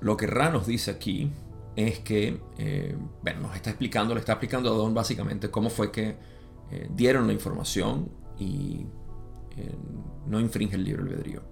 lo 0.00 0.16
que 0.16 0.26
Ra 0.26 0.50
nos 0.50 0.66
dice 0.66 0.90
aquí 0.90 1.32
es 1.74 2.00
que, 2.00 2.40
eh, 2.58 2.96
bueno, 3.22 3.40
nos 3.40 3.56
está 3.56 3.70
explicando, 3.70 4.14
le 4.14 4.20
está 4.20 4.32
explicando 4.32 4.72
a 4.72 4.76
Don 4.76 4.94
básicamente 4.94 5.50
cómo 5.50 5.70
fue 5.70 5.90
que 5.90 6.16
eh, 6.70 6.88
dieron 6.94 7.26
la 7.26 7.32
información 7.32 8.10
y 8.38 8.86
no 10.26 10.40
infringe 10.40 10.76
el 10.76 10.84
libre 10.84 11.02
albedrío. 11.02 11.42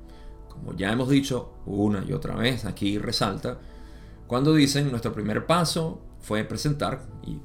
Como 0.49 0.75
ya 0.75 0.93
hemos 0.93 1.09
dicho 1.09 1.55
una 1.67 2.05
y 2.05 2.13
otra 2.13 2.35
vez, 2.35 2.65
aquí 2.65 2.99
resalta, 2.99 3.59
cuando 4.27 4.55
dicen 4.55 4.91
nuestro 4.91 5.13
primer 5.13 5.47
paso 5.47 6.01
fue 6.21 6.45
presentar, 6.45 7.07
y 7.25 7.39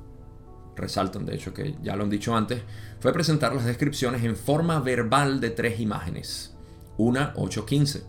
resaltan 0.76 1.26
de 1.26 1.36
hecho 1.36 1.54
que 1.54 1.76
ya 1.82 1.96
lo 1.96 2.04
han 2.04 2.10
dicho 2.10 2.36
antes, 2.36 2.62
fue 3.04 3.12
presentar 3.12 3.54
las 3.54 3.66
descripciones 3.66 4.24
en 4.24 4.38
forma 4.38 4.80
verbal 4.80 5.42
de 5.42 5.50
tres 5.50 5.82
imágenes. 5.82 6.56
Una 6.96 7.34
815 7.36 8.02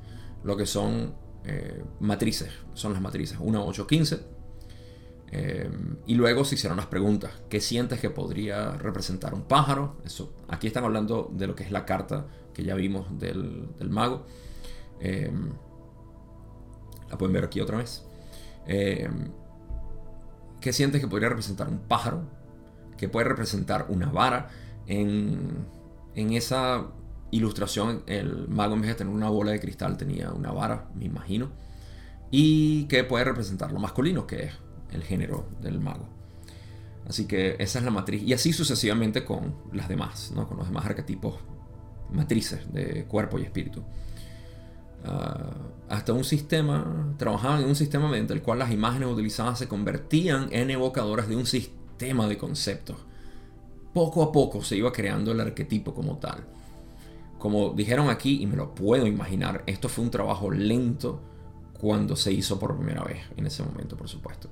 lo 0.45 0.57
que 0.57 0.67
son 0.67 1.17
eh, 1.45 1.83
matrices, 1.99 2.53
son 2.75 2.93
las 2.93 3.03
matrices 3.03 3.37
1, 3.41 3.67
8, 3.67 3.87
15. 3.89 4.21
y 6.07 6.15
luego 6.15 6.45
se 6.45 6.55
hicieron 6.55 6.77
las 6.77 6.87
preguntas. 6.87 7.33
¿Qué 7.49 7.61
sientes 7.61 7.99
que 7.99 8.09
podría 8.09 8.71
representar 8.77 9.35
un 9.35 9.43
pájaro? 9.43 9.97
Eso, 10.05 10.33
aquí 10.47 10.69
están 10.69 10.85
hablando 10.85 11.29
de 11.33 11.49
lo 11.49 11.57
que 11.57 11.65
es 11.65 11.73
la 11.73 11.85
carta 11.85 12.29
que 12.53 12.63
ya 12.63 12.77
vimos 12.77 13.19
del, 13.19 13.69
mago. 13.91 14.27
Em, 15.01 15.55
la 17.11 17.19
pueden 17.19 17.33
ver 17.33 17.43
aquí 17.43 17.61
otra 17.61 17.79
vez. 17.79 18.05
Em, 18.69 19.33
¿Qué 20.61 20.73
sientes 20.73 21.01
que 21.01 21.09
podría 21.09 21.31
representar 21.31 21.69
un 21.69 21.81
pájaro? 21.81 22.23
¿Qué 22.97 23.09
puede 23.09 23.27
representar 23.27 23.87
una 23.89 24.07
vara? 24.13 24.51
En, 24.87 25.67
esa 26.15 26.87
ilustración, 27.31 28.03
el 28.07 28.49
mago 28.49 28.75
en 28.75 28.83
vez 28.83 28.91
de 28.91 28.95
tener 28.97 29.13
una 29.13 29.29
bola 29.29 29.51
de 29.51 29.61
cristal 29.61 29.97
tenía 29.97 30.31
una 30.31 30.53
vara, 30.53 30.89
me 30.95 31.05
imagino. 31.05 31.51
Y 32.31 32.85
que 32.85 33.05
puede 33.05 33.25
representar 33.25 33.73
lo 33.73 33.81
masculino, 33.81 34.27
que 34.27 34.45
es 34.45 34.53
el 34.93 35.03
género 35.03 35.47
del 35.61 35.81
mago. 35.81 36.09
Así 37.09 37.27
que 37.27 37.57
esa 37.59 37.79
es 37.79 37.85
la 37.85 37.91
matriz. 37.91 38.23
Y 38.23 38.33
así 38.33 38.53
sucesivamente 38.53 39.25
con 39.25 39.55
las 39.73 39.89
demás, 39.89 40.33
¿no? 40.35 40.49
con 40.49 40.57
los 40.57 40.67
demás 40.67 40.87
arquetipos 40.87 41.35
matrices 42.11 42.73
de 42.73 43.05
cuerpo 43.05 43.39
y 43.39 43.43
espíritu. 43.43 43.83
Ah, 45.05 45.53
hasta 45.89 46.15
un 46.15 46.25
sistema, 46.25 47.15
trabajaban 47.19 47.63
en 47.63 47.69
un 47.69 47.77
sistema 47.77 48.09
mediante 48.09 48.33
el 48.33 48.43
cual 48.43 48.59
las 48.59 48.73
imágenes 48.73 49.09
utilizadas 49.09 49.59
se 49.59 49.69
convertían 49.69 50.49
en 50.51 50.71
evocadoras 50.71 51.29
de 51.29 51.37
un 51.37 51.47
sistema 51.47 52.27
de 52.27 52.39
conceptos. 52.39 52.97
Poco 53.95 54.25
a 54.25 54.33
poco 54.33 54.63
se 54.63 54.77
iba 54.77 54.93
creando 54.93 55.33
el 55.33 55.41
arquetipo 55.41 55.95
como 55.95 56.19
tal. 56.19 56.45
Como 57.39 57.71
dijeron 57.71 58.11
aquí, 58.11 58.43
y 58.43 58.47
me 58.47 58.57
lo 58.57 58.75
puedo 58.75 59.07
imaginar, 59.07 59.63
esto 59.67 59.89
fue 59.89 60.05
un 60.05 60.11
trabajo 60.11 60.51
lento 60.51 61.21
cuando 61.79 62.17
se 62.17 62.33
hizo 62.33 62.59
por 62.59 62.77
primera 62.77 63.05
vez, 63.05 63.21
en 63.37 63.47
ese 63.47 63.63
momento, 63.63 63.97
por 63.97 64.09
supuesto. 64.09 64.49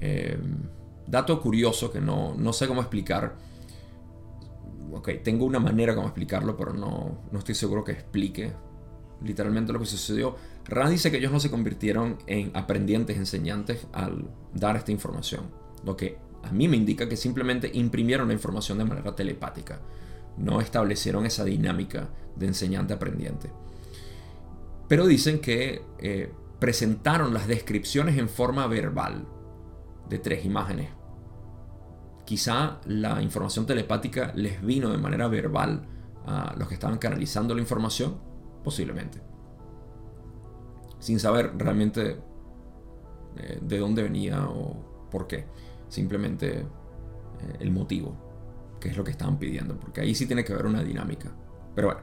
Em, 0.00 0.62
dato 1.06 1.40
curioso 1.40 1.90
que 1.90 2.00
no, 2.00 2.34
no, 2.34 2.52
sé 2.52 2.68
cómo 2.68 2.80
explicar. 2.80 3.36
Ok, 4.92 5.10
tengo 5.24 5.44
una 5.44 5.58
manera 5.58 5.94
como 5.94 6.06
explicarlo, 6.06 6.56
pero 6.56 6.74
no, 6.74 7.22
no 7.32 7.38
estoy 7.38 7.54
seguro 7.54 7.82
que 7.82 7.92
explique 7.92 8.52
literalmente 9.22 9.72
lo 9.72 9.80
que 9.80 9.86
sucedió. 9.86 10.36
Ra 10.64 10.88
dice 10.88 11.10
que 11.10 11.16
ellos 11.16 11.32
no 11.32 11.40
se 11.40 11.50
convirtieron 11.50 12.18
en 12.26 12.50
aprendientes, 12.54 13.16
enseñantes 13.16 13.86
al 13.92 14.30
dar 14.54 14.76
esta 14.76 14.92
información. 14.92 15.50
Lo 15.84 15.96
que 15.96 16.18
a 16.42 16.52
mí 16.52 16.68
me 16.68 16.76
indica 16.76 17.08
que 17.08 17.16
simplemente 17.16 17.70
imprimieron 17.74 18.28
la 18.28 18.34
información 18.34 18.78
de 18.78 18.84
manera 18.84 19.14
telepática 19.14 19.80
no 20.38 20.60
establecieron 20.60 21.26
esa 21.26 21.44
dinámica 21.44 22.08
de 22.36 22.46
enseñante-aprendiente. 22.46 23.50
Pero 24.88 25.06
dicen 25.06 25.40
que 25.40 25.82
eh, 25.98 26.32
presentaron 26.58 27.34
las 27.34 27.46
descripciones 27.46 28.16
en 28.16 28.28
forma 28.28 28.66
verbal 28.66 29.26
de 30.08 30.18
tres 30.18 30.44
imágenes. 30.44 30.90
Quizá 32.24 32.80
la 32.86 33.22
información 33.22 33.66
telepática 33.66 34.32
les 34.34 34.62
vino 34.62 34.90
de 34.90 34.98
manera 34.98 35.28
verbal 35.28 35.86
a 36.26 36.54
los 36.56 36.68
que 36.68 36.74
estaban 36.74 36.98
canalizando 36.98 37.54
la 37.54 37.60
información, 37.60 38.18
posiblemente. 38.62 39.20
Sin 40.98 41.20
saber 41.20 41.52
realmente 41.56 42.18
eh, 43.36 43.58
de 43.60 43.78
dónde 43.78 44.02
venía 44.02 44.46
o 44.48 45.08
por 45.10 45.26
qué. 45.26 45.46
Simplemente 45.88 46.58
eh, 46.58 46.66
el 47.60 47.70
motivo 47.70 48.28
qué 48.80 48.88
es 48.88 48.96
lo 48.96 49.04
que 49.04 49.10
estaban 49.10 49.38
pidiendo, 49.38 49.78
porque 49.78 50.00
ahí 50.00 50.14
sí 50.14 50.26
tiene 50.26 50.44
que 50.44 50.52
haber 50.52 50.66
una 50.66 50.82
dinámica. 50.82 51.30
Pero 51.74 51.88
bueno, 51.88 52.00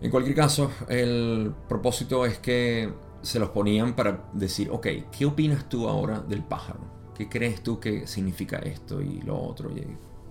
en 0.00 0.10
cualquier 0.10 0.36
caso, 0.36 0.70
el 0.88 1.52
propósito 1.68 2.24
es 2.24 2.38
que 2.38 2.92
se 3.22 3.38
los 3.38 3.50
ponían 3.50 3.94
para 3.94 4.28
decir, 4.32 4.70
ok, 4.70 4.86
¿qué 5.16 5.26
opinas 5.26 5.68
tú 5.68 5.88
ahora 5.88 6.20
del 6.20 6.44
pájaro? 6.44 6.80
¿Qué 7.14 7.28
crees 7.28 7.62
tú 7.62 7.80
que 7.80 8.06
significa 8.06 8.58
esto 8.58 9.00
y 9.00 9.20
lo 9.22 9.38
otro? 9.38 9.70
Y 9.76 9.84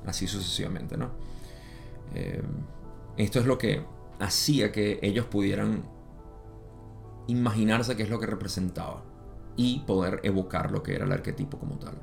así 0.06 0.26
sucesivamente, 0.26 0.98
¿no? 0.98 1.12
Eh, 2.14 2.42
esto 3.18 3.40
es 3.40 3.46
lo 3.46 3.58
que 3.58 3.84
hacía 4.20 4.72
que 4.72 5.00
ellos 5.02 5.26
pudieran 5.26 5.84
imaginarse 7.28 7.98
qué 7.98 8.04
es 8.04 8.10
lo 8.10 8.20
que 8.20 8.26
representaba 8.26 9.04
y 9.58 9.80
poder 9.80 10.22
evocar 10.24 10.72
lo 10.72 10.82
que 10.82 10.96
era 10.96 11.06
el 11.06 11.12
arquetipo 11.12 11.58
como 11.58 11.76
tal. 11.78 11.96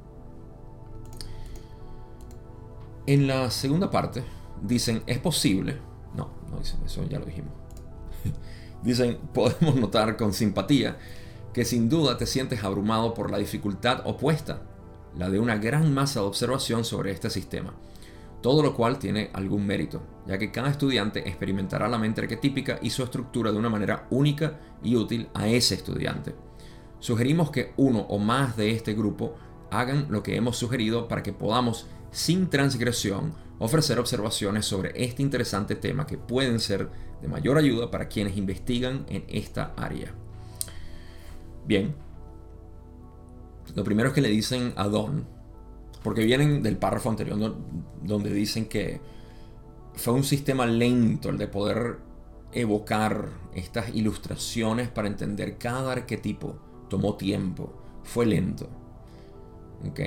En 3.06 3.26
la 3.26 3.50
segunda 3.50 3.90
parte 3.90 4.22
dicen, 4.60 5.02
es 5.06 5.18
posible, 5.18 5.78
no, 6.14 6.30
no 6.50 6.58
dicen 6.58 6.80
eso, 6.84 7.02
ya 7.08 7.18
lo 7.18 7.26
dijimos. 7.26 7.52
dicen, 8.82 9.18
podemos 9.32 9.76
notar 9.76 10.16
con 10.16 10.32
simpatía 10.32 10.98
que 11.52 11.64
sin 11.64 11.88
duda 11.88 12.18
te 12.18 12.26
sientes 12.26 12.64
abrumado 12.64 13.14
por 13.14 13.30
la 13.30 13.38
dificultad 13.38 14.02
opuesta, 14.06 14.62
la 15.16 15.30
de 15.30 15.38
una 15.38 15.56
gran 15.56 15.94
masa 15.94 16.20
de 16.20 16.26
observación 16.26 16.84
sobre 16.84 17.12
este 17.12 17.30
sistema, 17.30 17.74
todo 18.42 18.62
lo 18.62 18.74
cual 18.74 18.98
tiene 18.98 19.30
algún 19.32 19.64
mérito, 19.64 20.02
ya 20.26 20.38
que 20.38 20.50
cada 20.50 20.70
estudiante 20.70 21.28
experimentará 21.28 21.88
la 21.88 21.98
mente 21.98 22.22
arquetípica 22.22 22.78
y 22.82 22.90
su 22.90 23.04
estructura 23.04 23.52
de 23.52 23.58
una 23.58 23.70
manera 23.70 24.06
única 24.10 24.58
y 24.82 24.96
útil 24.96 25.28
a 25.34 25.46
ese 25.46 25.76
estudiante. 25.76 26.34
Sugerimos 27.04 27.50
que 27.50 27.74
uno 27.76 28.06
o 28.08 28.18
más 28.18 28.56
de 28.56 28.70
este 28.70 28.94
grupo 28.94 29.34
hagan 29.70 30.06
lo 30.08 30.22
que 30.22 30.36
hemos 30.36 30.56
sugerido 30.56 31.06
para 31.06 31.22
que 31.22 31.34
podamos, 31.34 31.86
sin 32.10 32.48
transgresión, 32.48 33.34
ofrecer 33.58 33.98
observaciones 33.98 34.64
sobre 34.64 35.04
este 35.04 35.20
interesante 35.20 35.74
tema 35.74 36.06
que 36.06 36.16
pueden 36.16 36.60
ser 36.60 36.88
de 37.20 37.28
mayor 37.28 37.58
ayuda 37.58 37.90
para 37.90 38.08
quienes 38.08 38.38
investigan 38.38 39.04
en 39.10 39.22
esta 39.28 39.74
área. 39.76 40.14
Bien, 41.66 41.94
lo 43.74 43.84
primero 43.84 44.08
es 44.08 44.14
que 44.14 44.22
le 44.22 44.30
dicen 44.30 44.72
a 44.74 44.88
Don, 44.88 45.26
porque 46.02 46.24
vienen 46.24 46.62
del 46.62 46.78
párrafo 46.78 47.10
anterior 47.10 47.54
donde 48.00 48.32
dicen 48.32 48.64
que 48.64 49.02
fue 49.92 50.14
un 50.14 50.24
sistema 50.24 50.64
lento 50.64 51.28
el 51.28 51.36
de 51.36 51.48
poder 51.48 51.98
evocar 52.52 53.28
estas 53.54 53.94
ilustraciones 53.94 54.88
para 54.88 55.06
entender 55.06 55.58
cada 55.58 55.92
arquetipo. 55.92 56.64
Tomó 56.94 57.16
tiempo, 57.16 57.72
fue 58.04 58.24
lento. 58.24 58.68
¿Ok? 59.84 59.98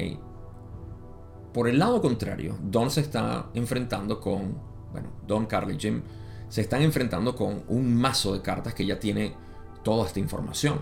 Por 1.53 1.67
el 1.67 1.79
lado 1.79 2.01
contrario, 2.01 2.55
Don 2.61 2.89
se 2.89 3.01
está 3.01 3.49
enfrentando 3.53 4.21
con, 4.21 4.57
bueno, 4.93 5.09
Don, 5.27 5.47
Carly, 5.47 5.77
Jim, 5.77 6.01
se 6.47 6.61
están 6.61 6.83
enfrentando 6.83 7.35
con 7.35 7.65
un 7.67 7.93
mazo 7.93 8.31
de 8.31 8.41
cartas 8.41 8.73
que 8.73 8.85
ya 8.85 8.97
tiene 8.97 9.35
toda 9.83 10.05
esta 10.05 10.21
información. 10.21 10.79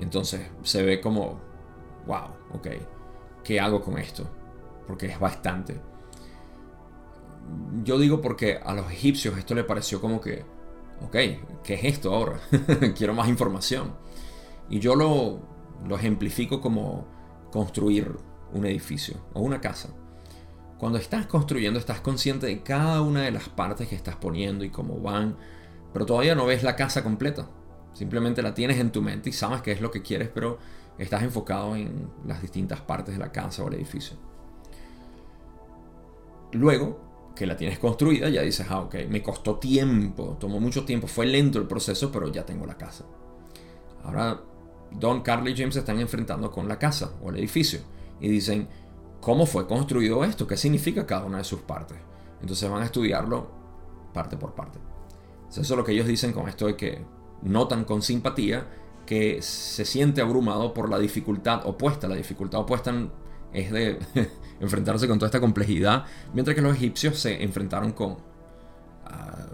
Entonces 0.00 0.50
se 0.62 0.82
ve 0.82 1.00
como, 1.00 1.38
wow, 2.04 2.26
ok, 2.54 2.66
¿qué 3.44 3.60
hago 3.60 3.80
con 3.80 3.98
esto? 3.98 4.28
Porque 4.88 5.06
es 5.06 5.20
bastante. 5.20 5.80
Yo 7.84 7.96
digo 8.00 8.20
porque 8.20 8.56
a 8.56 8.74
los 8.74 8.90
egipcios 8.90 9.38
esto 9.38 9.54
le 9.54 9.62
pareció 9.62 10.00
como 10.00 10.20
que, 10.20 10.44
ok, 11.00 11.14
¿qué 11.62 11.74
es 11.74 11.84
esto 11.84 12.12
ahora? 12.12 12.40
Quiero 12.98 13.14
más 13.14 13.28
información. 13.28 14.04
Y 14.68 14.80
yo 14.80 14.94
lo, 14.94 15.40
lo 15.86 15.96
ejemplifico 15.96 16.60
como 16.60 17.06
construir 17.50 18.16
un 18.52 18.66
edificio 18.66 19.16
o 19.32 19.40
una 19.40 19.60
casa. 19.60 19.90
Cuando 20.78 20.98
estás 20.98 21.26
construyendo 21.26 21.78
estás 21.78 22.00
consciente 22.00 22.46
de 22.46 22.62
cada 22.62 23.00
una 23.00 23.22
de 23.22 23.30
las 23.30 23.48
partes 23.48 23.88
que 23.88 23.94
estás 23.94 24.16
poniendo 24.16 24.64
y 24.64 24.70
cómo 24.70 25.00
van, 25.00 25.36
pero 25.92 26.04
todavía 26.04 26.34
no 26.34 26.46
ves 26.46 26.62
la 26.62 26.76
casa 26.76 27.02
completa. 27.02 27.48
Simplemente 27.94 28.42
la 28.42 28.52
tienes 28.52 28.78
en 28.78 28.92
tu 28.92 29.00
mente 29.00 29.30
y 29.30 29.32
sabes 29.32 29.62
qué 29.62 29.72
es 29.72 29.80
lo 29.80 29.90
que 29.90 30.02
quieres, 30.02 30.28
pero 30.28 30.58
estás 30.98 31.22
enfocado 31.22 31.76
en 31.76 32.10
las 32.26 32.42
distintas 32.42 32.80
partes 32.82 33.14
de 33.14 33.18
la 33.18 33.32
casa 33.32 33.62
o 33.62 33.68
el 33.68 33.74
edificio. 33.74 34.16
Luego 36.52 37.00
que 37.34 37.46
la 37.46 37.56
tienes 37.56 37.78
construida, 37.78 38.28
ya 38.28 38.42
dices, 38.42 38.66
ah, 38.68 38.80
ok, 38.80 38.96
me 39.08 39.22
costó 39.22 39.56
tiempo, 39.56 40.36
tomó 40.38 40.60
mucho 40.60 40.84
tiempo, 40.84 41.06
fue 41.06 41.26
lento 41.26 41.58
el 41.58 41.66
proceso, 41.66 42.10
pero 42.12 42.28
ya 42.28 42.44
tengo 42.44 42.66
la 42.66 42.76
casa. 42.76 43.04
Ahora, 44.04 44.40
Don, 44.98 45.22
Carly 45.22 45.52
y 45.52 45.56
James 45.56 45.74
se 45.74 45.80
están 45.80 45.98
enfrentando 45.98 46.50
con 46.50 46.68
la 46.68 46.78
casa 46.78 47.12
o 47.22 47.30
el 47.30 47.36
edificio 47.36 47.80
y 48.20 48.28
dicen, 48.28 48.68
¿cómo 49.20 49.46
fue 49.46 49.66
construido 49.66 50.24
esto? 50.24 50.46
¿Qué 50.46 50.56
significa 50.56 51.06
cada 51.06 51.26
una 51.26 51.38
de 51.38 51.44
sus 51.44 51.60
partes? 51.60 51.98
Entonces 52.40 52.70
van 52.70 52.82
a 52.82 52.86
estudiarlo 52.86 53.50
parte 54.12 54.36
por 54.36 54.54
parte. 54.54 54.78
Eso 55.50 55.60
es 55.60 55.70
lo 55.70 55.84
que 55.84 55.92
ellos 55.92 56.06
dicen 56.06 56.32
con 56.32 56.48
esto 56.48 56.66
de 56.66 56.76
que 56.76 57.04
notan 57.42 57.84
con 57.84 58.02
simpatía 58.02 58.66
que 59.06 59.40
se 59.40 59.84
siente 59.84 60.20
abrumado 60.20 60.74
por 60.74 60.90
la 60.90 60.98
dificultad 60.98 61.66
opuesta. 61.66 62.08
La 62.08 62.16
dificultad 62.16 62.60
opuesta 62.60 62.92
es 63.52 63.70
de 63.70 63.98
enfrentarse 64.60 65.06
con 65.06 65.18
toda 65.18 65.28
esta 65.28 65.40
complejidad, 65.40 66.04
mientras 66.34 66.54
que 66.54 66.62
los 66.62 66.74
egipcios 66.74 67.18
se 67.18 67.42
enfrentaron 67.42 67.92
con 67.92 68.16
ah, 69.04 69.46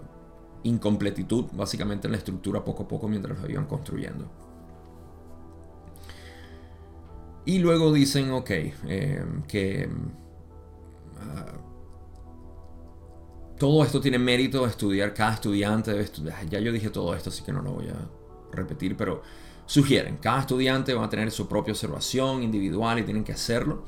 incompletitud, 0.63 1.45
básicamente 1.53 2.07
en 2.07 2.13
la 2.13 2.17
estructura 2.17 2.63
poco 2.63 2.83
a 2.83 2.87
poco 2.87 3.07
mientras 3.07 3.39
lo 3.39 3.49
iban 3.49 3.65
construyendo. 3.65 4.42
Y 7.45 7.59
luego 7.59 7.91
dicen, 7.91 8.31
ok, 8.31 8.49
eh, 8.51 9.25
que 9.47 9.89
ah, 11.19 11.53
todo 13.57 13.83
esto 13.83 13.99
tiene 13.99 14.17
mérito 14.17 14.63
de 14.63 14.69
estudiar, 14.69 15.13
cada 15.13 15.33
estudiante 15.33 15.91
debe 15.91 16.03
estudiar. 16.03 16.45
Ya 16.49 16.59
yo 16.59 16.71
dije 16.71 16.89
todo 16.89 17.13
esto, 17.15 17.29
así 17.29 17.43
que 17.43 17.51
no 17.51 17.61
lo 17.61 17.73
voy 17.73 17.89
a 17.89 18.09
repetir, 18.51 18.95
pero 18.95 19.21
sugieren, 19.65 20.17
cada 20.17 20.41
estudiante 20.41 20.93
va 20.93 21.05
a 21.05 21.09
tener 21.09 21.31
su 21.31 21.47
propia 21.47 21.73
observación 21.73 22.43
individual 22.43 22.99
y 22.99 23.03
tienen 23.03 23.23
que 23.23 23.33
hacerlo. 23.33 23.85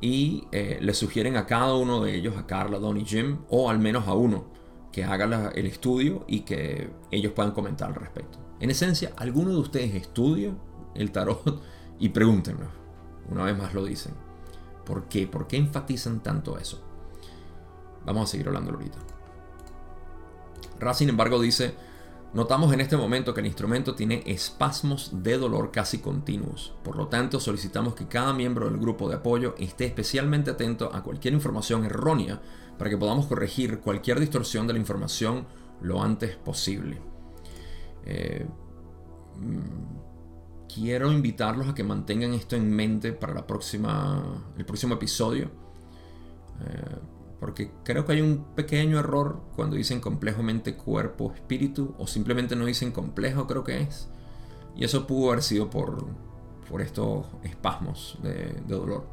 Y 0.00 0.44
eh, 0.52 0.78
le 0.82 0.92
sugieren 0.92 1.36
a 1.36 1.46
cada 1.46 1.74
uno 1.74 2.02
de 2.02 2.14
ellos, 2.14 2.36
a 2.36 2.46
Carla, 2.46 2.78
Don 2.78 2.98
y 2.98 3.06
Jim, 3.06 3.38
o 3.48 3.70
al 3.70 3.78
menos 3.78 4.06
a 4.06 4.12
uno, 4.12 4.44
que 4.92 5.04
haga 5.04 5.50
el 5.54 5.66
estudio 5.66 6.24
y 6.28 6.40
que 6.40 6.90
ellos 7.10 7.32
puedan 7.32 7.52
comentar 7.52 7.88
al 7.88 7.94
respecto. 7.94 8.38
En 8.60 8.70
esencia, 8.70 9.12
¿alguno 9.16 9.50
de 9.50 9.56
ustedes 9.56 9.94
estudia 9.94 10.54
el 10.94 11.10
tarot? 11.10 11.62
Y 11.98 12.08
pregúntenos, 12.10 12.68
una 13.30 13.44
vez 13.44 13.56
más 13.56 13.74
lo 13.74 13.84
dicen. 13.84 14.14
¿Por 14.84 15.04
qué? 15.04 15.26
¿Por 15.26 15.46
qué 15.46 15.56
enfatizan 15.56 16.22
tanto 16.22 16.58
eso? 16.58 16.82
Vamos 18.04 18.28
a 18.28 18.32
seguir 18.32 18.48
hablando 18.48 18.72
ahorita. 18.72 18.98
Ra, 20.78 20.92
sin 20.92 21.08
embargo, 21.08 21.40
dice, 21.40 21.74
notamos 22.34 22.72
en 22.72 22.80
este 22.80 22.96
momento 22.96 23.32
que 23.32 23.40
el 23.40 23.46
instrumento 23.46 23.94
tiene 23.94 24.22
espasmos 24.26 25.10
de 25.22 25.38
dolor 25.38 25.70
casi 25.70 25.98
continuos. 25.98 26.74
Por 26.82 26.96
lo 26.96 27.08
tanto, 27.08 27.40
solicitamos 27.40 27.94
que 27.94 28.08
cada 28.08 28.34
miembro 28.34 28.66
del 28.66 28.78
grupo 28.78 29.08
de 29.08 29.16
apoyo 29.16 29.54
esté 29.58 29.86
especialmente 29.86 30.50
atento 30.50 30.90
a 30.92 31.02
cualquier 31.02 31.32
información 31.32 31.84
errónea 31.84 32.40
para 32.76 32.90
que 32.90 32.98
podamos 32.98 33.26
corregir 33.26 33.80
cualquier 33.80 34.20
distorsión 34.20 34.66
de 34.66 34.74
la 34.74 34.78
información 34.80 35.46
lo 35.80 36.02
antes 36.02 36.36
posible. 36.36 37.00
Eh, 38.04 38.46
mm, 39.36 40.03
quiero 40.74 41.12
invitarlos 41.12 41.68
a 41.68 41.74
que 41.74 41.84
mantengan 41.84 42.34
esto 42.34 42.56
en 42.56 42.70
mente 42.70 43.12
para 43.12 43.32
la 43.32 43.46
próxima, 43.46 44.44
el 44.58 44.64
próximo 44.64 44.94
episodio. 44.94 45.50
Eh, 46.60 46.96
porque 47.38 47.70
creo 47.84 48.04
que 48.04 48.12
hay 48.12 48.20
un 48.22 48.54
pequeño 48.54 48.98
error 48.98 49.42
cuando 49.54 49.76
dicen 49.76 50.00
complejo 50.00 50.42
mente, 50.42 50.76
cuerpo, 50.76 51.32
espíritu, 51.34 51.94
o 51.98 52.06
simplemente 52.06 52.56
no 52.56 52.64
dicen 52.64 52.90
complejo, 52.90 53.46
creo 53.46 53.62
que 53.62 53.82
es. 53.82 54.08
Y 54.74 54.84
eso 54.84 55.06
pudo 55.06 55.30
haber 55.30 55.42
sido 55.42 55.70
por, 55.70 56.06
por 56.68 56.80
estos 56.80 57.26
espasmos 57.42 58.18
de, 58.22 58.60
dolor. 58.66 59.06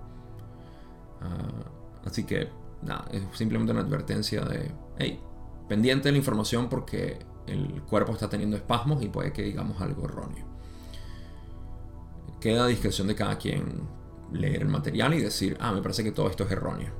Ah, 1.22 2.06
así 2.06 2.24
que, 2.24 2.50
nada, 2.82 3.06
es 3.12 3.22
simplemente 3.34 3.74
una 3.74 3.82
advertencia 3.82 4.42
de, 4.42 4.72
hey, 4.98 5.20
pendiente 5.68 6.08
de 6.08 6.14
la 6.14 6.18
información 6.18 6.70
porque 6.70 7.20
el 7.48 7.82
cuerpo 7.84 8.14
está 8.14 8.30
teniendo 8.30 8.56
espasmos 8.56 9.04
y 9.04 9.10
puede 9.10 9.34
que 9.34 9.44
digamos 9.44 9.82
algo 9.82 10.06
erróneo. 10.06 10.51
Queda 12.42 12.66
a 12.66 12.68
discreción 12.68 13.08
de 13.08 13.16
cada 13.16 13.38
quien 13.38 13.88
leer 14.34 14.64
el 14.64 14.68
material 14.68 15.14
y 15.14 15.22
decir, 15.22 15.56
ah, 15.62 15.72
me 15.72 15.82
parece 15.82 16.04
que 16.04 16.12
todo 16.12 16.30
esto 16.30 16.44
es 16.44 16.52
erróneo. 16.52 16.92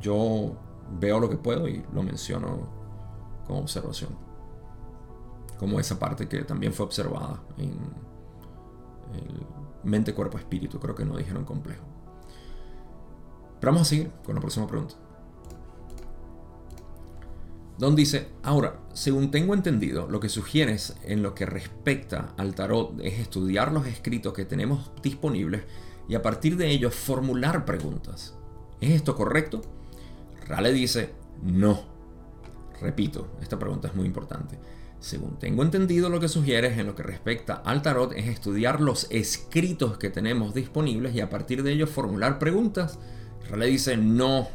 Yo 0.00 0.56
veo 0.98 1.20
lo 1.20 1.28
que 1.28 1.36
puedo 1.36 1.68
y 1.68 1.84
lo 1.92 2.02
menciono 2.02 2.68
como 3.46 3.60
observación. 3.60 4.16
Como 5.58 5.78
esa 5.78 5.98
parte 5.98 6.26
que 6.26 6.44
también 6.44 6.72
fue 6.72 6.86
observada 6.86 7.42
en 7.58 7.72
el 9.14 9.46
mente, 9.82 10.14
cuerpo, 10.14 10.38
espíritu. 10.38 10.78
Creo 10.78 10.94
que 10.94 11.04
no 11.04 11.16
dijeron 11.16 11.44
complejo. 11.44 11.84
Pero 13.60 13.72
vamos 13.72 13.88
a 13.88 13.90
seguir 13.90 14.10
con 14.24 14.36
la 14.36 14.40
próxima 14.40 14.66
pregunta. 14.66 14.94
Don 17.80 17.96
dice, 17.96 18.28
ahora, 18.42 18.78
según 18.92 19.30
tengo 19.30 19.54
entendido, 19.54 20.06
lo 20.06 20.20
que 20.20 20.28
sugieres 20.28 20.96
en 21.02 21.22
lo 21.22 21.34
que 21.34 21.46
respecta 21.46 22.34
al 22.36 22.54
tarot 22.54 23.00
es 23.02 23.18
estudiar 23.18 23.72
los 23.72 23.86
escritos 23.86 24.34
que 24.34 24.44
tenemos 24.44 24.92
disponibles 25.02 25.62
y 26.06 26.14
a 26.14 26.20
partir 26.20 26.58
de 26.58 26.68
ellos 26.68 26.94
formular 26.94 27.64
preguntas. 27.64 28.34
¿Es 28.82 28.90
esto 28.90 29.16
correcto? 29.16 29.62
Rale 30.46 30.74
dice, 30.74 31.14
no. 31.42 31.84
Repito, 32.82 33.28
esta 33.40 33.58
pregunta 33.58 33.88
es 33.88 33.94
muy 33.94 34.04
importante. 34.04 34.58
Según 34.98 35.38
tengo 35.38 35.62
entendido, 35.62 36.10
lo 36.10 36.20
que 36.20 36.28
sugieres 36.28 36.76
en 36.76 36.86
lo 36.86 36.94
que 36.94 37.02
respecta 37.02 37.62
al 37.64 37.80
tarot 37.80 38.12
es 38.12 38.28
estudiar 38.28 38.82
los 38.82 39.06
escritos 39.08 39.96
que 39.96 40.10
tenemos 40.10 40.52
disponibles 40.52 41.14
y 41.14 41.20
a 41.20 41.30
partir 41.30 41.62
de 41.62 41.72
ellos 41.72 41.88
formular 41.88 42.38
preguntas. 42.38 42.98
Rale 43.48 43.68
dice, 43.68 43.96
no. 43.96 44.48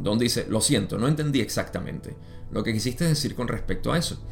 Don 0.00 0.18
dice, 0.18 0.46
lo 0.48 0.60
siento, 0.60 0.98
no 0.98 1.08
entendí 1.08 1.40
exactamente 1.40 2.16
lo 2.50 2.62
que 2.62 2.72
quisiste 2.72 3.04
decir 3.04 3.34
con 3.34 3.48
respecto 3.48 3.92
a 3.92 3.98
eso. 3.98 4.22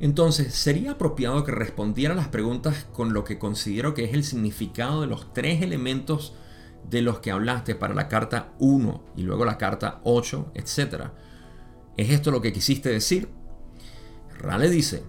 Entonces, 0.00 0.54
¿sería 0.54 0.92
apropiado 0.92 1.44
que 1.44 1.52
respondiera 1.52 2.14
las 2.14 2.28
preguntas 2.28 2.86
con 2.92 3.12
lo 3.12 3.24
que 3.24 3.38
considero 3.38 3.94
que 3.94 4.04
es 4.04 4.12
el 4.12 4.24
significado 4.24 5.00
de 5.00 5.06
los 5.06 5.32
tres 5.32 5.62
elementos 5.62 6.34
de 6.90 7.02
los 7.02 7.20
que 7.20 7.30
hablaste 7.30 7.74
para 7.74 7.94
la 7.94 8.08
carta 8.08 8.52
1 8.58 9.04
y 9.16 9.22
luego 9.22 9.44
la 9.44 9.58
carta 9.58 10.00
8, 10.04 10.52
etcétera? 10.54 11.14
¿Es 11.96 12.10
esto 12.10 12.30
lo 12.30 12.42
que 12.42 12.52
quisiste 12.52 12.90
decir? 12.90 13.28
Rale 14.38 14.68
dice, 14.68 15.02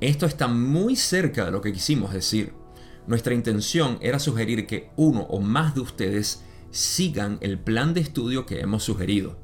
esto 0.00 0.26
está 0.26 0.46
muy 0.46 0.94
cerca 0.94 1.46
de 1.46 1.50
lo 1.50 1.62
que 1.62 1.72
quisimos 1.72 2.12
decir. 2.12 2.52
Nuestra 3.06 3.32
intención 3.32 3.98
era 4.02 4.18
sugerir 4.18 4.66
que 4.66 4.90
uno 4.96 5.22
o 5.22 5.40
más 5.40 5.74
de 5.74 5.80
ustedes 5.80 6.44
sigan 6.70 7.38
el 7.40 7.58
plan 7.58 7.94
de 7.94 8.00
estudio 8.00 8.46
que 8.46 8.60
hemos 8.60 8.82
sugerido. 8.84 9.38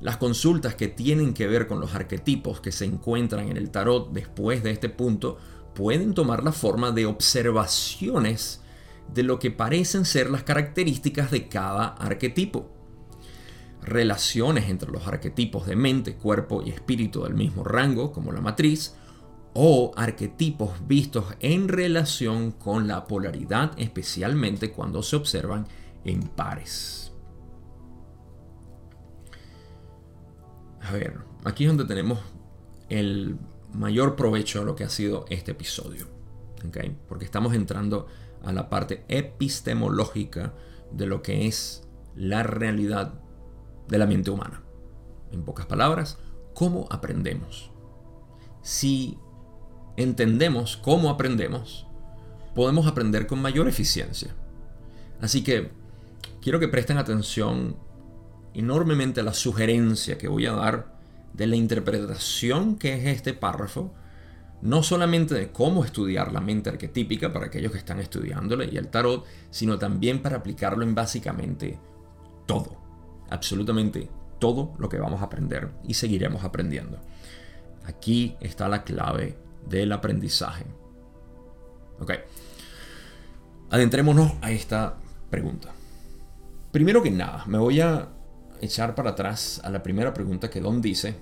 Las 0.00 0.18
consultas 0.18 0.74
que 0.74 0.88
tienen 0.88 1.32
que 1.32 1.46
ver 1.46 1.66
con 1.66 1.80
los 1.80 1.94
arquetipos 1.94 2.60
que 2.60 2.72
se 2.72 2.84
encuentran 2.84 3.48
en 3.48 3.56
el 3.56 3.70
tarot 3.70 4.12
después 4.12 4.62
de 4.62 4.70
este 4.70 4.88
punto 4.88 5.38
pueden 5.74 6.14
tomar 6.14 6.44
la 6.44 6.52
forma 6.52 6.90
de 6.90 7.06
observaciones 7.06 8.60
de 9.12 9.22
lo 9.22 9.38
que 9.38 9.50
parecen 9.50 10.04
ser 10.04 10.30
las 10.30 10.42
características 10.42 11.30
de 11.30 11.48
cada 11.48 11.88
arquetipo. 11.88 12.70
Relaciones 13.82 14.68
entre 14.68 14.90
los 14.90 15.06
arquetipos 15.06 15.66
de 15.66 15.76
mente, 15.76 16.16
cuerpo 16.16 16.62
y 16.62 16.70
espíritu 16.70 17.22
del 17.22 17.34
mismo 17.34 17.62
rango, 17.62 18.12
como 18.12 18.32
la 18.32 18.40
matriz, 18.40 18.94
o 19.54 19.92
arquetipos 19.96 20.86
vistos 20.86 21.24
en 21.40 21.68
relación 21.68 22.50
con 22.50 22.88
la 22.88 23.06
polaridad, 23.06 23.72
especialmente 23.78 24.70
cuando 24.70 25.02
se 25.02 25.16
observan 25.16 25.66
en 26.06 26.22
pares. 26.22 27.12
A 30.80 30.92
ver, 30.92 31.18
aquí 31.44 31.64
es 31.64 31.68
donde 31.68 31.84
tenemos 31.84 32.20
el 32.88 33.38
mayor 33.72 34.16
provecho 34.16 34.60
de 34.60 34.66
lo 34.66 34.76
que 34.76 34.84
ha 34.84 34.88
sido 34.88 35.26
este 35.28 35.50
episodio. 35.50 36.06
Porque 37.08 37.24
estamos 37.24 37.54
entrando 37.54 38.06
a 38.44 38.52
la 38.52 38.68
parte 38.68 39.04
epistemológica 39.08 40.54
de 40.92 41.06
lo 41.06 41.22
que 41.22 41.46
es 41.46 41.86
la 42.14 42.42
realidad 42.42 43.14
de 43.88 43.98
la 43.98 44.06
mente 44.06 44.30
humana. 44.30 44.62
En 45.32 45.44
pocas 45.44 45.66
palabras, 45.66 46.18
cómo 46.54 46.86
aprendemos. 46.90 47.70
Si 48.62 49.18
entendemos 49.96 50.76
cómo 50.76 51.10
aprendemos, 51.10 51.86
podemos 52.54 52.86
aprender 52.86 53.26
con 53.26 53.40
mayor 53.40 53.68
eficiencia. 53.68 54.34
Así 55.20 55.44
que 55.44 55.70
quiero 56.40 56.58
que 56.58 56.68
presten 56.68 56.98
atención 56.98 57.76
enormemente 58.54 59.20
a 59.20 59.24
la 59.24 59.34
sugerencia 59.34 60.18
que 60.18 60.28
voy 60.28 60.46
a 60.46 60.52
dar 60.52 60.96
de 61.32 61.46
la 61.46 61.56
interpretación 61.56 62.76
que 62.76 62.94
es 62.94 63.04
este 63.16 63.34
párrafo 63.34 63.92
no 64.62 64.82
solamente 64.82 65.34
de 65.34 65.52
cómo 65.52 65.84
estudiar 65.84 66.32
la 66.32 66.40
mente 66.40 66.70
arquetípica 66.70 67.32
para 67.32 67.46
aquellos 67.46 67.72
que 67.72 67.78
están 67.78 68.00
estudiándole 68.00 68.68
y 68.72 68.76
el 68.76 68.88
tarot, 68.88 69.24
sino 69.50 69.78
también 69.78 70.22
para 70.22 70.38
aplicarlo 70.38 70.82
en 70.82 70.94
básicamente 70.94 71.78
todo, 72.46 72.76
absolutamente 73.30 74.08
todo 74.38 74.74
lo 74.78 74.88
que 74.88 74.98
vamos 74.98 75.20
a 75.20 75.26
aprender 75.26 75.70
y 75.86 75.94
seguiremos 75.94 76.44
aprendiendo. 76.44 76.98
Aquí 77.84 78.36
está 78.40 78.68
la 78.68 78.82
clave 78.82 79.38
del 79.68 79.92
aprendizaje. 79.92 80.64
Ok, 82.00 82.12
adentrémonos 83.70 84.32
a 84.40 84.50
esta 84.50 84.96
pregunta. 85.30 85.72
Primero 86.76 87.02
que 87.02 87.10
nada, 87.10 87.42
me 87.46 87.56
voy 87.56 87.80
a 87.80 88.06
echar 88.60 88.94
para 88.94 89.12
atrás 89.12 89.62
a 89.64 89.70
la 89.70 89.82
primera 89.82 90.12
pregunta 90.12 90.50
que 90.50 90.60
Don 90.60 90.82
dice, 90.82 91.16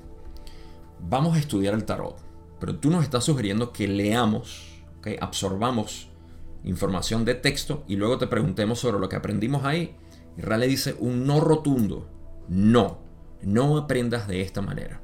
vamos 0.99 1.37
a 1.37 1.39
estudiar 1.39 1.75
el 1.75 1.85
tarot 1.85 2.17
pero 2.59 2.75
tú 2.75 2.91
nos 2.91 3.05
estás 3.05 3.23
sugiriendo 3.23 3.73
que 3.73 3.87
leamos, 3.87 4.83
que 5.01 5.17
absorbamos 5.21 6.09
información 6.65 7.25
de 7.25 7.37
texto 7.37 7.85
y 7.87 7.95
luego 7.95 8.19
te 8.19 8.27
preguntemos 8.27 8.81
sobre 8.81 8.99
lo 8.99 9.09
que 9.09 9.15
aprendimos 9.15 9.65
ahí. 9.65 9.95
Y 10.37 10.41
Rale 10.41 10.67
dice 10.67 10.97
un 10.99 11.25
no 11.25 11.39
rotundo. 11.39 12.09
No, 12.49 12.99
no 13.43 13.79
aprendas 13.79 14.27
de 14.27 14.41
esta 14.41 14.61
manera. 14.61 15.03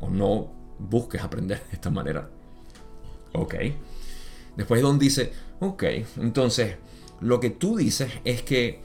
O 0.00 0.10
no 0.10 0.50
busques 0.80 1.22
aprender 1.22 1.62
de 1.68 1.74
esta 1.74 1.90
manera. 1.90 2.28
Ok. 3.34 3.54
Después 4.56 4.82
Don 4.82 4.98
dice, 4.98 5.32
ok, 5.60 5.84
entonces 6.16 6.74
lo 7.20 7.38
que 7.38 7.50
tú 7.50 7.76
dices 7.76 8.10
es 8.24 8.42
que 8.42 8.82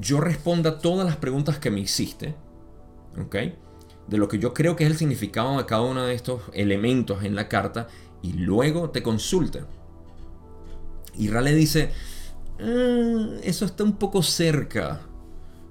yo 0.00 0.20
responda 0.20 0.78
todas 0.78 1.06
las 1.06 1.16
preguntas 1.16 1.58
que 1.58 1.70
me 1.70 1.80
hiciste. 1.80 2.34
Ok 3.20 3.36
de 4.10 4.18
lo 4.18 4.28
que 4.28 4.38
yo 4.38 4.52
creo 4.52 4.74
que 4.74 4.84
es 4.84 4.90
el 4.90 4.96
significado 4.96 5.56
de 5.56 5.66
cada 5.66 5.82
uno 5.82 6.02
de 6.02 6.14
estos 6.14 6.42
elementos 6.52 7.22
en 7.22 7.36
la 7.36 7.48
carta 7.48 7.86
y 8.22 8.32
luego 8.32 8.90
te 8.90 9.02
consulte. 9.02 9.62
Y 11.16 11.28
Rale 11.28 11.54
dice, 11.54 11.92
ah, 12.60 13.38
eso 13.44 13.64
está 13.64 13.84
un 13.84 13.96
poco 13.96 14.22
cerca 14.22 15.02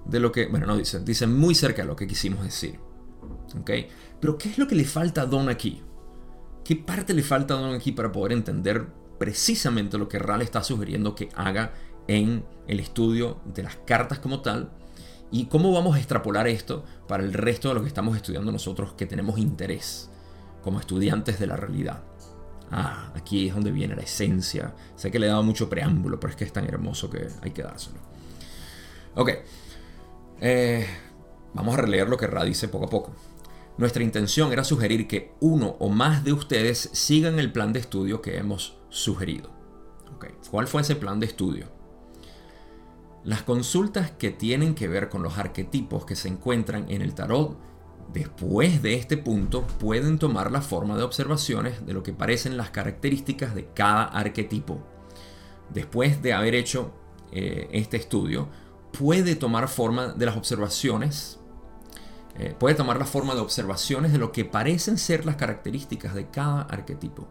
de 0.06 0.20
lo 0.22 0.32
que, 0.32 0.48
bueno, 0.48 0.66
no 0.66 0.78
dice, 0.78 1.02
dice 1.02 1.28
muy 1.28 1.54
cerca 1.54 1.82
de 1.82 1.90
lo 1.90 1.98
que 1.98 2.08
quisimos 2.08 2.42
decir. 2.44 2.80
¿Ok? 3.60 3.72
Pero 4.22 4.38
¿qué 4.38 4.50
es 4.50 4.58
lo 4.58 4.68
que 4.68 4.76
le 4.76 4.86
falta 4.86 5.24
a 5.24 5.26
Don 5.26 5.50
aquí? 5.50 5.84
¿Qué 6.64 6.78
parte 6.78 7.14
le 7.14 7.24
falta 7.24 7.56
a 7.56 7.58
Don 7.58 7.76
aquí 7.76 7.92
para 7.92 8.12
poder 8.12 8.32
entender 8.32 8.88
precisamente 9.18 9.98
lo 9.98 10.08
que 10.08 10.18
Rale 10.18 10.46
está 10.46 10.64
sugiriendo 10.64 11.14
que 11.14 11.28
haga 11.36 11.74
en 12.10 12.44
el 12.68 12.80
estudio 12.80 13.40
de 13.46 13.64
las 13.64 13.76
cartas 13.78 14.20
como 14.20 14.42
tal 14.42 14.70
¿Y 15.32 15.46
cómo 15.46 15.72
vamos 15.72 15.96
a 15.96 16.00
extrapolar 16.00 16.48
esto 16.48 16.84
para 17.08 17.24
el 17.24 17.34
resto 17.34 17.70
de 17.70 17.76
lo 17.76 17.82
que 17.82 17.88
estamos 17.88 18.16
estudiando 18.16 18.52
nosotros 18.52 18.94
que 18.94 19.06
tenemos 19.06 19.38
interés 19.38 20.10
como 20.64 20.80
estudiantes 20.80 21.40
de 21.40 21.48
la 21.48 21.56
realidad? 21.56 22.04
Ah, 22.72 23.12
aquí 23.16 23.48
es 23.48 23.54
donde 23.54 23.72
viene 23.72 23.96
la 23.96 24.02
esencia. 24.02 24.74
Sé 24.96 25.12
que 25.12 25.20
le 25.20 25.28
he 25.28 25.30
dado 25.30 25.44
mucho 25.44 25.70
preámbulo, 25.70 26.20
pero 26.20 26.32
es 26.32 26.36
que 26.36 26.46
es 26.46 26.54
tan 26.54 26.66
hermoso 26.66 27.10
que 27.10 27.28
hay 27.42 27.52
que 27.52 27.62
dárselo. 27.62 28.00
Ok. 29.16 29.32
Eh, 30.42 30.88
vamos 31.54 31.76
a 31.76 31.82
releer 31.82 32.10
lo 32.10 32.18
que 32.18 32.28
Ra 32.28 32.44
dice 32.44 32.68
poco 32.68 32.86
a 32.86 32.90
poco. 32.90 33.14
Nuestra 33.78 34.04
intención 34.04 34.52
era 34.52 34.64
sugerir 34.64 35.08
que 35.08 35.34
uno 35.42 35.76
o 35.80 35.90
más 35.90 36.24
de 36.24 36.34
ustedes 36.34 36.90
sigan 36.94 37.38
el 37.38 37.52
plan 37.52 37.72
de 37.72 37.80
estudio 37.80 38.22
que 38.22 38.38
hemos 38.38 38.78
sugerido. 38.90 39.52
Okay. 40.16 40.32
¿Cuál 40.50 40.68
fue 40.68 40.82
ese 40.82 40.96
plan 40.96 41.20
de 41.20 41.28
estudio? 41.28 41.79
Las 43.30 43.44
consultas 43.44 44.10
que 44.10 44.32
tienen 44.32 44.74
que 44.74 44.88
ver 44.88 45.08
con 45.08 45.22
los 45.22 45.38
arquetipos 45.38 46.04
que 46.04 46.16
se 46.16 46.30
encuentran 46.30 46.90
en 46.90 47.04
el 47.04 47.14
tarot 47.14 47.60
después 48.12 48.82
de 48.82 48.96
este 48.96 49.18
punto 49.18 49.68
pueden 49.78 50.18
tomar 50.18 50.52
la 50.52 50.64
forma 50.64 50.98
de 50.98 51.04
observaciones 51.04 51.86
de 51.86 51.94
lo 51.94 52.02
que 52.02 52.12
parecen 52.12 52.58
las 52.58 52.72
características 52.72 53.54
de 53.54 53.68
cada 53.68 54.06
arquetipo. 54.06 54.80
Después 55.72 56.24
de 56.24 56.34
haber 56.34 56.56
hecho 56.56 56.92
eh, 57.32 57.70
este 57.72 57.98
estudio, 57.98 58.50
puede 58.98 59.36
tomar 59.36 59.68
forma 59.68 60.08
de 60.08 60.26
las 60.26 60.36
observaciones, 60.36 61.40
eh, 62.40 62.56
puede 62.58 62.74
tomar 62.74 62.98
la 62.98 63.06
forma 63.06 63.36
de 63.36 63.42
observaciones 63.42 64.12
de 64.12 64.18
lo 64.18 64.32
que 64.32 64.44
parecen 64.44 64.98
ser 64.98 65.28
las 65.28 65.36
características 65.36 66.16
de 66.16 66.32
cada 66.32 66.64
arquetipo. 66.64 67.28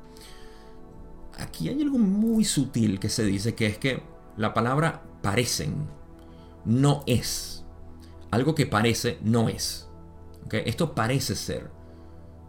Aquí 1.39 1.69
hay 1.69 1.83
algo 1.83 1.99
muy 1.99 2.45
sutil 2.45 3.01
que 3.01 3.09
se 3.09 3.25
dice 3.25 3.57
que 3.57 3.67
es 3.67 3.79
que 3.79 4.05
la 4.37 4.55
palabra 4.55 5.03
parecen 5.23 5.89
no 6.65 7.03
es. 7.07 7.65
Algo 8.31 8.55
que 8.55 8.67
parece 8.67 9.19
no 9.23 9.49
es. 9.49 9.89
Esto 10.51 10.95
parece 10.95 11.35
ser. 11.35 11.71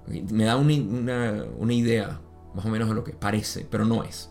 Me 0.07 0.43
da 0.45 0.57
una, 0.57 1.73
idea 1.73 2.19
más 2.53 2.65
o 2.65 2.69
menos 2.69 2.89
de 2.89 2.95
lo 2.95 3.03
que 3.03 3.13
parece, 3.13 3.65
pero 3.69 3.85
no 3.85 4.03
es. 4.03 4.29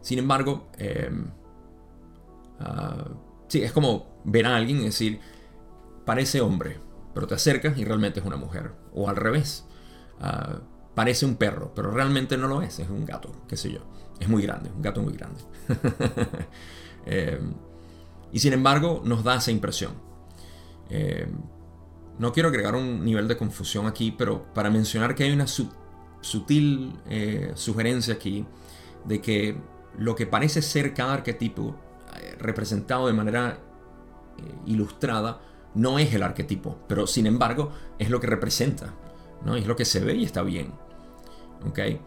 Sin 0.00 0.18
embargo, 0.18 0.68
em, 0.78 1.26
ah, 2.58 3.08
sí, 3.48 3.62
es 3.62 3.72
como 3.72 4.20
ver 4.24 4.46
a 4.46 4.56
alguien 4.56 4.80
y 4.80 4.84
decir, 4.84 5.20
parece 6.04 6.40
hombre, 6.40 6.78
pero 7.14 7.26
te 7.26 7.34
acercas 7.34 7.78
y 7.78 7.84
realmente 7.84 8.20
es 8.20 8.26
una 8.26 8.36
mujer. 8.36 8.72
O 8.92 9.08
al 9.08 9.16
revés, 9.16 9.64
ah, 10.20 10.60
parece 10.94 11.24
un 11.24 11.36
perro, 11.36 11.72
pero 11.74 11.90
realmente 11.92 12.36
no 12.36 12.48
lo 12.48 12.62
es, 12.62 12.78
es 12.78 12.90
un 12.90 13.04
gato, 13.04 13.30
qué 13.48 13.56
sé 13.56 13.72
yo. 13.72 13.80
Es 14.20 14.28
muy 14.28 14.42
grande, 14.42 14.70
un 14.74 14.82
gato 14.82 15.02
muy 15.02 15.14
grande. 15.14 15.40
Eh, 17.04 17.40
y 18.30 18.38
sin 18.38 18.52
embargo, 18.52 19.02
nos 19.04 19.24
da 19.24 19.34
esa 19.34 19.50
impresión. 19.50 19.90
Eh, 20.88 21.26
no 22.20 22.32
quiero 22.32 22.48
agregar 22.48 22.76
un 22.76 23.04
nivel 23.04 23.26
de 23.26 23.36
confusión 23.36 23.88
aquí, 23.88 24.14
pero 24.16 24.54
para 24.54 24.70
mencionar 24.70 25.16
que 25.16 25.24
hay 25.24 25.32
una 25.32 25.48
sutil 25.48 26.92
eh, 27.10 27.50
sugerencia 27.56 28.14
aquí 28.14 28.46
de 29.04 29.20
que 29.20 29.56
lo 29.98 30.14
que 30.14 30.28
parece 30.28 30.62
ser 30.62 30.94
cada 30.94 31.14
arquetipo 31.14 31.74
representado 32.38 33.08
de 33.08 33.14
manera 33.14 33.58
ilustrada 34.64 35.40
no 35.74 35.98
es 35.98 36.14
el 36.14 36.22
arquetipo, 36.22 36.78
pero 36.86 37.08
sin 37.08 37.26
embargo 37.26 37.72
es 37.98 38.10
lo 38.10 38.20
que 38.20 38.28
representa, 38.28 38.94
¿no? 39.44 39.56
es 39.56 39.66
lo 39.66 39.74
que 39.74 39.84
se 39.84 39.98
ve 39.98 40.14
y 40.14 40.24
está 40.24 40.42
bien. 40.42 40.72
¿okay? 41.68 42.00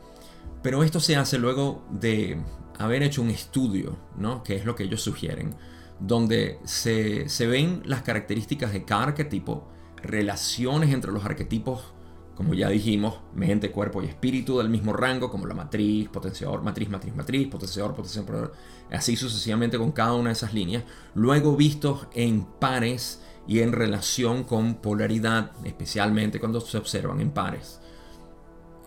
Pero 0.66 0.84
esto 0.84 1.00
se 1.00 1.16
hace 1.16 1.38
luego 1.38 1.86
de 1.92 2.40
haber 2.80 3.04
hecho 3.04 3.22
un 3.22 3.30
estudio, 3.30 4.00
¿no? 4.18 4.42
que 4.42 4.56
es 4.56 4.66
lo 4.66 4.74
que 4.74 4.86
ellos 4.86 5.00
sugieren, 5.00 5.54
donde 6.00 6.58
se, 6.64 7.28
ven 7.46 7.84
las 7.86 8.02
características 8.02 8.74
de 8.74 8.84
cada 8.84 9.04
arquetipo, 9.04 9.68
relaciones 10.02 10.92
entre 10.92 11.12
los 11.12 11.24
arquetipos, 11.24 11.94
como 12.34 12.56
ya 12.56 12.68
dijimos, 12.70 13.20
mente, 13.36 13.70
cuerpo 13.70 14.02
y 14.02 14.08
espíritu 14.08 14.58
del 14.58 14.70
mismo 14.70 14.92
rango, 14.92 15.30
como 15.30 15.46
la 15.46 15.54
matriz, 15.54 16.10
potenciador, 16.10 16.64
matriz, 16.64 16.90
matriz, 16.90 17.16
matriz, 17.16 17.48
potenciador, 17.48 17.94
potenciador, 17.94 18.52
así 18.90 19.16
sucesivamente 19.16 19.78
con 19.78 19.92
cada 19.92 20.16
una 20.16 20.30
de 20.30 20.34
esas 20.34 20.56
líneas, 20.56 20.84
luego 21.14 21.56
vistos 21.56 22.08
en 22.16 22.44
pares 22.44 23.22
y 23.48 23.60
en 23.60 23.72
relación 23.72 24.44
con 24.44 24.74
polaridad, 24.74 25.52
especialmente 25.64 26.40
cuando 26.40 26.60
se 26.60 26.80
observan 26.80 27.22
en 27.22 27.30
pares. 27.30 27.80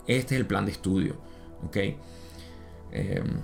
Este 0.08 0.34
es 0.34 0.40
el 0.40 0.46
plan 0.48 0.66
de 0.66 0.72
estudio. 0.72 1.27
¿Ok? 1.66 1.76
Em, 2.92 3.40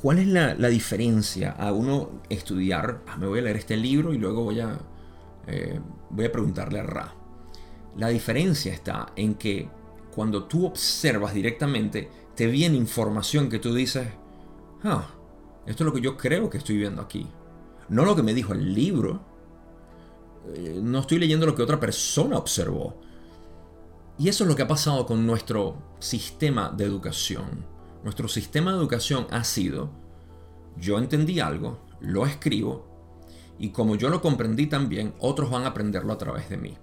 ¿Cuál 0.00 0.18
es 0.18 0.28
la, 0.28 0.54
diferencia 0.68 1.50
a 1.50 1.72
uno 1.72 2.22
estudiar? 2.30 3.02
Ah, 3.06 3.18
me 3.18 3.26
voy 3.26 3.40
a 3.40 3.42
leer 3.42 3.56
este 3.56 3.76
libro 3.76 4.14
y 4.14 4.18
luego 4.18 4.44
voy 4.44 4.60
a, 4.60 4.78
eh, 5.46 5.78
voy 6.08 6.24
a 6.24 6.32
preguntarle 6.32 6.80
a 6.80 6.84
Ra. 6.84 7.14
La 7.98 8.08
diferencia 8.08 8.72
está 8.72 9.12
en 9.14 9.34
que 9.34 9.68
cuando 10.14 10.44
tú 10.44 10.64
observas 10.64 11.34
directamente, 11.34 12.08
te 12.34 12.46
viene 12.46 12.78
información 12.78 13.50
que 13.50 13.58
tú 13.58 13.74
dices, 13.74 14.08
ah, 14.84 15.06
esto 15.66 15.84
es 15.84 15.86
lo 15.86 15.92
que 15.92 16.00
yo 16.00 16.16
creo 16.16 16.48
que 16.48 16.58
estoy 16.58 16.78
viendo 16.78 17.02
aquí. 17.02 17.26
No 17.90 18.06
lo 18.06 18.16
que 18.16 18.22
me 18.22 18.32
dijo 18.32 18.54
el 18.54 18.72
libro. 18.72 19.20
Eh, 20.54 20.80
no 20.82 21.00
estoy 21.00 21.18
leyendo 21.18 21.44
lo 21.44 21.54
que 21.54 21.62
otra 21.62 21.78
persona 21.78 22.38
observó. 22.38 23.02
Y 24.20 24.28
eso 24.28 24.44
es 24.44 24.48
lo 24.48 24.54
que 24.54 24.60
ha 24.60 24.68
pasado 24.68 25.06
con 25.06 25.26
nuestro 25.26 25.78
sistema 25.98 26.68
de 26.68 26.84
educación. 26.84 27.64
Nuestro 28.04 28.28
sistema 28.28 28.70
de 28.70 28.76
educación 28.76 29.26
ha 29.30 29.44
sido, 29.44 29.92
yo 30.76 30.98
entendí 30.98 31.40
algo, 31.40 31.80
lo 32.00 32.26
escribo, 32.26 32.86
y 33.58 33.70
como 33.70 33.96
yo 33.96 34.10
lo 34.10 34.20
comprendí 34.20 34.66
también, 34.66 35.14
otros 35.20 35.50
van 35.50 35.62
a 35.62 35.68
aprenderlo 35.68 36.12
a 36.12 36.18
través 36.18 36.50
de 36.50 36.58
mí. 36.58 36.76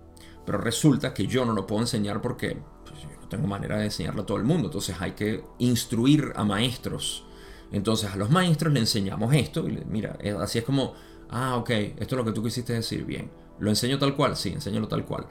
Pero 0.47 0.57
resulta 0.57 1.13
que 1.13 1.27
yo 1.27 1.45
no 1.45 1.53
lo 1.53 1.67
puedo 1.67 1.81
enseñar 1.81 2.23
porque 2.23 2.57
pues, 2.83 3.03
yo 3.03 3.09
no 3.21 3.27
tengo 3.27 3.45
manera 3.45 3.77
de 3.77 3.85
enseñarlo 3.85 4.23
a 4.23 4.25
todo 4.25 4.37
el 4.37 4.43
mundo. 4.43 4.69
Entonces 4.69 4.95
hay 4.99 5.11
que 5.11 5.43
instruir 5.59 6.33
a 6.35 6.43
maestros. 6.43 7.23
Entonces 7.71 8.09
a 8.11 8.15
los 8.15 8.31
maestros 8.31 8.73
le 8.73 8.79
enseñamos 8.79 9.31
esto. 9.35 9.69
Y 9.69 9.83
mira, 9.87 10.17
eh, 10.21 10.35
así 10.39 10.57
es 10.57 10.63
como, 10.63 10.95
ah, 11.29 11.55
ok, 11.57 11.69
esto 11.69 12.15
es 12.15 12.17
lo 12.17 12.25
que 12.25 12.31
tú 12.31 12.41
quisiste 12.41 12.73
decir. 12.73 13.05
Bien, 13.05 13.29
¿lo 13.59 13.69
enseño 13.69 13.99
tal 13.99 14.15
cual? 14.15 14.35
Sí, 14.35 14.49
enséñalo 14.49 14.87
tal 14.87 15.05
cual. 15.05 15.27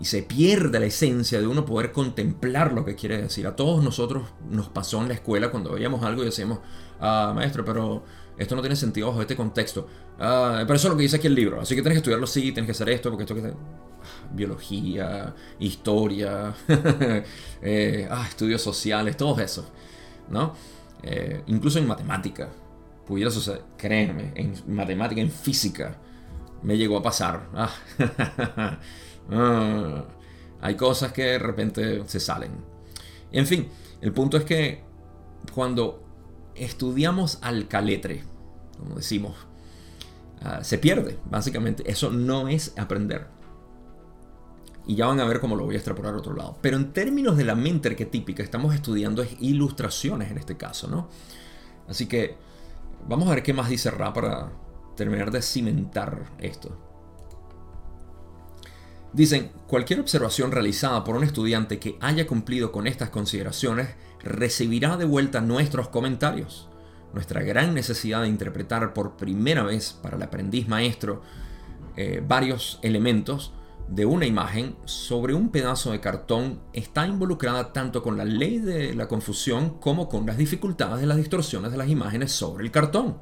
Y 0.00 0.04
se 0.04 0.22
pierde 0.22 0.78
la 0.78 0.86
esencia 0.86 1.40
de 1.40 1.46
uno 1.46 1.64
poder 1.64 1.92
contemplar 1.92 2.72
lo 2.72 2.84
que 2.84 2.94
quiere 2.94 3.20
decir. 3.22 3.46
A 3.46 3.56
todos 3.56 3.82
nosotros 3.82 4.28
nos 4.48 4.68
pasó 4.68 5.00
en 5.02 5.08
la 5.08 5.14
escuela 5.14 5.50
cuando 5.50 5.72
veíamos 5.72 6.02
algo 6.04 6.22
y 6.22 6.26
decíamos, 6.26 6.60
ah, 7.00 7.32
maestro, 7.34 7.64
pero 7.64 8.04
esto 8.36 8.54
no 8.54 8.62
tiene 8.62 8.76
sentido 8.76 9.08
bajo 9.08 9.20
este 9.20 9.34
contexto. 9.34 9.88
Ah, 10.18 10.58
pero 10.62 10.74
eso 10.76 10.88
es 10.88 10.92
lo 10.92 10.96
que 10.96 11.02
dice 11.02 11.16
aquí 11.16 11.26
el 11.26 11.34
libro. 11.34 11.60
Así 11.60 11.74
que 11.74 11.82
tienes 11.82 11.96
que 11.96 11.98
estudiarlo 11.98 12.24
así, 12.24 12.52
tienes 12.52 12.66
que 12.66 12.72
hacer 12.72 12.88
esto, 12.90 13.10
porque 13.10 13.24
esto 13.24 13.34
que... 13.34 13.52
Biología, 14.30 15.34
historia, 15.58 16.54
eh, 17.62 18.08
ah, 18.10 18.24
estudios 18.28 18.62
sociales, 18.62 19.16
todo 19.16 19.40
eso. 19.40 19.68
¿no? 20.30 20.54
Eh, 21.02 21.42
incluso 21.46 21.78
en 21.78 21.86
matemática. 21.86 22.48
Pudiera 23.06 23.30
suceder, 23.30 23.62
créeme, 23.78 24.32
en 24.34 24.54
matemática, 24.66 25.20
en 25.20 25.30
física, 25.30 25.96
me 26.62 26.76
llegó 26.76 26.98
a 26.98 27.02
pasar. 27.02 27.48
Ah, 27.54 27.70
ah, 29.30 30.04
hay 30.60 30.74
cosas 30.76 31.12
que 31.12 31.22
de 31.22 31.38
repente 31.38 32.02
se 32.06 32.20
salen. 32.20 32.52
En 33.30 33.46
fin, 33.46 33.68
el 34.00 34.12
punto 34.12 34.36
es 34.36 34.44
que 34.44 34.82
cuando 35.54 36.02
estudiamos 36.54 37.38
al 37.42 37.68
caletre, 37.68 38.22
como 38.78 38.96
decimos, 38.96 39.36
ah, 40.42 40.62
se 40.62 40.78
pierde, 40.78 41.18
básicamente. 41.30 41.90
Eso 41.90 42.10
no 42.10 42.48
es 42.48 42.74
aprender. 42.76 43.26
Y 44.86 44.94
ya 44.94 45.06
van 45.06 45.20
a 45.20 45.26
ver 45.26 45.40
cómo 45.40 45.54
lo 45.54 45.64
voy 45.64 45.74
a 45.74 45.78
extrapolar 45.78 46.14
a 46.14 46.18
otro 46.18 46.34
lado. 46.34 46.56
Pero 46.62 46.76
en 46.76 46.92
términos 46.92 47.36
de 47.36 47.44
la 47.44 47.54
mente 47.54 47.88
arquetípica, 47.88 48.42
estamos 48.42 48.74
estudiando 48.74 49.24
ilustraciones 49.40 50.30
en 50.30 50.38
este 50.38 50.56
caso, 50.56 50.88
¿no? 50.88 51.08
Así 51.88 52.06
que 52.06 52.36
vamos 53.06 53.28
a 53.28 53.34
ver 53.34 53.42
qué 53.42 53.52
más 53.52 53.68
dice 53.68 53.90
Ra 53.90 54.12
para 54.12 54.50
terminar 54.96 55.30
de 55.30 55.42
cimentar 55.42 56.32
esto. 56.38 56.87
Dicen, 59.18 59.50
cualquier 59.66 59.98
observación 59.98 60.52
realizada 60.52 61.02
por 61.02 61.16
un 61.16 61.24
estudiante 61.24 61.80
que 61.80 61.98
haya 62.00 62.24
cumplido 62.24 62.70
con 62.70 62.86
estas 62.86 63.10
consideraciones 63.10 63.88
recibirá 64.22 64.96
de 64.96 65.06
vuelta 65.06 65.40
nuestros 65.40 65.88
comentarios. 65.88 66.68
Nuestra 67.12 67.42
gran 67.42 67.74
necesidad 67.74 68.22
de 68.22 68.28
interpretar 68.28 68.94
por 68.94 69.16
primera 69.16 69.64
vez 69.64 69.92
para 69.92 70.16
el 70.16 70.22
aprendiz 70.22 70.68
maestro 70.68 71.22
eh, 71.96 72.22
varios 72.24 72.78
elementos 72.82 73.52
de 73.88 74.06
una 74.06 74.24
imagen 74.24 74.76
sobre 74.84 75.34
un 75.34 75.48
pedazo 75.48 75.90
de 75.90 75.98
cartón 75.98 76.60
está 76.72 77.04
involucrada 77.04 77.72
tanto 77.72 78.04
con 78.04 78.18
la 78.18 78.24
ley 78.24 78.60
de 78.60 78.94
la 78.94 79.08
confusión 79.08 79.80
como 79.80 80.08
con 80.08 80.26
las 80.26 80.36
dificultades 80.36 81.00
de 81.00 81.08
las 81.08 81.16
distorsiones 81.16 81.72
de 81.72 81.78
las 81.78 81.88
imágenes 81.88 82.30
sobre 82.30 82.64
el 82.64 82.70
cartón. 82.70 83.18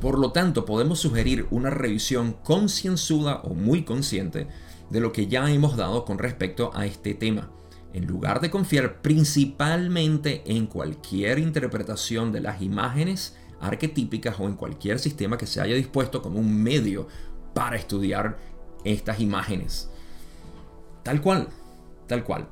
Por 0.00 0.18
lo 0.18 0.32
tanto, 0.32 0.64
podemos 0.64 1.00
sugerir 1.00 1.46
una 1.50 1.68
revisión 1.68 2.32
concienzuda 2.42 3.42
o 3.42 3.52
muy 3.52 3.84
consciente 3.84 4.48
de 4.92 5.00
lo 5.00 5.10
que 5.10 5.26
ya 5.26 5.50
hemos 5.50 5.76
dado 5.76 6.04
con 6.04 6.18
respecto 6.18 6.70
a 6.74 6.84
este 6.84 7.14
tema 7.14 7.50
en 7.94 8.06
lugar 8.06 8.40
de 8.40 8.50
confiar 8.50 9.00
principalmente 9.00 10.42
en 10.46 10.66
cualquier 10.66 11.38
interpretación 11.38 12.30
de 12.32 12.40
las 12.40 12.62
imágenes 12.62 13.36
arquetípicas 13.60 14.38
o 14.38 14.46
en 14.46 14.54
cualquier 14.54 14.98
sistema 14.98 15.38
que 15.38 15.46
se 15.46 15.60
haya 15.60 15.74
dispuesto 15.74 16.22
como 16.22 16.38
un 16.38 16.62
medio 16.62 17.08
para 17.54 17.76
estudiar 17.76 18.38
estas 18.84 19.20
imágenes. 19.20 19.90
Tal 21.02 21.20
cual, 21.20 21.48
tal 22.06 22.24
cual. 22.24 22.48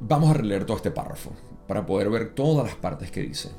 Vamos 0.00 0.30
a 0.30 0.34
releer 0.34 0.64
todo 0.64 0.76
este 0.76 0.90
párrafo 0.90 1.32
para 1.66 1.86
poder 1.86 2.10
ver 2.10 2.34
todas 2.34 2.66
las 2.66 2.76
partes 2.76 3.10
que 3.10 3.20
dice. 3.22 3.50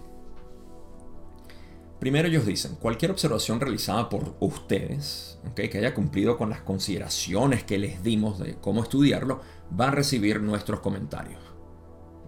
Primero 2.04 2.28
ellos 2.28 2.46
dicen, 2.46 2.76
cualquier 2.76 3.12
observación 3.12 3.62
realizada 3.62 4.10
por 4.10 4.36
ustedes, 4.42 5.40
que 5.56 5.78
haya 5.78 5.94
cumplido 5.94 6.38
con 6.38 6.50
las 6.50 6.60
consideraciones 6.60 7.64
que 7.64 7.78
les 7.78 8.04
dimos 8.04 8.40
de 8.40 8.56
cómo 8.56 8.84
estudiarlo, 8.84 9.40
va 9.80 9.88
a 9.88 9.92
recibir 9.92 10.42
nuestros 10.42 10.82
comentarios. 10.82 11.40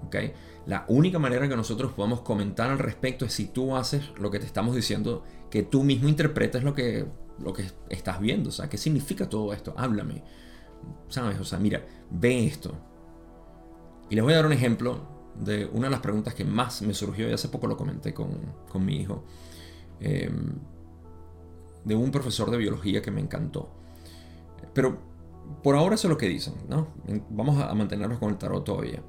¿okay? 0.07 0.31
La 0.65 0.85
única 0.87 1.19
manera 1.19 1.49
que 1.49 1.57
nosotros 1.57 1.91
podemos 1.91 2.21
comentar 2.21 2.69
al 2.71 2.79
respecto 2.79 3.25
es 3.25 3.33
si 3.33 3.47
tú 3.47 3.75
haces 3.75 4.13
lo 4.17 4.31
que 4.31 4.39
te 4.39 4.45
estamos 4.45 4.77
diciendo, 4.77 5.25
que 5.51 5.63
tú 5.63 5.83
mismo 5.83 6.07
interpretes 6.07 6.63
lo 6.63 6.73
que, 6.73 7.05
lo 7.39 7.51
que 7.51 7.65
estás 7.89 8.21
viendo. 8.21 8.51
O 8.51 8.69
¿qué 8.69 8.77
significa 8.77 9.27
todo 9.27 9.51
esto? 9.51 9.73
Háblame. 9.75 10.23
¿Sabes? 11.09 11.37
O 11.37 11.43
sea, 11.43 11.59
mira, 11.59 11.85
ve 12.09 12.45
esto. 12.45 12.73
Y 14.09 14.15
les 14.15 14.23
voy 14.23 14.31
a 14.31 14.37
dar 14.37 14.45
un 14.45 14.53
ejemplo 14.53 15.01
de 15.37 15.65
una 15.65 15.87
de 15.87 15.91
las 15.91 15.99
preguntas 15.99 16.33
que 16.33 16.45
más 16.45 16.81
me 16.81 16.93
surgió 16.93 17.29
y 17.29 17.33
hace 17.33 17.49
poco 17.49 17.67
lo 17.67 17.75
comenté 17.75 18.13
con, 18.13 18.37
con 18.71 18.85
mi 18.85 19.01
hijo. 19.01 19.25
Em, 19.99 20.53
de 21.83 21.95
un 21.95 22.11
profesor 22.11 22.49
de 22.49 22.57
biología 22.57 23.01
que 23.01 23.11
me 23.11 23.21
encantó. 23.21 23.69
Pero 24.73 24.97
por 25.63 25.75
ahora 25.75 25.95
eso 25.95 26.07
es 26.07 26.09
lo 26.09 26.17
que 26.17 26.27
dicen, 26.27 26.55
¿no? 26.67 26.87
Vamos 27.29 27.61
a 27.61 27.73
mantenernos 27.75 28.19
con 28.19 28.31
el 28.31 28.37
tarot 28.37 28.63
todavía. 28.63 29.03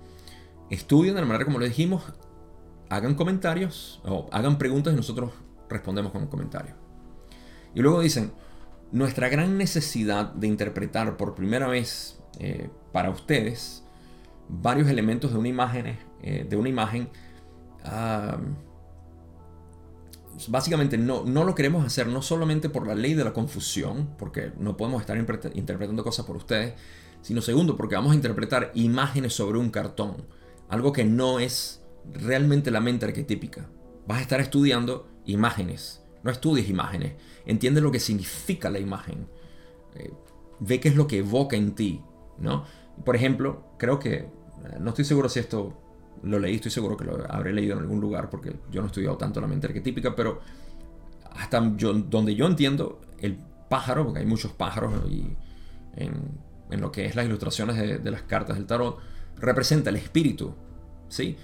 Estudien 0.71 1.15
de 1.15 1.23
la 1.23 1.27
manera 1.27 1.45
como 1.45 1.59
lo 1.59 1.65
dijimos, 1.65 2.03
hagan 2.91 3.15
comentarios 3.15 4.03
o 4.05 4.29
hagan 4.31 4.59
preguntas 4.59 4.93
y 4.93 4.97
nosotros 4.97 5.33
respondemos 5.69 6.13
con 6.13 6.23
un 6.23 6.29
comentario. 6.29 6.75
Y 7.75 7.81
luego 7.81 8.01
dicen, 8.01 8.33
nuestra 8.93 9.29
gran 9.29 9.57
necesidad 9.59 10.33
de 10.33 10.47
interpretar 10.47 11.17
por 11.17 11.35
primera 11.35 11.67
vez 11.67 12.21
eh, 12.39 12.69
para 12.93 13.11
ustedes 13.11 13.85
varios 14.49 14.89
elementos 14.89 15.33
de 15.33 15.39
una 15.39 15.49
imagen, 15.49 15.99
eh, 16.23 16.47
de 16.49 16.57
una 16.57 16.69
imagen 16.69 17.09
ah, 17.85 18.39
básicamente 20.49 20.99
no, 20.99 21.25
no 21.25 21.45
lo 21.45 21.55
queremos 21.55 21.85
hacer 21.85 22.07
no 22.07 22.23
solamente 22.23 22.69
por 22.69 22.87
la 22.87 22.95
ley 22.95 23.15
de 23.15 23.25
la 23.25 23.33
confusión, 23.33 24.11
porque 24.19 24.53
no 24.59 24.77
podemos 24.77 25.01
estar 25.01 25.17
interpretando 25.17 26.05
cosas 26.05 26.27
por 26.27 26.37
ustedes, 26.37 26.75
sino 27.23 27.41
segundo, 27.41 27.77
porque 27.77 27.97
vamos 27.97 28.13
a 28.13 28.17
interpretar 28.17 28.71
imágenes 28.75 29.35
sobre 29.35 29.59
un 29.59 29.71
cartón, 29.71 30.27
algo 30.69 30.93
que 30.93 31.05
no 31.05 31.41
es 31.41 31.83
realmente 32.13 32.71
la 32.71 32.81
mente 32.81 33.07
arquetípica. 33.07 33.69
Vas 34.07 34.19
a 34.19 34.23
estar 34.23 34.41
estudiando 34.41 35.09
imágenes, 35.25 36.03
no 36.23 36.31
estudies 36.31 36.69
imágenes, 36.69 37.15
entiende 37.45 37.81
lo 37.81 37.91
que 37.91 38.01
significa 38.01 38.71
la 38.71 38.79
imagen, 38.79 39.27
eh, 39.95 40.13
ve 40.61 40.81
qué 40.81 40.89
es 40.89 40.97
lo 40.97 41.07
que 41.07 41.19
evoca 41.19 41.57
en 41.57 41.75
ti, 41.75 42.03
¿no? 42.39 42.65
Por 43.05 43.17
ejemplo, 43.17 43.65
creo 43.79 43.99
que, 43.99 44.15
eh, 44.15 44.31
no 44.79 44.91
estoy 44.91 45.05
seguro 45.05 45.29
si 45.29 45.41
esto 45.41 45.77
lo 46.27 46.39
leí, 46.39 46.57
estoy 46.57 46.71
seguro 46.71 46.97
que 46.97 47.05
lo 47.05 47.25
habré 47.33 47.53
leído 47.53 47.75
en 47.75 47.81
algún 47.81 48.01
lugar 48.01 48.29
porque 48.29 48.57
yo 48.71 48.81
no 48.81 48.87
he 48.87 48.89
estudiado 48.89 49.17
tanto 49.17 49.41
la 49.41 49.47
mente 49.47 49.69
arquetípica, 49.69 50.15
pero 50.15 50.41
hasta 51.33 51.77
yo, 51.77 51.93
donde 51.93 52.35
yo 52.35 52.47
entiendo, 52.47 53.01
el 53.19 53.39
pájaro, 53.69 54.05
porque 54.05 54.21
hay 54.21 54.27
muchos 54.27 54.53
pájaros 54.53 54.95
y 55.11 55.37
en, 55.97 56.81
lo 56.81 56.91
que 56.91 57.07
es 57.07 57.15
las 57.15 57.27
ilustraciones 57.27 58.03
de, 58.03 58.11
las 58.11 58.23
cartas 58.23 58.57
del 58.57 58.67
tarot, 58.67 58.99
representa 59.37 59.91
el 59.91 59.97
espíritu, 59.97 60.55
¿sí? 61.09 61.37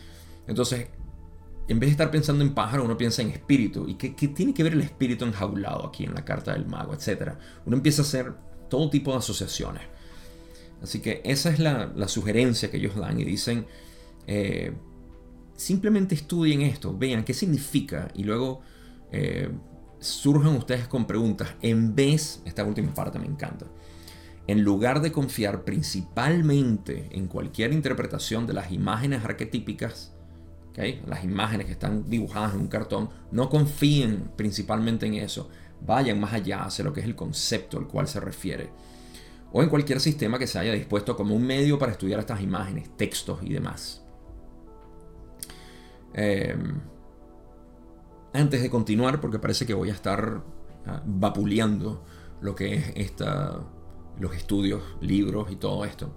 Entonces, 0.47 0.89
en 1.69 1.79
vez 1.79 1.89
de 1.89 1.93
estar 1.93 2.11
pensando 2.11 2.43
en 2.43 2.53
pájaro, 2.53 2.85
uno 2.85 2.97
piensa 2.97 3.23
en 3.23 3.31
espíritu. 3.31 3.89
¿Y 3.89 3.95
qué, 3.95 4.11
tiene 4.29 4.53
que 4.53 4.65
ver 4.65 4.73
el 4.73 4.81
espíritu 4.81 5.25
enjaulado 5.25 5.87
aquí 5.87 6.05
en 6.05 6.15
la 6.15 6.25
carta 6.25 6.53
del 6.53 6.67
mago, 6.67 6.93
etcétera? 6.93 7.39
Uno 7.65 7.77
empieza 7.77 8.03
a 8.03 8.05
hacer 8.05 8.33
todo 8.69 8.91
tipo 8.91 9.13
de 9.13 9.19
asociaciones. 9.19 9.83
Así 10.83 11.01
que 11.01 11.23
esa 11.25 11.51
es 11.51 11.61
la 11.61 12.09
sugerencia 12.09 12.69
que 12.69 12.79
ellos 12.79 12.97
dan 12.97 13.21
y 13.21 13.25
dicen, 13.25 13.67
eh, 14.27 14.73
simplemente 15.55 16.15
estudien 16.15 16.63
esto, 16.63 16.97
vean 16.97 17.25
qué 17.25 17.35
significa 17.35 18.09
y 18.15 18.25
luego 18.25 18.61
eh, 19.11 19.51
surjan 20.01 20.57
ustedes 20.57 20.89
con 20.89 21.07
preguntas 21.07 21.55
en 21.61 21.95
vez, 21.95 22.43
esta 22.45 22.65
última 22.65 22.93
parte 22.95 23.19
me 23.19 23.27
encanta, 23.27 23.67
en 24.47 24.63
lugar 24.65 25.01
de 25.01 25.13
confiar 25.13 25.65
principalmente 25.65 27.09
en 27.13 27.29
cualquier 27.29 27.73
interpretación 27.73 28.47
de 28.47 28.55
las 28.55 28.73
imágenes 28.73 29.25
arquetípicas, 29.25 30.13
las 31.07 31.23
imágenes 31.23 31.67
que 31.67 31.73
están 31.73 32.09
dibujadas 32.09 32.55
en 32.55 32.61
un 32.61 32.69
cartón, 32.69 33.11
no 33.31 33.49
confíen 33.49 34.31
principalmente 34.37 35.07
en 35.07 35.15
eso, 35.15 35.49
vayan 35.87 36.19
más 36.19 36.33
allá 36.33 36.65
hacia 36.65 36.85
lo 36.85 36.93
que 36.93 37.01
es 37.01 37.07
el 37.07 37.15
concepto 37.15 37.79
al 37.79 37.87
cual 37.87 38.09
se 38.09 38.21
refiere. 38.21 38.71
o 39.55 39.63
en 39.63 39.69
cualquier 39.69 40.01
sistema 40.01 40.39
que 40.39 40.47
se 40.47 40.59
haya 40.59 40.73
dispuesto 40.73 41.15
como 41.15 41.35
un 41.35 41.47
medio 41.47 41.79
para 41.79 41.93
estudiar 41.93 42.19
estas 42.21 42.41
imágenes, 42.41 42.89
textos 42.97 43.41
y 43.43 43.53
demás. 43.53 44.02
Em, 46.15 46.81
antes 48.33 48.63
de 48.63 48.71
continuar, 48.71 49.21
porque 49.21 49.39
parece 49.39 49.67
que 49.67 49.75
voy 49.75 49.91
a 49.91 49.93
estar 49.93 50.43
ah, 50.87 51.03
vapuleando 51.05 52.05
lo 52.41 52.55
que 52.55 52.75
es 52.75 52.93
esta, 52.97 53.61
los 54.19 54.35
estudios, 54.35 54.83
libros 55.01 55.51
y 55.51 55.57
todo 55.57 55.85
esto, 55.85 56.13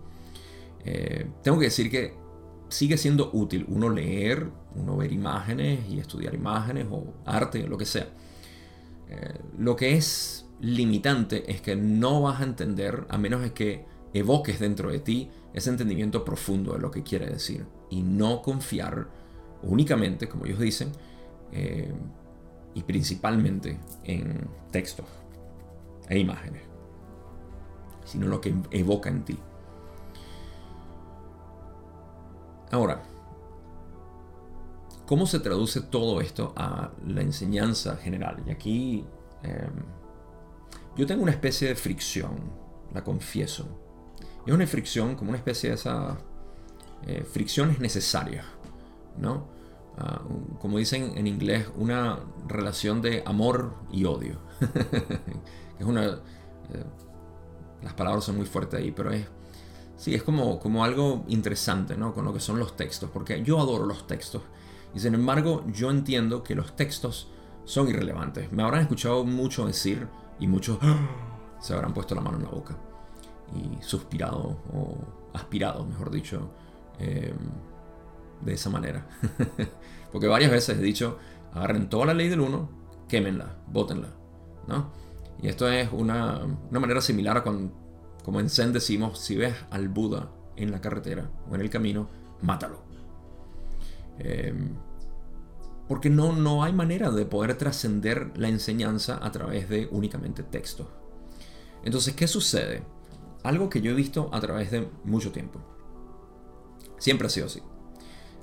eh, 0.83 1.27
tengo 1.43 1.59
que 1.59 1.65
decir 1.65 1.89
que 1.89 2.13
sigue 2.69 2.97
siendo 2.97 3.29
útil 3.33 3.65
uno 3.67 3.89
leer, 3.89 4.49
uno 4.75 4.97
ver 4.97 5.11
imágenes 5.11 5.87
y 5.89 5.99
estudiar 5.99 6.33
imágenes 6.33 6.87
o 6.89 7.13
arte, 7.25 7.67
lo 7.67 7.77
que 7.77 7.85
sea. 7.85 8.07
Eh, 9.09 9.39
lo 9.57 9.75
que 9.75 9.95
es 9.95 10.47
limitante 10.61 11.51
es 11.51 11.61
que 11.61 11.75
no 11.75 12.21
vas 12.21 12.41
a 12.41 12.43
entender 12.43 13.05
a 13.09 13.17
menos 13.17 13.41
de 13.41 13.53
que 13.53 13.85
evoques 14.13 14.59
dentro 14.59 14.89
de 14.91 14.99
ti 14.99 15.29
ese 15.53 15.69
entendimiento 15.69 16.23
profundo 16.23 16.73
de 16.73 16.79
lo 16.79 16.91
que 16.91 17.03
quiere 17.03 17.27
decir 17.27 17.65
y 17.89 18.01
no 18.01 18.41
confiar 18.41 19.09
únicamente, 19.65 20.27
como 20.27 20.45
ellos 20.45 20.59
dicen, 20.59 20.91
eh, 21.51 21.93
y 22.73 22.83
principalmente 22.83 23.79
en 24.03 24.47
textos 24.71 25.05
e 26.09 26.19
imágenes, 26.19 26.61
sino 28.03 28.27
lo 28.27 28.41
que 28.41 28.53
evoca 28.71 29.09
en 29.09 29.23
ti. 29.23 29.39
Ahora, 32.71 33.01
¿cómo 35.05 35.25
se 35.25 35.39
traduce 35.39 35.81
todo 35.81 36.19
esto 36.19 36.53
a 36.57 36.91
la 37.07 37.21
enseñanza 37.21 37.95
general? 37.95 38.43
Y 38.45 38.51
aquí 38.51 39.05
em, 39.43 39.83
yo 40.97 41.05
tengo 41.05 41.23
una 41.23 41.31
especie 41.31 41.69
de 41.69 41.75
fricción, 41.75 42.35
la 42.93 43.03
confieso. 43.03 43.67
Es 44.45 44.53
una 44.53 44.67
fricción 44.67 45.15
como 45.15 45.29
una 45.29 45.37
especie 45.37 45.69
de 45.69 45.75
esas 45.75 46.17
eh, 47.07 47.23
fricciones 47.23 47.79
necesarias, 47.79 48.45
¿no? 49.17 49.54
Ah, 49.97 50.21
como 50.59 50.77
dicen 50.77 51.13
en 51.15 51.27
inglés, 51.27 51.67
una 51.75 52.19
relación 52.47 53.01
de 53.01 53.23
amor 53.25 53.75
y 53.91 54.05
odio. 54.05 54.39
es 55.79 55.85
una... 55.85 56.05
Eh, 56.05 56.83
las 57.81 57.93
palabras 57.93 58.23
son 58.23 58.37
muy 58.37 58.45
fuertes 58.45 58.79
ahí, 58.79 58.91
pero 58.91 59.11
es... 59.11 59.25
Sí, 59.95 60.13
es 60.13 60.23
como, 60.23 60.59
como 60.59 60.83
algo 60.83 61.23
interesante, 61.29 61.95
¿no? 61.95 62.13
Con 62.13 62.25
lo 62.25 62.33
que 62.33 62.41
son 62.41 62.59
los 62.59 62.75
textos, 62.75 63.09
porque 63.13 63.41
yo 63.43 63.59
adoro 63.59 63.85
los 63.85 64.07
textos. 64.07 64.41
Y 64.93 64.99
sin 64.99 65.13
embargo, 65.13 65.63
yo 65.71 65.89
entiendo 65.89 66.43
que 66.43 66.55
los 66.55 66.75
textos 66.75 67.29
son 67.63 67.87
irrelevantes. 67.87 68.51
Me 68.51 68.63
habrán 68.63 68.81
escuchado 68.81 69.23
mucho 69.23 69.65
decir 69.65 70.07
y 70.39 70.47
muchos 70.47 70.79
se 71.59 71.73
habrán 71.73 71.93
puesto 71.93 72.15
la 72.15 72.21
mano 72.21 72.37
en 72.37 72.43
la 72.43 72.49
boca 72.49 72.77
y 73.53 73.81
suspirado 73.81 74.57
o 74.73 74.97
aspirado, 75.33 75.85
mejor 75.85 76.11
dicho, 76.11 76.49
eh, 76.99 77.33
de 78.41 78.53
esa 78.53 78.69
manera. 78.69 79.07
Porque 80.11 80.27
varias 80.27 80.51
veces 80.51 80.77
he 80.77 80.81
dicho, 80.81 81.17
agarren 81.53 81.89
toda 81.89 82.07
la 82.07 82.13
ley 82.13 82.29
del 82.29 82.41
uno, 82.41 82.69
quémenla, 83.07 83.57
bótenla. 83.67 84.09
¿no? 84.67 84.91
Y 85.41 85.47
esto 85.47 85.69
es 85.69 85.89
una, 85.91 86.41
manera 86.71 87.01
similar 87.01 87.37
a 87.37 87.43
cuando, 87.43 87.71
como 88.23 88.39
en 88.39 88.49
Zen 88.49 88.73
decimos, 88.73 89.19
si 89.19 89.35
ves 89.35 89.55
al 89.69 89.89
Buda 89.89 90.31
en 90.55 90.71
la 90.71 90.81
carretera 90.81 91.29
o 91.49 91.55
en 91.55 91.61
el 91.61 91.69
camino, 91.69 92.09
mátalo. 92.41 92.83
Em, 94.19 94.75
porque 95.87 96.09
no, 96.09 96.31
no 96.31 96.63
hay 96.63 96.73
manera 96.73 97.11
de 97.11 97.25
poder 97.25 97.57
trascender 97.57 98.31
la 98.37 98.47
enseñanza 98.47 99.19
a 99.21 99.31
través 99.31 99.69
de 99.69 99.87
únicamente 99.91 100.41
textos. 100.41 100.87
Entonces, 101.83 102.15
¿qué 102.15 102.27
sucede? 102.27 102.83
Algo 103.43 103.69
que 103.69 103.81
yo 103.81 103.91
he 103.91 103.95
visto 103.95 104.29
a 104.33 104.39
través 104.39 104.71
de 104.71 104.89
mucho 105.03 105.31
tiempo. 105.31 105.59
Siempre 106.97 107.27
ha 107.27 107.29
sido 107.29 107.45
así. 107.45 107.61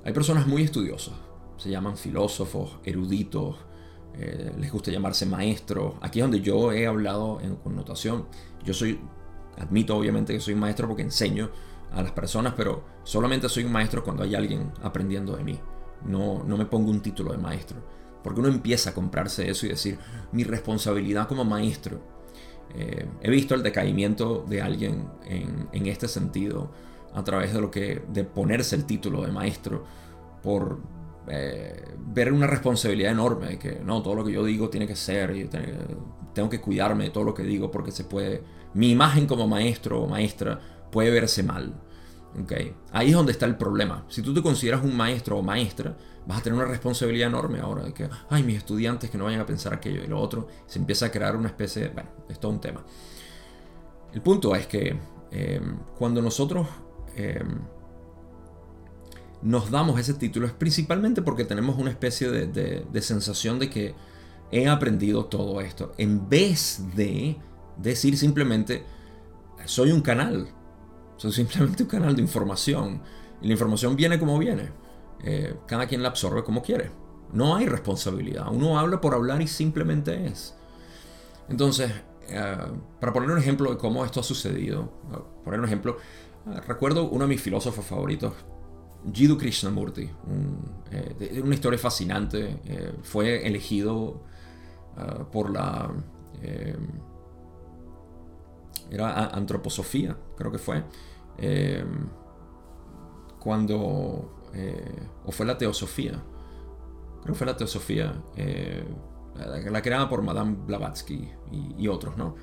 Hay 0.04 0.12
personas 0.12 0.46
muy 0.46 0.62
estudiosas, 0.62 1.14
se 1.56 1.70
llaman 1.70 1.96
filósofos, 1.96 2.78
eruditos, 2.84 3.56
eh, 4.14 4.52
les 4.58 4.70
gusta 4.70 4.90
llamarse 4.90 5.26
maestros. 5.26 5.94
Aquí 6.00 6.18
es 6.18 6.24
donde 6.24 6.40
yo 6.40 6.72
he 6.72 6.86
hablado 6.86 7.40
en 7.40 7.56
connotación. 7.56 8.26
Yo 8.64 8.74
soy, 8.74 9.00
admito 9.58 9.96
obviamente 9.96 10.32
que 10.34 10.40
soy 10.40 10.54
maestro 10.54 10.88
porque 10.88 11.02
enseño 11.02 11.50
a 11.92 12.02
las 12.02 12.12
personas, 12.12 12.54
pero 12.56 12.84
solamente 13.04 13.48
soy 13.48 13.64
un 13.64 13.72
maestro 13.72 14.02
cuando 14.04 14.22
hay 14.22 14.34
alguien 14.34 14.72
aprendiendo 14.82 15.36
de 15.36 15.44
mí. 15.44 15.58
No, 16.04 16.42
no 16.44 16.56
me 16.56 16.66
pongo 16.66 16.90
un 16.90 17.00
título 17.00 17.32
de 17.32 17.38
maestro. 17.38 17.78
Porque 18.22 18.40
uno 18.40 18.48
empieza 18.48 18.90
a 18.90 18.94
comprarse 18.94 19.48
eso 19.48 19.66
y 19.66 19.70
decir, 19.70 19.98
mi 20.32 20.44
responsabilidad 20.44 21.28
como 21.28 21.44
maestro. 21.44 22.00
Eh, 22.74 23.06
he 23.20 23.30
visto 23.30 23.54
el 23.54 23.62
decaimiento 23.62 24.44
de 24.48 24.62
alguien 24.62 25.08
en, 25.26 25.68
en 25.72 25.86
este 25.86 26.08
sentido 26.08 26.70
a 27.14 27.24
través 27.24 27.52
de 27.52 27.60
lo 27.60 27.70
que 27.70 28.02
de 28.08 28.24
ponerse 28.24 28.76
el 28.76 28.84
título 28.84 29.22
de 29.22 29.32
maestro 29.32 29.84
por 30.42 30.80
eh, 31.28 31.94
ver 31.98 32.32
una 32.32 32.46
responsabilidad 32.46 33.12
enorme 33.12 33.46
de 33.46 33.58
que 33.58 33.80
no 33.84 34.02
todo 34.02 34.16
lo 34.16 34.24
que 34.24 34.32
yo 34.32 34.44
digo 34.44 34.68
tiene 34.68 34.86
que 34.86 34.96
ser 34.96 35.36
y 35.36 35.48
tengo 36.34 36.48
que 36.48 36.60
cuidarme 36.60 37.04
de 37.04 37.10
todo 37.10 37.24
lo 37.24 37.34
que 37.34 37.44
digo 37.44 37.70
porque 37.70 37.92
se 37.92 38.04
puede 38.04 38.42
mi 38.74 38.90
imagen 38.90 39.26
como 39.26 39.46
maestro 39.46 40.02
o 40.02 40.08
maestra 40.08 40.58
puede 40.90 41.10
verse 41.10 41.44
mal 41.44 41.74
okay. 42.42 42.74
ahí 42.90 43.10
es 43.10 43.14
donde 43.14 43.30
está 43.30 43.46
el 43.46 43.56
problema 43.56 44.04
si 44.08 44.20
tú 44.20 44.34
te 44.34 44.42
consideras 44.42 44.82
un 44.82 44.96
maestro 44.96 45.38
o 45.38 45.42
maestra 45.42 45.96
vas 46.26 46.40
a 46.40 46.42
tener 46.42 46.58
una 46.58 46.68
responsabilidad 46.68 47.28
enorme 47.28 47.60
ahora 47.60 47.84
de 47.84 47.94
que 47.94 48.08
ay 48.28 48.42
mis 48.42 48.56
estudiantes 48.56 49.08
que 49.08 49.16
no 49.16 49.24
vayan 49.24 49.40
a 49.40 49.46
pensar 49.46 49.72
aquello 49.74 50.02
y 50.02 50.08
lo 50.08 50.18
otro 50.18 50.48
se 50.66 50.80
empieza 50.80 51.06
a 51.06 51.10
crear 51.12 51.36
una 51.36 51.48
especie 51.48 51.82
de 51.82 51.88
bueno 51.90 52.10
es 52.28 52.40
todo 52.40 52.50
un 52.50 52.60
tema 52.60 52.84
el 54.12 54.20
punto 54.22 54.56
es 54.56 54.66
que 54.66 54.96
eh, 55.30 55.60
cuando 55.96 56.20
nosotros 56.20 56.66
Em, 57.16 57.60
nos 59.42 59.70
damos 59.70 59.98
ese 59.98 60.14
título 60.14 60.46
es 60.46 60.52
principalmente 60.52 61.20
porque 61.20 61.44
tenemos 61.44 61.76
una 61.76 61.90
especie 61.90 62.30
de, 62.30 63.02
sensación 63.02 63.58
de 63.58 63.68
que 63.68 63.94
he 64.50 64.68
aprendido 64.68 65.24
todo 65.26 65.60
esto, 65.60 65.92
en 65.98 66.28
vez 66.28 66.84
de 66.94 67.36
decir 67.76 68.16
simplemente, 68.16 68.84
soy 69.64 69.90
un 69.90 70.00
canal, 70.00 70.48
soy 71.16 71.32
simplemente 71.32 71.82
un 71.82 71.88
canal 71.88 72.14
de 72.14 72.22
información, 72.22 73.02
y 73.40 73.46
la 73.48 73.52
información 73.54 73.96
viene 73.96 74.18
como 74.18 74.38
viene, 74.38 74.70
eh, 75.24 75.56
cada 75.66 75.86
quien 75.86 76.02
la 76.02 76.10
absorbe 76.10 76.44
como 76.44 76.62
quiere, 76.62 76.90
no 77.32 77.56
hay 77.56 77.66
responsabilidad, 77.66 78.46
uno 78.52 78.78
habla 78.78 79.00
por 79.00 79.14
hablar 79.14 79.42
y 79.42 79.48
simplemente 79.48 80.26
es. 80.26 80.54
Entonces, 81.48 81.90
eh, 82.28 82.56
para 83.00 83.12
poner 83.12 83.30
un 83.30 83.38
ejemplo 83.38 83.70
de 83.70 83.78
cómo 83.78 84.04
esto 84.04 84.20
ha 84.20 84.22
sucedido, 84.22 84.92
poner 85.44 85.58
un 85.58 85.66
ejemplo, 85.66 85.96
Recuerdo 86.44 87.08
uno 87.08 87.24
de 87.24 87.28
mis 87.28 87.40
filósofos 87.40 87.84
favoritos, 87.84 88.34
Jiddu 89.10 89.38
Krishnamurti, 89.38 90.10
eh, 90.90 91.40
una 91.42 91.54
historia 91.54 91.78
fascinante. 91.78 92.60
Eh, 92.64 92.94
fue 93.02 93.46
elegido 93.46 94.22
ah, 94.96 95.24
por 95.30 95.50
la. 95.50 95.90
Eh, 96.40 96.76
era 98.90 99.26
antroposofía, 99.28 100.16
creo 100.36 100.52
que 100.52 100.58
fue. 100.58 100.84
cuando. 103.38 104.48
o 105.24 105.32
fue 105.32 105.46
la 105.46 105.56
teosofía. 105.56 106.22
Creo 107.22 107.34
que 107.34 107.38
fue 107.38 107.46
la 107.46 107.56
teosofía. 107.56 108.20
la 109.36 109.82
creada 109.82 110.08
por 110.08 110.22
Madame 110.22 110.56
Blavatsky 110.66 111.30
y, 111.52 111.74
y 111.78 111.88
otros, 111.88 112.16
¿no? 112.16 112.34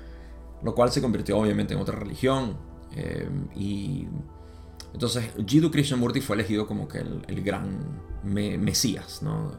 Lo 0.62 0.74
cual 0.74 0.90
se 0.90 1.00
convirtió 1.00 1.38
obviamente 1.38 1.74
en 1.74 1.80
otra 1.80 1.96
religión 1.98 2.69
Em, 2.92 3.48
y 3.54 4.06
entonces 4.92 5.30
Jiddu 5.46 5.70
Krishnamurti 5.70 6.20
fue 6.20 6.36
elegido 6.36 6.66
como 6.66 6.88
que 6.88 6.98
el, 6.98 7.42
gran 7.42 7.78
mesías, 8.24 9.22
¿no? 9.22 9.52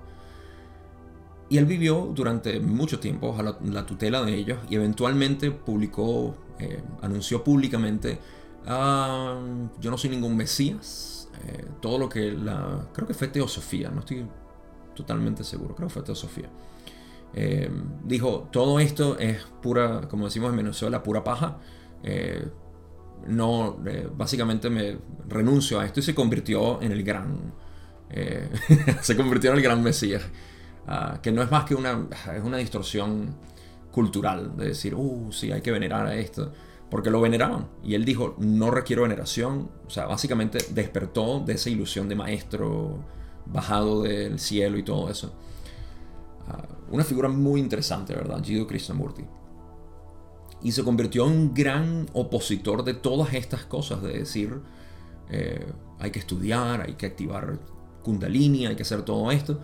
Y 1.49 1.57
él 1.57 1.65
vivió 1.65 2.11
durante 2.13 2.59
mucho 2.59 2.99
tiempo 2.99 3.35
a 3.37 3.43
la, 3.43 3.85
tutela 3.85 4.23
de 4.23 4.35
ellos 4.35 4.59
y 4.69 4.75
eventualmente 4.75 5.51
publicó, 5.51 6.35
eh, 6.59 6.81
anunció 7.01 7.43
públicamente, 7.43 8.19
ah, 8.65 9.37
yo 9.79 9.91
no 9.91 9.97
soy 9.97 10.11
ningún 10.11 10.37
mesías, 10.37 11.29
eh, 11.45 11.65
todo 11.81 11.97
lo 11.97 12.07
que 12.07 12.31
la, 12.31 12.87
creo 12.93 13.05
que 13.05 13.13
fue 13.13 13.27
teosofía, 13.27 13.89
no 13.89 13.99
estoy 13.99 14.25
totalmente 14.95 15.43
seguro, 15.43 15.75
creo 15.75 15.89
que 15.89 15.93
fue 15.93 16.03
teosofía. 16.03 16.49
Em, 17.33 17.83
dijo, 18.05 18.47
todo 18.51 18.79
esto 18.79 19.17
es 19.17 19.43
pura, 19.61 20.07
como 20.09 20.25
decimos 20.25 20.51
en 20.51 20.57
Venezuela, 20.57 21.03
pura 21.03 21.23
paja. 21.23 21.59
Eh, 22.03 22.47
no, 23.27 23.79
eh, 23.85 24.09
básicamente 24.15 24.69
me 24.69 24.97
renuncio 25.27 25.79
a 25.79 25.85
esto 25.85 25.99
y 25.99 26.03
se 26.03 26.15
convirtió 26.15 26.81
en 26.81 26.91
el 26.91 27.03
gran, 27.03 27.53
eh, 28.09 28.49
se 29.01 29.15
convirtió 29.15 29.51
en 29.51 29.57
el 29.57 29.63
gran 29.63 29.81
Mesías, 29.83 30.23
ah, 30.87 31.19
que 31.21 31.31
no 31.31 31.41
es 31.41 31.51
más 31.51 31.65
que 31.65 31.75
una, 31.75 32.07
es 32.35 32.43
una 32.43 32.57
distorsión 32.57 33.35
cultural 33.91 34.55
de 34.55 34.69
decir, 34.69 34.95
uh, 34.95 35.31
sí, 35.31 35.51
hay 35.51 35.61
que 35.61 35.71
venerar 35.71 36.07
a 36.07 36.15
esto, 36.15 36.51
porque 36.89 37.09
lo 37.09 37.21
veneraban. 37.21 37.67
Y 37.83 37.95
él 37.95 38.05
dijo, 38.05 38.35
no 38.39 38.71
requiero 38.71 39.03
veneración, 39.03 39.69
o 39.85 39.89
sea, 39.89 40.05
básicamente 40.05 40.59
despertó 40.71 41.39
de 41.39 41.53
esa 41.53 41.69
ilusión 41.69 42.09
de 42.09 42.15
maestro 42.15 43.03
bajado 43.45 44.03
del 44.03 44.39
cielo 44.39 44.77
y 44.77 44.83
todo 44.83 45.09
eso. 45.09 45.33
Ah, 46.47 46.65
una 46.89 47.03
figura 47.03 47.29
muy 47.29 47.59
interesante, 47.59 48.13
¿verdad? 48.13 48.43
Jiddu 48.43 48.67
Krishnamurti. 48.67 49.23
Y 50.63 50.71
se 50.71 50.83
convirtió 50.83 51.25
en 51.25 51.31
un 51.31 51.53
gran 51.53 52.07
opositor 52.13 52.83
de 52.83 52.93
todas 52.93 53.33
estas 53.33 53.65
cosas, 53.65 54.01
de 54.01 54.13
decir, 54.13 54.61
eh, 55.29 55.71
hay 55.99 56.11
que 56.11 56.19
estudiar, 56.19 56.81
hay 56.81 56.93
que 56.93 57.07
activar 57.07 57.59
kundalini, 58.03 58.67
hay 58.67 58.75
que 58.75 58.83
hacer 58.83 59.03
todo 59.03 59.31
esto, 59.31 59.59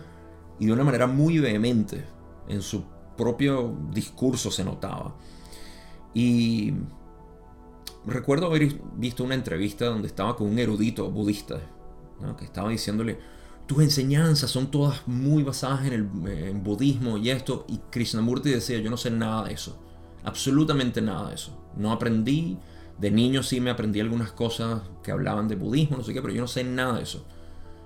y 0.58 0.66
de 0.66 0.72
una 0.72 0.84
manera 0.84 1.06
muy 1.06 1.38
vehemente, 1.38 2.04
en 2.48 2.62
su 2.62 2.84
propio 3.16 3.76
discurso 3.92 4.50
se 4.50 4.64
notaba. 4.64 5.14
Y 6.14 6.72
recuerdo 8.06 8.46
haber 8.46 8.80
visto 8.96 9.22
una 9.22 9.34
entrevista 9.34 9.86
donde 9.86 10.08
estaba 10.08 10.34
con 10.36 10.48
un 10.48 10.58
erudito 10.58 11.10
budista, 11.10 11.60
que 12.36 12.44
estaba 12.44 12.70
diciéndole, 12.70 13.18
tus 13.66 13.82
enseñanzas 13.82 14.50
son 14.50 14.70
todas 14.70 15.06
muy 15.06 15.44
basadas 15.44 15.86
en 15.86 15.92
el 15.92 16.02
budismo 16.54 17.18
y 17.18 17.30
esto, 17.30 17.66
y 17.68 17.78
Krishnamurti 17.90 18.50
decía, 18.50 18.80
yo 18.80 18.90
no 18.90 18.96
sé 18.96 19.10
nada 19.10 19.44
de 19.44 19.54
eso 19.54 19.78
absolutamente 20.28 21.00
nada 21.00 21.28
de 21.28 21.34
eso. 21.34 21.58
No 21.76 21.92
aprendí, 21.92 22.58
de 22.98 23.10
niño 23.10 23.42
sí 23.42 23.60
me 23.60 23.70
aprendí 23.70 24.00
algunas 24.00 24.32
cosas 24.32 24.82
que 25.02 25.10
hablaban 25.10 25.48
de 25.48 25.56
budismo, 25.56 25.96
no 25.96 26.04
sé 26.04 26.12
qué, 26.12 26.20
pero 26.20 26.34
yo 26.34 26.40
no 26.40 26.48
sé 26.48 26.64
nada 26.64 26.96
de 26.96 27.02
eso. 27.02 27.24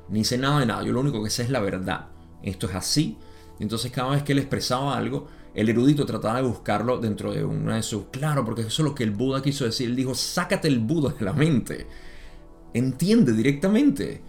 Ni 0.09 0.25
sé 0.25 0.39
nada 0.39 0.61
de 0.61 0.67
nada, 0.67 0.83
yo 0.83 0.93
lo 0.93 1.01
único 1.01 1.23
que 1.23 1.31
sé 1.31 1.43
es 1.43 1.51
la 1.51 1.61
verdad. 1.61 2.09
Esto 2.43 2.67
es 2.67 2.75
así. 2.75 3.19
Entonces 3.61 3.93
cada 3.93 4.11
vez 4.11 4.23
que 4.23 4.33
él 4.33 4.39
expresaba 4.39 4.97
algo, 4.97 5.29
el 5.55 5.69
erudito 5.69 6.05
trataba 6.07 6.37
de 6.37 6.49
buscarlo 6.49 6.99
dentro 6.99 7.33
de 7.33 7.45
una 7.45 7.77
de 7.77 7.83
sus... 7.83 8.07
Claro, 8.11 8.45
porque 8.45 8.63
eso 8.63 8.83
es 8.83 8.89
lo 8.89 8.95
que 8.95 9.05
el 9.05 9.11
Buda 9.13 9.43
quiso 9.43 9.65
decir. 9.65 9.89
Él 9.89 9.97
dijo, 9.97 10.15
sácate 10.15 10.69
el 10.69 10.81
Buda 10.81 11.13
de 11.13 11.25
la 11.25 11.33
mente. 11.33 11.87
Entiende 12.75 13.33
directamente. 13.33 14.23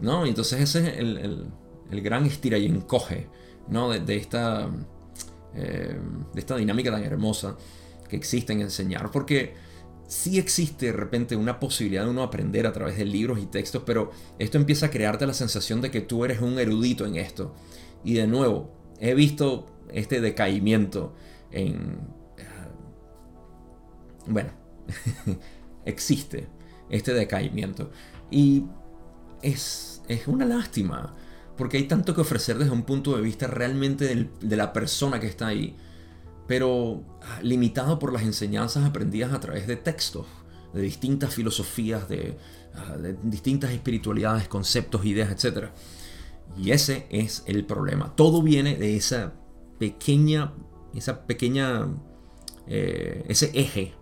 ¿No? 0.00 0.26
Entonces 0.26 0.60
ese 0.60 0.88
es 0.88 0.98
el, 0.98 1.50
gran 2.02 2.26
estira 2.26 2.58
y 2.58 2.66
encoge 2.66 3.28
¿no? 3.68 3.90
de 3.90 4.16
esta 4.16 4.68
eh, 5.54 5.98
de 6.34 6.40
esta 6.40 6.56
dinámica 6.56 6.90
tan 6.90 7.04
hermosa 7.04 7.56
que 8.08 8.16
existe 8.16 8.52
en 8.52 8.62
enseñar, 8.62 9.10
porque 9.10 9.54
sí 10.08 10.38
existe 10.38 10.86
de 10.86 10.92
repente 10.92 11.36
una 11.36 11.60
posibilidad 11.60 12.04
de 12.04 12.10
uno 12.10 12.22
aprender 12.22 12.66
a 12.66 12.72
través 12.72 12.96
de 12.96 13.04
libros 13.04 13.38
y 13.38 13.46
textos, 13.46 13.82
pero 13.84 14.10
esto 14.38 14.56
empieza 14.56 14.86
a 14.86 14.90
crearte 14.90 15.26
la 15.26 15.34
sensación 15.34 15.80
de 15.80 15.90
que 15.90 16.00
tú 16.00 16.24
eres 16.24 16.40
un 16.40 16.58
erudito 16.58 17.06
en 17.06 17.16
esto. 17.16 17.54
Y 18.04 18.14
de 18.14 18.26
nuevo, 18.26 18.72
he 18.98 19.14
visto 19.14 19.66
este 19.92 20.20
decaimiento 20.20 21.14
en... 21.50 22.00
Eh, 22.38 22.44
bueno, 24.26 24.50
existe 25.84 26.48
este 26.88 27.12
decaimiento. 27.12 27.90
Y 28.30 28.64
es, 29.42 30.02
es 30.08 30.26
una 30.26 30.46
lástima 30.46 31.14
porque 31.58 31.76
hay 31.76 31.88
tanto 31.88 32.14
que 32.14 32.20
ofrecer 32.20 32.56
desde 32.56 32.70
un 32.70 32.84
punto 32.84 33.16
de 33.16 33.20
vista 33.20 33.48
realmente 33.48 34.30
de 34.40 34.56
la 34.56 34.72
persona 34.72 35.18
que 35.18 35.26
está 35.26 35.48
ahí, 35.48 35.76
pero 36.46 37.02
ah, 37.20 37.40
limitado 37.42 37.98
por 37.98 38.12
las 38.12 38.22
enseñanzas 38.22 38.84
aprendidas 38.84 39.32
a 39.32 39.40
través 39.40 39.66
de 39.66 39.74
textos, 39.74 40.26
de 40.72 40.80
distintas 40.80 41.34
filosofías, 41.34 42.08
de, 42.08 42.38
ah, 42.74 42.96
distintas 43.24 43.72
espiritualidades, 43.72 44.46
conceptos, 44.46 45.04
ideas, 45.04 45.32
etc. 45.32 45.70
Y 46.56 46.70
ese 46.70 47.06
es 47.10 47.42
el 47.46 47.66
problema. 47.66 48.14
Todo 48.14 48.40
viene 48.40 48.76
de 48.76 48.96
esa 48.96 49.32
pequeña, 49.80 50.52
esa 50.94 51.26
pequeña, 51.26 51.88
eh, 52.68 53.24
ese 53.28 53.50
eje 53.52 53.94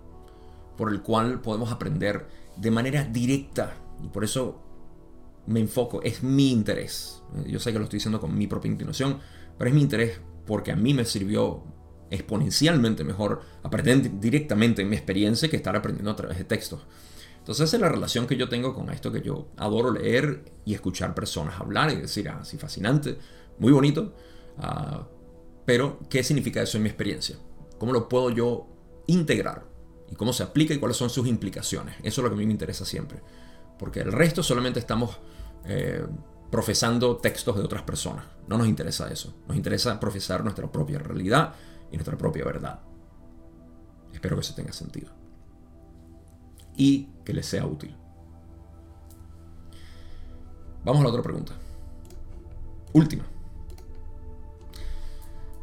por 0.77 0.93
el 0.93 1.01
cual 1.01 1.41
podemos 1.41 1.73
aprender 1.73 2.29
de 2.57 2.71
manera 2.71 3.05
directa. 3.05 3.75
Y 4.05 4.09
por 4.09 4.25
eso 4.25 4.66
me 5.47 5.61
enfoco, 5.61 6.03
es 6.03 6.23
mi 6.23 6.51
interés. 6.51 7.23
Yo 7.47 7.59
sé 7.59 7.73
que 7.73 7.79
lo 7.79 7.85
estoy 7.85 7.99
diciendo 7.99 8.21
con 8.21 8.37
mi 8.37 8.47
propia 8.47 8.71
inclinación, 8.71 9.19
pero 9.59 9.69
es 9.69 9.75
mi 9.75 9.83
interés 9.83 10.21
porque 10.47 10.73
a 10.73 10.77
mí 10.77 10.95
me 10.95 11.05
sirvió 11.05 11.65
exponencialmente 12.11 13.05
mejor 13.05 13.43
aprender 13.63 14.21
directamente 14.21 14.83
en 14.83 14.89
mi 14.89 14.97
experiencia 14.97 15.51
que 15.51 15.57
estar 15.57 15.75
aprendiendo 15.75 16.11
a 16.11 16.17
través 16.17 16.39
de 16.39 16.45
textos. 16.45 16.87
Entonces 17.39 17.69
esa 17.69 17.77
es 17.77 17.81
la 17.81 17.89
relación 17.89 18.27
que 18.27 18.37
yo 18.37 18.49
tengo 18.49 18.75
con 18.75 18.91
esto, 18.91 19.13
que 19.13 19.23
yo 19.23 19.49
adoro 19.57 19.93
leer 19.93 20.45
y 20.65 20.75
escuchar 20.75 21.15
personas 21.15 21.61
hablar 21.61 21.93
y 21.93 21.97
decir, 21.97 22.29
ah, 22.29 22.45
sí, 22.45 22.59
fascinante, 22.59 23.19
muy 23.59 23.73
bonito, 23.73 24.15
ah, 24.59 25.07
pero 25.65 26.01
¿qué 26.09 26.23
significa 26.23 26.63
eso 26.63 26.77
en 26.77 26.85
mi 26.85 26.89
experiencia? 26.89 27.37
¿Cómo 27.79 27.93
lo 27.93 28.09
puedo 28.09 28.31
yo 28.31 28.69
integrar? 29.07 29.65
¿Y 30.11 30.15
cómo 30.15 30.33
se 30.33 30.43
aplica 30.43 30.75
y 30.75 30.79
cuáles 30.79 30.97
son 30.97 31.11
sus 31.11 31.27
implicaciones? 31.27 31.97
Eso 32.03 32.21
es 32.21 32.25
lo 32.25 32.31
que 32.31 32.35
a 32.35 32.39
mí 32.39 32.47
me 32.47 32.53
interesa 32.53 32.85
siempre. 32.85 33.21
Porque 33.79 34.01
el 34.01 34.13
resto 34.13 34.43
solamente 34.43 34.79
estamos 34.79 35.19
eh, 35.69 36.07
profesando 36.51 37.17
textos 37.17 37.57
de 37.57 37.63
otras 37.63 37.83
personas. 37.83 38.25
No 38.49 38.57
nos 38.59 38.69
interesa 38.69 39.11
eso. 39.11 39.35
Nos 39.47 39.57
interesa 39.57 39.99
profesar 39.99 40.43
nuestra 40.43 40.71
propia 40.71 40.99
realidad 40.99 41.55
y 41.91 41.97
nuestra 41.97 42.17
propia 42.17 42.45
verdad. 42.45 42.81
Espero 44.13 44.37
que 44.37 44.41
eso 44.41 44.55
tenga 44.55 44.73
sentido. 44.73 45.11
Y 46.77 47.11
que 47.25 47.33
les 47.33 47.47
sea 47.47 47.67
útil. 47.67 47.95
Vamos 50.85 51.01
a 51.01 51.05
la 51.05 51.11
otra 51.11 51.23
pregunta. 51.23 51.53
Última. 52.93 53.25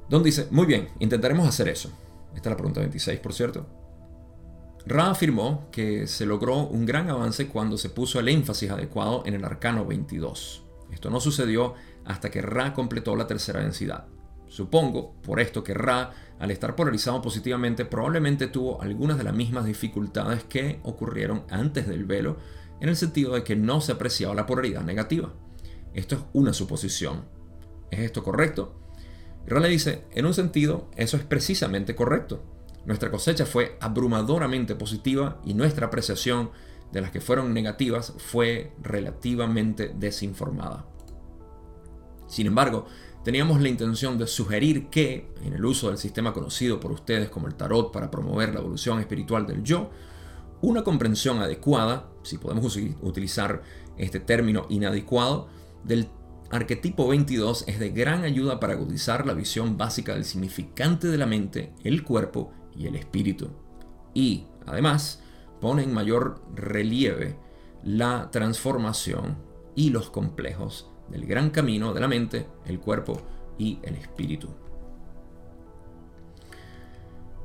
Don 0.10 0.22
dice, 0.22 0.48
muy 0.52 0.66
bien, 0.66 0.90
intentaremos 1.00 1.48
hacer 1.48 1.70
eso. 1.70 1.90
Esta 2.36 2.50
es 2.50 2.54
la 2.54 2.58
pregunta 2.58 2.82
26, 2.82 3.20
por 3.20 3.34
cierto. 3.34 3.66
Ra 4.86 5.12
afirmó 5.12 5.70
que 5.72 6.08
se 6.08 6.26
logró 6.26 6.68
un 6.68 6.86
gran 6.86 7.10
avance 7.10 7.48
cuando 7.48 7.78
se 7.78 7.90
puso 7.90 8.20
el 8.20 8.28
énfasis 8.28 8.70
adecuado 8.70 9.24
en 9.26 9.34
el 9.34 9.46
arcano 9.46 9.86
22. 9.86 10.64
Esto 10.92 11.10
no 11.10 11.22
sucedió 11.22 11.74
hasta 12.06 12.30
que 12.30 12.42
Ra 12.42 12.74
completó 12.74 13.16
la 13.16 13.26
tercera 13.26 13.62
densidad. 13.62 14.08
Supongo, 14.48 15.16
por 15.22 15.40
esto, 15.40 15.64
que 15.64 15.74
Ra, 15.74 16.12
al 16.38 16.52
estar 16.52 16.76
polarizado 16.76 17.22
positivamente, 17.22 17.86
probablemente 17.86 18.48
tuvo 18.48 18.82
algunas 18.82 19.18
de 19.18 19.24
las 19.24 19.34
mismas 19.34 19.66
dificultades 19.66 20.44
que 20.44 20.80
ocurrieron 20.84 21.46
antes 21.50 21.88
del 21.88 22.04
velo, 22.04 22.38
en 22.82 22.90
el 22.90 22.98
sentido 22.98 23.34
de 23.34 23.44
que 23.44 23.56
no 23.56 23.80
se 23.80 23.94
apreciaba 23.94 24.36
la 24.36 24.46
polaridad 24.46 24.84
negativa. 24.84 25.34
Esto 25.94 26.16
es 26.16 26.22
una 26.34 26.54
suposición. 26.54 27.24
¿Es 27.90 28.00
esto 28.00 28.22
correcto? 28.22 28.76
Ra 29.48 29.60
le 29.60 29.70
dice, 29.70 30.04
en 30.12 30.26
un 30.26 30.34
sentido, 30.34 30.90
eso 30.98 31.16
es 31.16 31.24
precisamente 31.24 31.96
correcto. 31.96 32.44
Nuestra 32.86 33.10
cosecha 33.10 33.46
fue 33.46 33.78
abrumadoramente 33.80 34.76
positiva 34.76 35.40
y 35.46 35.54
nuestra 35.54 35.88
apreciación 35.88 36.52
de 36.92 37.02
las 37.02 37.12
que 37.12 37.22
fueron 37.22 37.54
negativas 37.54 38.14
fue 38.18 38.74
relativamente 38.82 39.94
desinformada. 39.96 40.86
Sin 42.28 42.48
embargo, 42.48 42.86
teníamos 43.24 43.62
la 43.62 43.70
intención 43.70 44.18
de 44.18 44.28
sugerir 44.28 44.90
que, 44.90 45.32
en 45.44 45.54
el 45.54 45.66
uso 45.66 45.90
del 45.90 45.98
sistema 45.98 46.34
conocido 46.34 46.80
por 46.80 46.92
ustedes 46.92 47.30
como 47.30 47.48
el 47.48 47.56
tarot 47.56 47.92
para 47.92 48.12
promover 48.12 48.54
la 48.54 48.60
evolución 48.60 49.00
espiritual 49.00 49.48
del 49.48 49.64
yo, 49.64 49.90
una 50.62 50.84
comprensión 50.84 51.40
adecuada, 51.40 52.10
si 52.24 52.38
podemos 52.38 52.78
utilizar 53.02 53.64
este 53.98 54.20
término 54.20 54.66
inadecuado, 54.70 55.48
del 55.84 56.08
arquetipo 56.52 57.08
22 57.08 57.66
es 57.68 57.80
de 57.80 57.90
gran 57.90 58.24
ayuda 58.24 58.60
para 58.60 58.74
agudizar 58.74 59.26
la 59.26 59.34
visión 59.34 59.78
básica 59.78 60.14
del 60.14 60.26
significante 60.26 61.08
de 61.08 61.18
la 61.18 61.26
mente, 61.26 61.74
el 61.84 62.04
cuerpo 62.04 62.52
y 62.76 62.88
el 62.88 62.96
espíritu. 62.96 63.50
Y, 64.14 64.46
además, 64.66 65.22
pone 65.60 65.84
en 65.84 65.94
mayor 65.94 66.42
relieve 66.54 67.38
la 67.84 68.30
transformación 68.32 69.38
y 69.76 69.90
los 69.90 70.10
complejos 70.10 70.90
del 71.10 71.26
gran 71.26 71.50
camino 71.50 71.94
de 71.94 72.02
la 72.02 72.08
mente, 72.08 72.48
el 72.66 72.80
cuerpo 72.80 73.22
y 73.58 73.80
el 73.84 73.96
espíritu. 73.96 74.50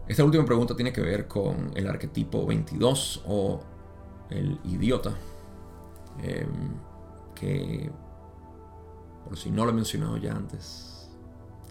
Esta 0.07 0.25
última 0.25 0.45
pregunta 0.45 0.75
tiene 0.75 0.93
que 0.93 1.03
ver 1.03 1.29
con 1.29 1.71
el 1.75 1.87
arquetipo 1.87 2.47
22 2.47 3.25
o 3.27 3.61
el 4.31 4.59
idiota, 4.65 5.15
em, 6.23 6.73
que, 7.35 7.91
por 9.25 9.37
si 9.37 9.51
no 9.51 9.65
lo 9.65 9.71
he 9.71 9.75
mencionado 9.75 10.17
ya 10.17 10.33
antes, 10.33 11.11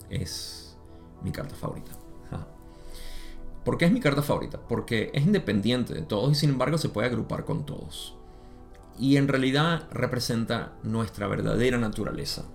es 0.10 0.78
mi 1.24 1.32
carta 1.32 1.56
favorita. 1.56 1.92
¿Por 3.68 3.78
qué 3.78 3.84
es 3.84 3.92
mi 3.92 4.00
carta 4.00 4.22
favorita? 4.22 4.62
Porque 4.66 5.12
es 5.14 5.26
independiente 5.26 5.94
de 5.94 6.02
todos 6.02 6.32
y 6.32 6.36
sin 6.36 6.52
embargo 6.52 6.78
se 6.78 6.88
puede 6.88 7.10
agrupar 7.10 7.44
con 7.44 7.66
todos. 7.66 8.16
Y 8.98 9.18
en 9.18 9.28
realidad 9.28 9.90
representa 9.92 10.72
nuestra 10.84 11.28
verdadera 11.28 11.78
naturaleza. 11.78 12.46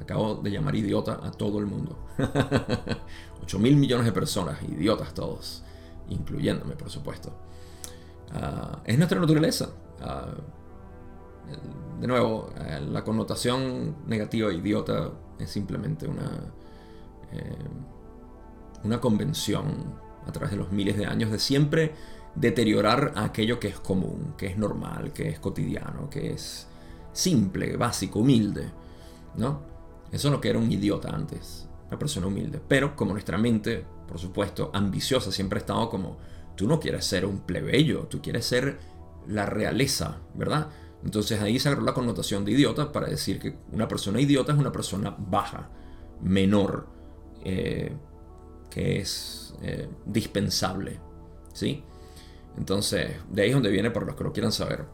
Acabo 0.00 0.36
de 0.36 0.50
llamar 0.50 0.74
idiota 0.74 1.20
a 1.22 1.32
todo 1.32 1.58
el 1.58 1.66
mundo. 1.66 1.98
8 3.42 3.58
mil 3.58 3.76
millones 3.76 4.06
de 4.06 4.12
personas, 4.12 4.62
idiotas 4.62 5.12
todos, 5.12 5.64
incluyéndome 6.08 6.74
por 6.74 6.88
supuesto. 6.88 7.30
Ah, 8.32 8.80
es 8.86 8.96
nuestra 8.96 9.20
naturaleza. 9.20 9.68
Ah, 10.00 10.32
de 12.00 12.06
nuevo, 12.06 12.54
eh, 12.58 12.80
la 12.90 13.04
connotación 13.04 13.96
negativa 14.06 14.50
idiota 14.50 15.10
es 15.38 15.50
simplemente 15.50 16.08
una... 16.08 16.54
Eh, 17.32 17.68
una 18.84 19.00
convención 19.00 20.00
a 20.26 20.32
través 20.32 20.50
de 20.50 20.56
los 20.56 20.72
miles 20.72 20.96
de 20.96 21.06
años 21.06 21.30
de 21.30 21.38
siempre 21.38 21.94
deteriorar 22.34 23.12
aquello 23.16 23.58
que 23.58 23.68
es 23.68 23.80
común, 23.80 24.34
que 24.36 24.46
es 24.46 24.56
normal, 24.56 25.12
que 25.12 25.28
es 25.28 25.40
cotidiano, 25.40 26.08
que 26.08 26.32
es 26.32 26.68
simple, 27.12 27.76
básico, 27.76 28.20
humilde, 28.20 28.70
¿no? 29.36 29.62
Eso 30.12 30.28
es 30.28 30.32
lo 30.32 30.40
que 30.40 30.50
era 30.50 30.58
un 30.58 30.70
idiota 30.70 31.10
antes, 31.10 31.68
una 31.88 31.98
persona 31.98 32.26
humilde. 32.26 32.60
Pero 32.66 32.94
como 32.94 33.12
nuestra 33.12 33.38
mente 33.38 33.84
por 34.10 34.18
supuesto, 34.18 34.72
ambiciosa, 34.74 35.30
siempre 35.30 35.58
ha 35.58 35.60
estado 35.60 35.88
como, 35.88 36.18
tú 36.56 36.66
no 36.66 36.80
quieres 36.80 37.04
ser 37.04 37.24
un 37.24 37.38
plebeyo, 37.38 38.08
tú 38.08 38.20
quieres 38.20 38.44
ser 38.44 38.80
la 39.28 39.46
realeza, 39.46 40.18
¿verdad? 40.34 40.66
Entonces 41.04 41.40
ahí 41.40 41.60
se 41.60 41.68
agarró 41.68 41.84
la 41.84 41.94
connotación 41.94 42.44
de 42.44 42.50
idiota 42.50 42.90
para 42.90 43.06
decir 43.06 43.38
que 43.38 43.54
una 43.70 43.86
persona 43.86 44.20
idiota 44.20 44.52
es 44.52 44.58
una 44.58 44.72
persona 44.72 45.14
baja, 45.16 45.70
menor, 46.20 46.88
eh, 47.44 47.92
que 48.70 49.00
es 49.00 49.54
eh, 49.62 49.88
dispensable, 50.06 51.00
¿sí? 51.52 51.84
Entonces, 52.56 53.16
de 53.28 53.42
ahí 53.42 53.48
es 53.48 53.54
donde 53.54 53.70
viene, 53.70 53.90
para 53.90 54.06
los 54.06 54.16
que 54.16 54.24
lo 54.24 54.32
quieran 54.32 54.52
saber. 54.52 54.84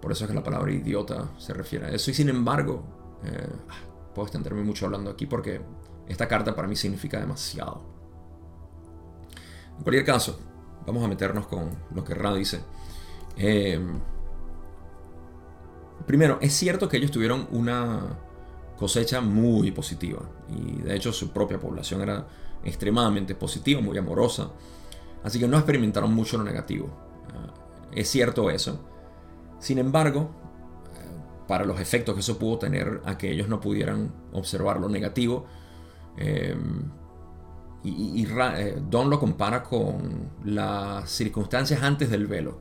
Por 0.00 0.12
eso 0.12 0.24
es 0.24 0.28
que 0.28 0.34
la 0.34 0.42
palabra 0.42 0.72
idiota 0.72 1.30
se 1.38 1.54
refiere 1.54 1.86
a 1.86 1.90
eso. 1.90 2.10
Y 2.10 2.14
sin 2.14 2.28
embargo, 2.28 2.84
eh, 3.24 3.48
puedo 4.14 4.26
extenderme 4.26 4.62
mucho 4.62 4.86
hablando 4.86 5.10
aquí 5.10 5.26
porque 5.26 5.60
esta 6.08 6.26
carta 6.28 6.54
para 6.54 6.68
mí 6.68 6.76
significa 6.76 7.20
demasiado. 7.20 7.82
En 9.76 9.82
cualquier 9.82 10.04
caso, 10.04 10.38
vamos 10.86 11.04
a 11.04 11.08
meternos 11.08 11.46
con 11.46 11.70
lo 11.94 12.04
que 12.04 12.14
Ra 12.14 12.34
dice. 12.34 12.60
Eh, 13.36 13.80
primero, 16.06 16.38
es 16.40 16.52
cierto 16.52 16.88
que 16.88 16.96
ellos 16.96 17.10
tuvieron 17.10 17.48
una 17.52 18.18
cosecha 18.76 19.20
muy 19.20 19.70
positiva 19.70 20.20
y 20.48 20.82
de 20.82 20.96
hecho 20.96 21.12
su 21.12 21.32
propia 21.32 21.60
población 21.60 22.02
era 22.02 22.26
extremadamente 22.64 23.34
positiva, 23.34 23.80
muy 23.80 23.98
amorosa, 23.98 24.50
así 25.22 25.38
que 25.38 25.48
no 25.48 25.56
experimentaron 25.56 26.14
mucho 26.14 26.38
lo 26.38 26.44
negativo. 26.44 26.86
Eh, 27.92 28.00
es 28.00 28.08
cierto 28.08 28.50
eso. 28.50 28.80
Sin 29.58 29.78
embargo, 29.78 30.30
eh, 30.94 31.46
para 31.46 31.64
los 31.64 31.80
efectos 31.80 32.14
que 32.14 32.20
eso 32.20 32.38
pudo 32.38 32.58
tener 32.58 33.00
a 33.04 33.18
que 33.18 33.30
ellos 33.30 33.48
no 33.48 33.60
pudieran 33.60 34.12
observar 34.32 34.80
lo 34.80 34.88
negativo, 34.88 35.46
y, 37.84 38.26
Don 38.90 39.08
lo 39.08 39.18
compara 39.18 39.62
con 39.62 40.30
las 40.44 41.08
circunstancias 41.10 41.82
antes 41.82 42.10
del 42.10 42.26
velo 42.26 42.58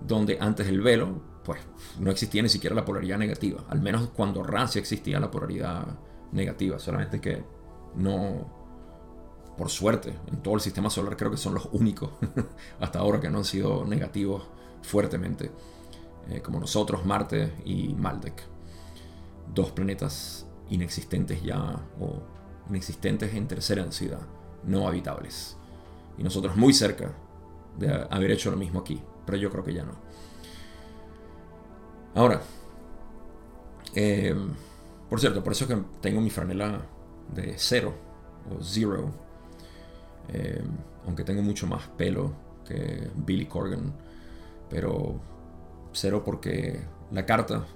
donde 0.00 0.38
antes 0.40 0.66
del 0.66 0.80
velo, 0.80 1.20
pues 1.44 1.60
no 1.98 2.10
existía 2.10 2.42
ni 2.42 2.48
siquiera 2.48 2.74
la 2.74 2.84
polaridad 2.84 3.18
negativa. 3.18 3.64
Al 3.68 3.80
menos 3.80 4.08
cuando 4.10 4.42
Ra 4.42 4.68
existía 4.74 5.20
la 5.20 5.30
polaridad 5.30 5.86
negativa, 6.32 6.78
solamente 6.78 7.20
que 7.20 7.44
no, 7.96 8.59
por 9.60 9.68
suerte, 9.68 10.14
en 10.26 10.42
todo 10.42 10.54
el 10.54 10.62
sistema 10.62 10.88
solar 10.88 11.18
creo 11.18 11.30
que 11.30 11.36
son 11.36 11.52
los 11.52 11.68
únicos 11.72 12.12
hasta 12.80 12.98
ahora 12.98 13.20
que 13.20 13.28
no 13.28 13.36
han 13.36 13.44
sido 13.44 13.84
negativos 13.84 14.44
fuertemente, 14.80 15.50
eh, 16.30 16.40
como 16.40 16.58
nosotros, 16.58 17.04
Marte 17.04 17.52
y 17.66 17.92
Maldek. 17.92 18.42
Dos 19.54 19.70
planetas 19.72 20.46
inexistentes 20.70 21.42
ya, 21.42 21.78
o 22.00 22.22
inexistentes 22.70 23.34
en 23.34 23.46
tercera 23.48 23.82
densidad, 23.82 24.20
no 24.64 24.88
habitables. 24.88 25.58
Y 26.16 26.22
nosotros 26.22 26.56
muy 26.56 26.72
cerca 26.72 27.12
de 27.78 28.06
haber 28.08 28.30
hecho 28.30 28.50
lo 28.50 28.56
mismo 28.56 28.80
aquí 28.80 29.02
pero 29.26 29.36
yo 29.36 29.50
creo 29.50 29.62
que 29.62 29.74
ya 29.74 29.84
no. 29.84 29.92
Ahora, 32.14 32.40
eh, 33.94 34.34
por 35.10 35.20
cierto, 35.20 35.44
por 35.44 35.52
eso 35.52 35.68
que 35.68 35.76
tengo 36.00 36.22
mi 36.22 36.30
franela 36.30 36.80
de 37.34 37.54
cero 37.58 37.94
o 38.50 38.62
zero, 38.62 39.12
eh, 40.32 40.62
aunque 41.06 41.24
tengo 41.24 41.42
mucho 41.42 41.66
más 41.66 41.86
pelo 41.96 42.32
que 42.66 43.08
Billy 43.16 43.46
Corgan, 43.46 43.92
pero 44.68 45.20
cero 45.92 46.22
porque 46.24 46.80
la 47.10 47.26
carta, 47.26 47.66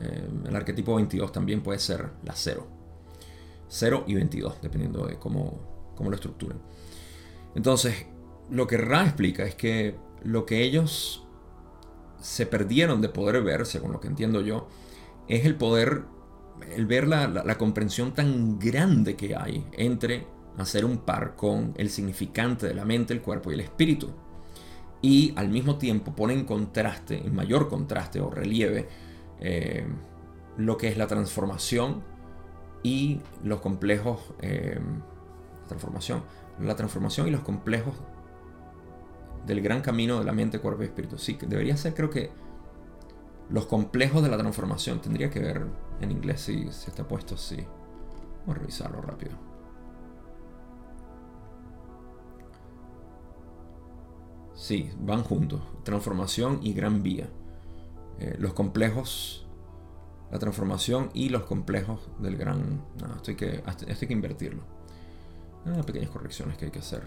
eh, 0.00 0.28
el 0.46 0.56
arquetipo 0.56 0.96
22 0.96 1.32
también 1.32 1.62
puede 1.62 1.78
ser 1.78 2.10
la 2.24 2.34
cero. 2.34 2.66
0 3.68 4.04
y 4.06 4.14
22, 4.14 4.62
dependiendo 4.62 5.06
de 5.06 5.18
cómo, 5.18 5.92
cómo 5.96 6.10
lo 6.10 6.16
estructuren. 6.16 6.58
Entonces, 7.54 8.06
lo 8.50 8.66
que 8.66 8.76
Ra 8.76 9.04
explica 9.04 9.44
es 9.44 9.54
que 9.54 9.96
lo 10.22 10.46
que 10.46 10.62
ellos 10.62 11.24
se 12.20 12.46
perdieron 12.46 13.00
de 13.00 13.08
poder 13.08 13.42
ver, 13.42 13.66
según 13.66 13.92
lo 13.92 14.00
que 14.00 14.08
entiendo 14.08 14.40
yo, 14.40 14.68
es 15.28 15.44
el 15.44 15.56
poder, 15.56 16.02
el 16.74 16.86
ver 16.86 17.08
la, 17.08 17.58
comprensión 17.58 18.14
tan 18.14 18.58
grande 18.58 19.16
que 19.16 19.36
hay 19.36 19.66
entre 19.72 20.26
hacer 20.58 20.84
un 20.84 20.98
par 20.98 21.36
con 21.36 21.74
el 21.76 21.90
significante 21.90 22.66
de 22.66 22.74
la 22.74 22.84
mente, 22.84 23.12
el 23.12 23.22
cuerpo 23.22 23.50
y 23.50 23.54
el 23.54 23.60
espíritu. 23.60 24.10
Y 25.02 25.32
al 25.36 25.48
mismo 25.48 25.76
tiempo 25.76 26.14
pone 26.14 26.34
en 26.34 26.44
contraste, 26.44 27.24
en 27.24 27.34
mayor 27.34 27.68
contraste 27.68 28.20
o 28.20 28.30
relieve, 28.30 28.88
eh, 29.40 29.86
lo 30.56 30.76
que 30.76 30.88
es 30.88 30.96
la 30.96 31.06
transformación 31.06 32.02
y 32.82 33.20
los 33.44 33.60
complejos. 33.60 34.20
Eh, 34.40 34.80
transformación. 35.66 36.22
La 36.60 36.74
transformación 36.76 37.28
y 37.28 37.30
los 37.30 37.42
complejos 37.42 37.94
del 39.46 39.60
gran 39.60 39.82
camino 39.82 40.18
de 40.18 40.24
la 40.24 40.32
mente, 40.32 40.58
cuerpo 40.58 40.82
y 40.82 40.86
espíritu. 40.86 41.18
Sí, 41.18 41.38
debería 41.46 41.76
ser, 41.76 41.94
creo 41.94 42.10
que, 42.10 42.30
los 43.50 43.66
complejos 43.66 44.22
de 44.22 44.28
la 44.28 44.38
transformación. 44.38 45.00
Tendría 45.00 45.30
que 45.30 45.40
ver 45.40 45.66
en 46.00 46.10
inglés 46.10 46.40
si, 46.40 46.70
si 46.72 46.88
está 46.88 47.06
puesto 47.06 47.34
así. 47.34 47.56
Vamos 48.40 48.56
a 48.56 48.60
revisarlo 48.60 49.02
rápido. 49.02 49.55
Sí, 54.56 54.90
van 54.98 55.22
juntos. 55.22 55.60
Transformación 55.84 56.60
y 56.62 56.72
gran 56.72 57.02
vía. 57.02 57.28
Eh, 58.18 58.34
los 58.38 58.54
complejos, 58.54 59.46
la 60.32 60.38
transformación 60.38 61.10
y 61.12 61.28
los 61.28 61.42
complejos 61.42 62.00
del 62.18 62.36
gran... 62.36 62.82
No, 62.98 63.14
esto 63.14 63.30
hay 63.30 63.36
que, 63.36 63.56
esto 63.56 63.86
hay 63.86 64.08
que 64.08 64.12
invertirlo. 64.12 64.62
Ah, 65.66 65.82
pequeñas 65.82 66.10
correcciones 66.10 66.56
que 66.56 66.64
hay 66.64 66.70
que 66.70 66.78
hacer. 66.78 67.02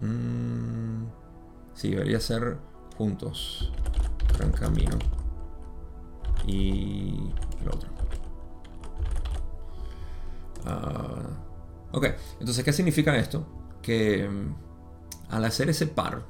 Mm, 0.00 1.06
sí, 1.74 1.90
debería 1.90 2.20
ser 2.20 2.58
juntos. 2.96 3.72
Gran 4.38 4.52
camino. 4.52 4.96
Y 6.46 7.32
el 7.60 7.68
otro. 7.68 8.01
Ah, 10.64 11.28
ok, 11.92 12.06
entonces, 12.40 12.64
¿qué 12.64 12.72
significa 12.72 13.16
esto? 13.16 13.46
Que 13.82 14.28
mm, 14.28 14.54
al 15.30 15.44
hacer 15.44 15.70
ese 15.70 15.86
par, 15.86 16.22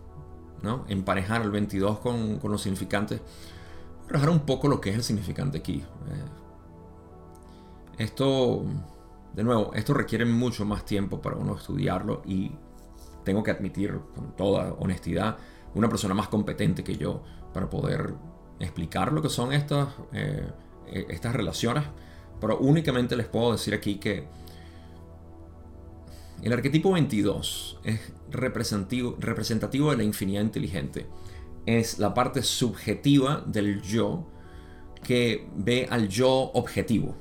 ¿no? 0.63 0.85
emparejar 0.89 1.43
el 1.43 1.51
22 1.51 1.99
con, 1.99 2.39
con 2.39 2.51
los 2.53 2.63
significantes, 2.63 3.21
relajar 4.09 4.31
un 4.31 4.41
poco 4.41 4.69
lo 4.69 4.81
que 4.81 4.91
es 4.91 4.97
el 4.97 5.03
significante 5.03 5.59
aquí. 5.59 5.79
Eh, 5.79 6.43
esto, 7.99 8.65
de 9.35 9.45
nuevo, 9.45 9.73
esto 9.75 9.95
requiere 9.95 10.25
mucho 10.25 10.65
más 10.65 10.85
tiempo 10.85 11.21
para 11.21 11.37
uno 11.37 11.57
estudiarlo 11.57 12.23
y 12.25 12.53
tengo 13.25 13.43
que 13.43 13.51
admitir 13.51 13.99
con 14.15 14.37
toda 14.37 14.73
honestidad, 14.75 15.37
una 15.75 15.89
persona 15.89 16.15
más 16.15 16.29
competente 16.29 16.85
que 16.85 16.97
yo 16.97 17.23
para 17.53 17.69
poder 17.71 18.15
explicar 18.59 19.13
lo 19.13 19.23
que 19.23 19.29
son 19.29 19.53
estas, 19.53 19.89
eh, 20.13 20.51
eh, 20.87 21.07
estas 21.11 21.35
relaciones, 21.35 21.85
pero 22.43 22.59
únicamente 22.59 23.15
les 23.15 23.29
puedo 23.29 23.53
decir 23.53 23.73
aquí 23.73 23.95
que 24.01 24.25
el 26.43 26.53
arquetipo 26.53 26.91
22 26.91 27.79
es 27.85 28.01
representativo, 28.33 29.17
representativo 29.21 29.93
de 29.93 29.99
la 29.99 30.03
infinidad 30.03 30.43
inteligente. 30.43 31.07
Es 31.67 32.01
la 32.01 32.13
parte 32.15 32.43
subjetiva 32.43 33.45
del 33.47 33.81
yo 33.81 34.27
que 35.05 35.47
ve 35.55 35.87
al 35.89 36.09
yo 36.09 36.51
objetivo. 36.55 37.15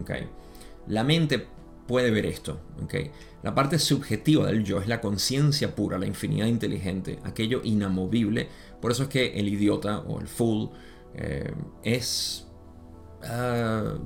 ¿okay? 0.00 0.30
La 0.86 1.04
mente 1.04 1.46
puede 1.86 2.10
ver 2.10 2.24
esto. 2.24 2.58
¿okay? 2.82 3.10
La 3.42 3.54
parte 3.54 3.78
subjetiva 3.78 4.46
del 4.46 4.64
yo 4.64 4.80
es 4.80 4.88
la 4.88 5.02
conciencia 5.02 5.74
pura, 5.74 5.98
la 5.98 6.06
infinidad 6.06 6.46
inteligente, 6.46 7.18
aquello 7.24 7.60
inamovible. 7.62 8.48
Por 8.80 8.90
eso 8.90 9.02
es 9.02 9.10
que 9.10 9.34
el 9.38 9.48
idiota 9.48 9.98
o 9.98 10.18
el 10.18 10.28
fool 10.28 10.70
eh, 11.14 11.52
es 11.82 12.46
ah, 13.22 13.98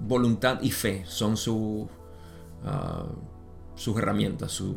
voluntad 0.00 0.60
y 0.62 0.70
fe, 0.70 1.04
son 1.06 1.34
ah, 2.64 3.06
sus 3.74 3.96
herramientas, 3.96 4.52
sus 4.52 4.76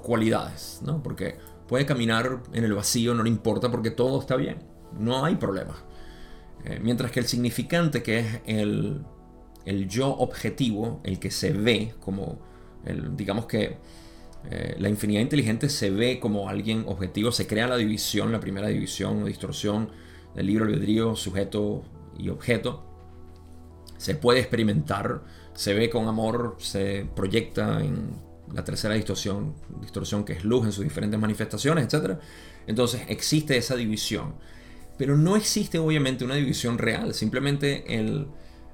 cualidades, 0.00 0.80
¿no? 0.82 1.02
Porque 1.02 1.36
puede 1.68 1.86
caminar 1.86 2.42
en 2.52 2.64
el 2.64 2.74
vacío, 2.74 3.14
no 3.14 3.22
le 3.22 3.30
importa 3.30 3.70
porque 3.70 3.90
todo 3.90 4.20
está 4.20 4.36
bien, 4.36 4.58
no 4.98 5.24
hay 5.24 5.36
problema. 5.36 5.74
Eh, 6.64 6.80
mientras 6.82 7.10
que 7.10 7.20
el 7.20 7.26
significante, 7.26 8.02
que 8.02 8.20
es 8.20 8.40
el 8.46 9.04
el 9.64 9.88
yo 9.88 10.08
objetivo, 10.08 11.00
el 11.04 11.18
que 11.18 11.30
se 11.30 11.52
ve 11.52 11.94
como, 12.00 12.38
el, 12.84 13.16
digamos 13.16 13.46
que 13.46 13.78
eh, 14.50 14.76
la 14.78 14.88
infinidad 14.88 15.22
inteligente 15.22 15.68
se 15.68 15.90
ve 15.90 16.20
como 16.20 16.48
alguien 16.48 16.84
objetivo, 16.86 17.32
se 17.32 17.46
crea 17.46 17.66
la 17.66 17.76
división, 17.76 18.30
la 18.32 18.40
primera 18.40 18.68
división 18.68 19.22
o 19.22 19.26
distorsión 19.26 19.90
del 20.34 20.46
libro 20.46 20.64
albedrío, 20.66 21.16
sujeto 21.16 21.82
y 22.18 22.28
objeto. 22.28 22.84
Se 23.96 24.14
puede 24.14 24.40
experimentar, 24.40 25.22
se 25.54 25.74
ve 25.74 25.88
con 25.88 26.08
amor, 26.08 26.56
se 26.58 27.06
proyecta 27.14 27.80
en 27.80 28.10
la 28.52 28.64
tercera 28.64 28.94
distorsión, 28.94 29.54
distorsión 29.80 30.24
que 30.24 30.34
es 30.34 30.44
luz 30.44 30.66
en 30.66 30.72
sus 30.72 30.84
diferentes 30.84 31.18
manifestaciones, 31.18 31.92
etc. 31.92 32.18
Entonces 32.66 33.02
existe 33.08 33.56
esa 33.56 33.76
división. 33.76 34.34
Pero 34.98 35.16
no 35.16 35.36
existe 35.36 35.78
obviamente 35.78 36.24
una 36.24 36.36
división 36.36 36.78
real, 36.78 37.14
simplemente 37.14 37.98
el, 37.98 38.28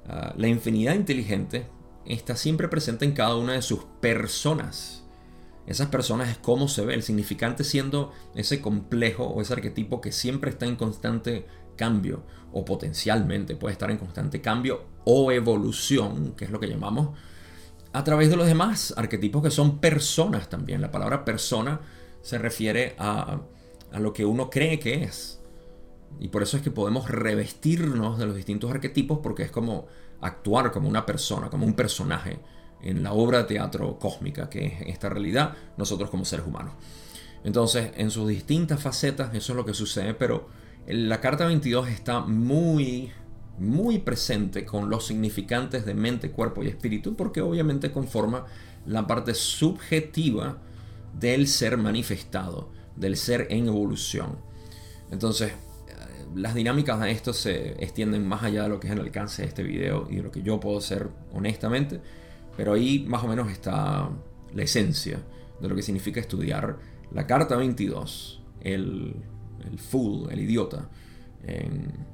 ah, 0.06 0.34
la 0.36 0.48
infinidad 0.48 0.94
inteligente 0.94 1.66
está 2.04 2.36
siempre 2.36 2.68
presente 2.68 3.04
en 3.04 3.12
cada 3.12 3.36
una 3.36 3.54
de 3.54 3.62
sus 3.62 3.84
personas. 4.00 5.04
Esas 5.66 5.88
personas 5.88 6.28
es 6.28 6.38
cómo 6.38 6.68
se 6.68 6.84
ve, 6.84 6.94
el 6.94 7.02
significante 7.02 7.64
siendo 7.64 8.12
ese 8.34 8.60
complejo 8.60 9.24
o 9.24 9.40
ese 9.40 9.52
arquetipo 9.52 10.00
que 10.00 10.10
siempre 10.10 10.50
está 10.50 10.66
en 10.66 10.76
constante 10.76 11.46
cambio 11.80 12.24
o 12.52 12.62
potencialmente 12.62 13.56
puede 13.56 13.72
estar 13.72 13.90
en 13.90 13.96
constante 13.96 14.42
cambio 14.42 14.84
o 15.04 15.32
evolución, 15.32 16.34
que 16.36 16.44
es 16.44 16.50
lo 16.50 16.60
que 16.60 16.68
llamamos, 16.68 17.16
a 17.94 18.04
través 18.04 18.28
de 18.28 18.36
los 18.36 18.46
demás 18.46 18.92
arquetipos 18.98 19.42
que 19.42 19.50
son 19.50 19.78
personas 19.78 20.50
también. 20.50 20.82
La 20.82 20.90
palabra 20.90 21.24
persona 21.24 21.80
se 22.20 22.36
refiere 22.36 22.94
a, 22.98 23.40
a 23.92 23.98
lo 23.98 24.12
que 24.12 24.26
uno 24.26 24.50
cree 24.50 24.78
que 24.78 25.04
es. 25.04 25.40
Y 26.18 26.28
por 26.28 26.42
eso 26.42 26.58
es 26.58 26.62
que 26.62 26.70
podemos 26.70 27.08
revestirnos 27.08 28.18
de 28.18 28.26
los 28.26 28.36
distintos 28.36 28.70
arquetipos 28.70 29.20
porque 29.22 29.44
es 29.44 29.50
como 29.50 29.86
actuar 30.20 30.70
como 30.70 30.86
una 30.86 31.06
persona, 31.06 31.48
como 31.48 31.64
un 31.64 31.74
personaje 31.74 32.40
en 32.82 33.02
la 33.02 33.14
obra 33.14 33.38
de 33.38 33.44
teatro 33.44 33.98
cósmica 33.98 34.50
que 34.50 34.66
es 34.66 34.74
esta 34.82 35.08
realidad, 35.08 35.54
nosotros 35.78 36.10
como 36.10 36.26
seres 36.26 36.46
humanos. 36.46 36.74
Entonces, 37.42 37.92
en 37.96 38.10
sus 38.10 38.28
distintas 38.28 38.82
facetas, 38.82 39.34
eso 39.34 39.52
es 39.52 39.56
lo 39.56 39.64
que 39.64 39.72
sucede, 39.72 40.12
pero 40.12 40.48
la 40.92 41.20
carta 41.20 41.46
22 41.46 41.88
está 41.88 42.20
muy, 42.20 43.10
muy 43.58 43.98
presente 43.98 44.64
con 44.64 44.90
los 44.90 45.06
significantes 45.06 45.84
de 45.84 45.94
mente, 45.94 46.30
cuerpo 46.30 46.62
y 46.62 46.68
espíritu, 46.68 47.16
porque 47.16 47.40
obviamente 47.40 47.92
conforma 47.92 48.46
la 48.86 49.06
parte 49.06 49.34
subjetiva 49.34 50.58
del 51.18 51.46
ser 51.46 51.76
manifestado, 51.76 52.70
del 52.96 53.16
ser 53.16 53.46
en 53.50 53.68
evolución. 53.68 54.38
Entonces, 55.10 55.52
las 56.34 56.54
dinámicas 56.54 57.00
de 57.00 57.10
esto 57.10 57.32
se 57.32 57.72
extienden 57.82 58.26
más 58.26 58.42
allá 58.42 58.64
de 58.64 58.68
lo 58.68 58.80
que 58.80 58.86
es 58.86 58.92
el 58.92 59.00
alcance 59.00 59.42
de 59.42 59.48
este 59.48 59.62
video 59.62 60.06
y 60.10 60.16
de 60.16 60.22
lo 60.22 60.30
que 60.30 60.42
yo 60.42 60.60
puedo 60.60 60.78
hacer 60.78 61.08
honestamente, 61.32 62.00
pero 62.56 62.74
ahí 62.74 63.04
más 63.08 63.24
o 63.24 63.28
menos 63.28 63.50
está 63.50 64.10
la 64.54 64.62
esencia 64.62 65.20
de 65.60 65.68
lo 65.68 65.74
que 65.74 65.82
significa 65.82 66.20
estudiar 66.20 66.78
la 67.12 67.26
carta 67.26 67.56
22, 67.56 68.42
el, 68.60 69.16
el 69.66 69.78
fool, 69.78 70.30
el 70.30 70.40
idiota, 70.40 70.88
en, 71.42 72.06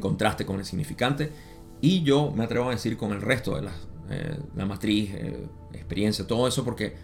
contraste 0.00 0.46
con 0.46 0.58
el 0.58 0.64
significante, 0.64 1.32
y 1.80 2.02
yo 2.02 2.30
me 2.30 2.44
atrevo 2.44 2.68
a 2.68 2.72
decir 2.72 2.96
con 2.96 3.12
el 3.12 3.20
resto 3.20 3.60
de 3.60 3.68
eh, 4.10 4.38
la 4.54 4.66
matriz, 4.66 5.10
eh, 5.14 5.48
experiencia, 5.72 6.26
todo 6.26 6.46
eso, 6.46 6.64
porque 6.64 6.96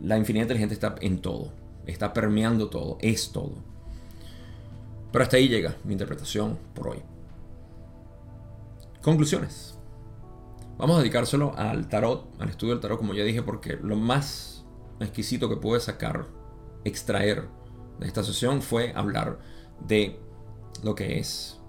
la 0.00 0.16
infinidad 0.16 0.44
inteligente 0.44 0.74
está 0.74 0.94
en 1.00 1.20
todo, 1.20 1.52
está 1.86 2.12
permeando 2.12 2.68
todo, 2.68 2.98
es 3.00 3.32
todo. 3.32 3.54
Pero 5.10 5.22
hasta 5.22 5.36
ahí 5.36 5.48
llega 5.48 5.76
mi 5.84 5.92
interpretación 5.92 6.58
por 6.74 6.88
hoy. 6.88 7.02
Conclusiones. 9.02 9.78
Vamos 10.76 10.96
a 10.96 11.00
dedicárselo 11.00 11.56
al 11.56 11.88
tarot, 11.88 12.28
al 12.40 12.50
estudio 12.50 12.74
del 12.74 12.80
tarot, 12.80 12.98
como 12.98 13.14
ya 13.14 13.24
dije, 13.24 13.42
porque 13.42 13.76
lo 13.82 13.96
más 13.96 14.64
exquisito 15.00 15.48
que 15.48 15.56
pude 15.56 15.80
sacar, 15.80 16.26
extraer 16.84 17.48
de 17.98 18.06
esta 18.06 18.22
sesión 18.22 18.62
fue 18.62 18.92
hablar 18.94 19.38
de 19.86 20.18
lo 20.82 20.94
que 20.94 21.18
es 21.18 21.60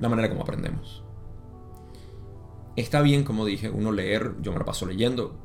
la 0.00 0.08
manera 0.08 0.28
como 0.28 0.42
aprendemos. 0.42 1.04
Está 2.76 3.02
bien, 3.02 3.24
como 3.24 3.44
dije, 3.44 3.70
uno 3.70 3.90
leer, 3.90 4.36
yo 4.40 4.52
me 4.52 4.58
lo 4.58 4.64
paso 4.64 4.86
leyendo, 4.86 5.36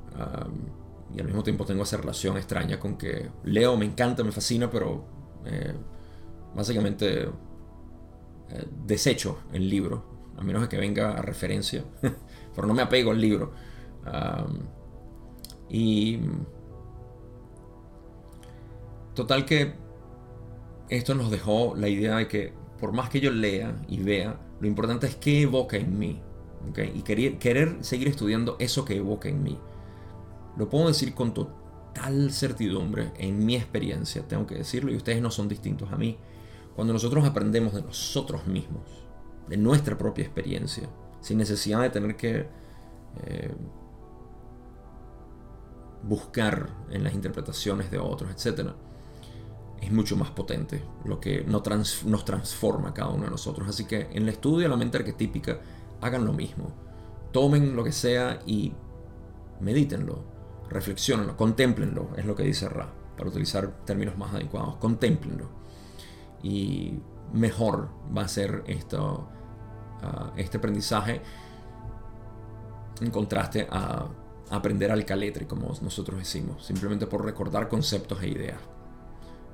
y 1.16 1.20
al 1.20 1.26
mismo 1.26 1.44
tiempo 1.44 1.66
tengo 1.66 1.84
esa 1.84 1.98
relación 1.98 2.38
extraña 2.38 2.80
con 2.80 2.98
que 2.98 3.30
leo, 3.44 3.76
me 3.78 3.86
encanta, 3.86 4.24
me 4.24 4.32
fascina, 4.32 4.70
pero 4.70 5.06
eh, 5.46 5.74
básicamente 6.56 7.24
eh, 7.24 8.68
desecho 8.86 9.40
el 9.52 9.70
libro, 9.70 10.32
a 10.38 10.44
menos 10.44 10.68
que 10.68 10.78
venga 10.78 11.14
a 11.14 11.22
referencia, 11.22 11.84
pero 12.56 12.68
no 12.68 12.74
me 12.74 12.82
apego 12.82 13.12
al 13.12 13.22
libro. 13.22 13.54
y 15.70 16.20
total 19.16 19.46
que 19.46 19.83
esto 20.90 21.16
nos 21.16 21.32
dejó 21.32 21.76
la 21.76 21.88
idea 21.88 22.18
de 22.18 22.28
que 22.28 22.54
por 22.80 22.92
más 22.92 23.10
que 23.10 23.20
yo 23.20 23.32
lea 23.32 23.76
y 23.88 24.02
vea, 24.02 24.40
lo 24.60 24.68
importante 24.68 25.08
es 25.08 25.16
qué 25.16 25.42
evoca 25.42 25.78
en 25.78 25.98
mí. 25.98 26.22
Y 26.96 27.02
querer, 27.02 27.40
querer 27.40 27.78
seguir 27.82 28.08
estudiando 28.08 28.56
eso 28.60 28.86
que 28.86 28.96
evoca 28.96 29.30
en 29.30 29.44
mí. 29.44 29.58
Lo 30.58 30.70
puedo 30.70 30.88
decir 30.88 31.14
con 31.14 31.34
total 31.34 32.32
certidumbre 32.32 33.12
en 33.18 33.46
mi 33.46 33.56
experiencia, 33.56 34.28
tengo 34.28 34.48
que 34.48 34.56
decirlo, 34.56 34.92
y 34.92 34.96
ustedes 34.96 35.22
no 35.22 35.32
son 35.32 35.48
distintos 35.48 35.92
a 35.92 35.98
mí. 35.98 36.18
Cuando 36.76 36.94
nosotros 36.94 37.26
aprendemos 37.26 37.74
de 37.74 37.84
nosotros 37.84 38.48
mismos, 38.48 38.84
de 39.48 39.58
nuestra 39.58 39.98
propia 39.98 40.24
experiencia, 40.24 40.90
sin 41.22 41.38
necesidad 41.38 41.82
de 41.82 41.90
tener 41.90 42.16
que 42.16 42.48
eh, 43.26 43.54
buscar 46.04 46.70
en 46.90 47.04
las 47.04 47.14
interpretaciones 47.14 47.92
de 47.92 48.00
otros, 48.00 48.32
etc., 48.32 48.72
es 49.84 49.92
mucho 49.92 50.16
más 50.16 50.32
potente 50.32 50.84
lo 51.06 51.20
que 51.20 51.44
nos, 51.44 52.06
nos 52.06 52.26
transforma 52.26 52.94
cada 52.94 53.10
uno 53.10 53.26
de 53.26 53.32
nosotros. 53.32 53.68
Así 53.68 53.86
que 53.86 54.10
en 54.12 54.24
el 54.24 54.30
estudio 54.30 54.64
de 54.64 54.70
la 54.70 54.78
mente 54.78 54.98
arquetípica, 54.98 55.60
hagan 56.02 56.26
lo 56.26 56.34
mismo. 56.34 56.72
Tomen 57.32 57.76
lo 57.76 57.84
que 57.84 57.92
sea 57.92 58.40
y 58.46 58.74
medítenlo, 59.60 60.24
reflexionenlo, 60.70 61.36
contemplenlo, 61.36 62.10
es 62.18 62.26
lo 62.26 62.36
que 62.36 62.44
dice 62.44 62.70
Ra, 62.70 62.92
para 63.18 63.30
utilizar 63.30 63.86
términos 63.86 64.18
más 64.18 64.34
adecuados, 64.34 64.76
contemplenlo 64.78 65.64
y 66.44 67.00
mejor 67.32 67.90
va 68.16 68.24
a 68.24 68.28
ser 68.28 68.64
esto, 68.68 69.28
ah, 70.04 70.34
este 70.36 70.58
aprendizaje 70.58 71.22
en 73.02 73.10
contraste 73.10 73.68
a, 73.72 74.08
aprender 74.50 74.92
al 74.92 75.04
caletre, 75.04 75.48
como 75.48 75.74
nosotros 75.82 76.20
decimos, 76.20 76.64
simplemente 76.64 77.08
por 77.08 77.26
recordar 77.26 77.70
conceptos 77.70 78.22
e 78.22 78.28
ideas. 78.28 78.60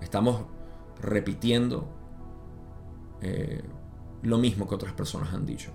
Estamos 0.01 0.45
repitiendo 1.01 1.87
eh, 3.21 3.61
lo 4.21 4.37
mismo 4.37 4.67
que 4.67 4.75
otras 4.75 4.93
personas 4.93 5.33
han 5.33 5.45
dicho. 5.45 5.71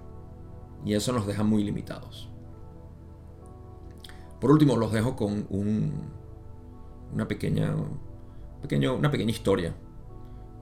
Y 0.85 0.95
eso 0.95 1.13
nos 1.13 1.27
deja 1.27 1.43
muy 1.43 1.65
limitados. 1.65 2.31
Por 4.41 4.51
último, 4.51 4.77
los 4.77 4.93
dejo 4.93 5.17
con 5.17 5.47
una, 5.49 7.27
pequeña, 7.27 7.75
una 7.75 9.11
pequeña 9.11 9.31
historia 9.31 9.75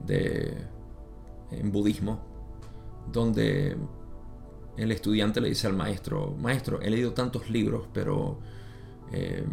de, 0.05 0.57
en 1.51 1.71
budismo, 1.71 2.19
donde 3.11 3.75
el 4.77 4.91
estudiante 4.91 5.41
le 5.41 5.49
dice 5.49 5.67
al 5.67 5.73
maestro, 5.73 6.35
maestro, 6.37 6.81
he 6.81 6.89
leído 6.89 7.13
tantos 7.13 7.49
libros, 7.49 7.87
pero 7.93 8.39
eh, 9.11 9.45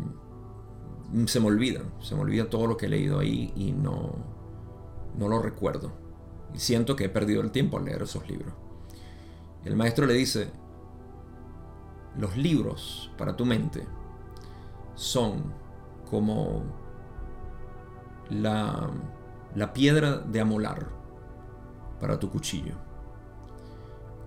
se 1.26 1.40
me 1.40 1.46
olvidan, 1.46 1.92
se 2.00 2.14
me 2.14 2.22
olvida 2.22 2.48
todo 2.48 2.66
lo 2.66 2.76
que 2.76 2.86
he 2.86 2.88
leído 2.88 3.18
ahí 3.18 3.52
y 3.56 3.72
no, 3.72 4.14
no 5.18 5.28
lo 5.28 5.40
recuerdo. 5.40 5.92
Y 6.54 6.58
siento 6.58 6.96
que 6.96 7.04
he 7.04 7.08
perdido 7.08 7.42
el 7.42 7.50
tiempo 7.50 7.78
al 7.78 7.84
leer 7.84 8.02
esos 8.02 8.28
libros. 8.28 8.52
el 9.64 9.76
maestro 9.76 10.06
le 10.06 10.14
dice, 10.14 10.50
los 12.16 12.36
libros 12.36 13.10
para 13.16 13.36
tu 13.36 13.44
mente 13.44 13.86
son 14.94 15.52
como 16.08 16.64
la 18.28 18.90
la 19.54 19.72
piedra 19.72 20.18
de 20.18 20.40
amolar 20.40 20.88
para 22.00 22.18
tu 22.18 22.30
cuchillo. 22.30 22.74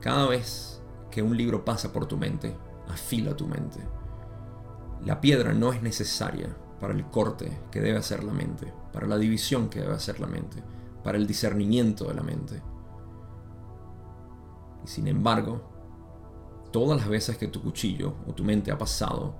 Cada 0.01 0.27
vez 0.27 0.81
que 1.10 1.22
un 1.22 1.38
libro 1.38 1.64
pasa 1.64 1.93
por 1.93 2.07
tu 2.07 2.18
mente, 2.18 2.55
afila 2.89 3.35
tu 3.35 3.47
mente. 3.47 3.80
La 5.05 5.22
piedra 5.22 5.53
no 5.53 5.72
es 5.72 5.81
necesaria 5.81 6.55
para 6.84 6.95
el 6.95 7.05
corte 7.05 7.49
que 7.72 7.80
debe 7.80 7.97
hacer 7.97 8.26
la 8.26 8.34
mente, 8.34 8.73
para 8.91 9.07
la 9.07 9.18
división 9.18 9.69
que 9.69 9.80
debe 9.80 9.93
hacer 9.93 10.19
la 10.19 10.27
mente, 10.27 10.61
para 11.01 11.18
el 11.18 11.26
discernimiento 11.26 12.10
de 12.10 12.14
la 12.14 12.23
mente. 12.23 12.61
Y 14.84 14.88
sin 14.89 15.07
embargo, 15.07 15.61
todas 16.73 16.99
las 16.99 17.07
veces 17.07 17.38
que 17.38 17.47
tu 17.47 17.61
cuchillo 17.61 18.15
o 18.27 18.34
tu 18.34 18.43
mente 18.43 18.69
ha 18.69 18.77
pasado 18.77 19.34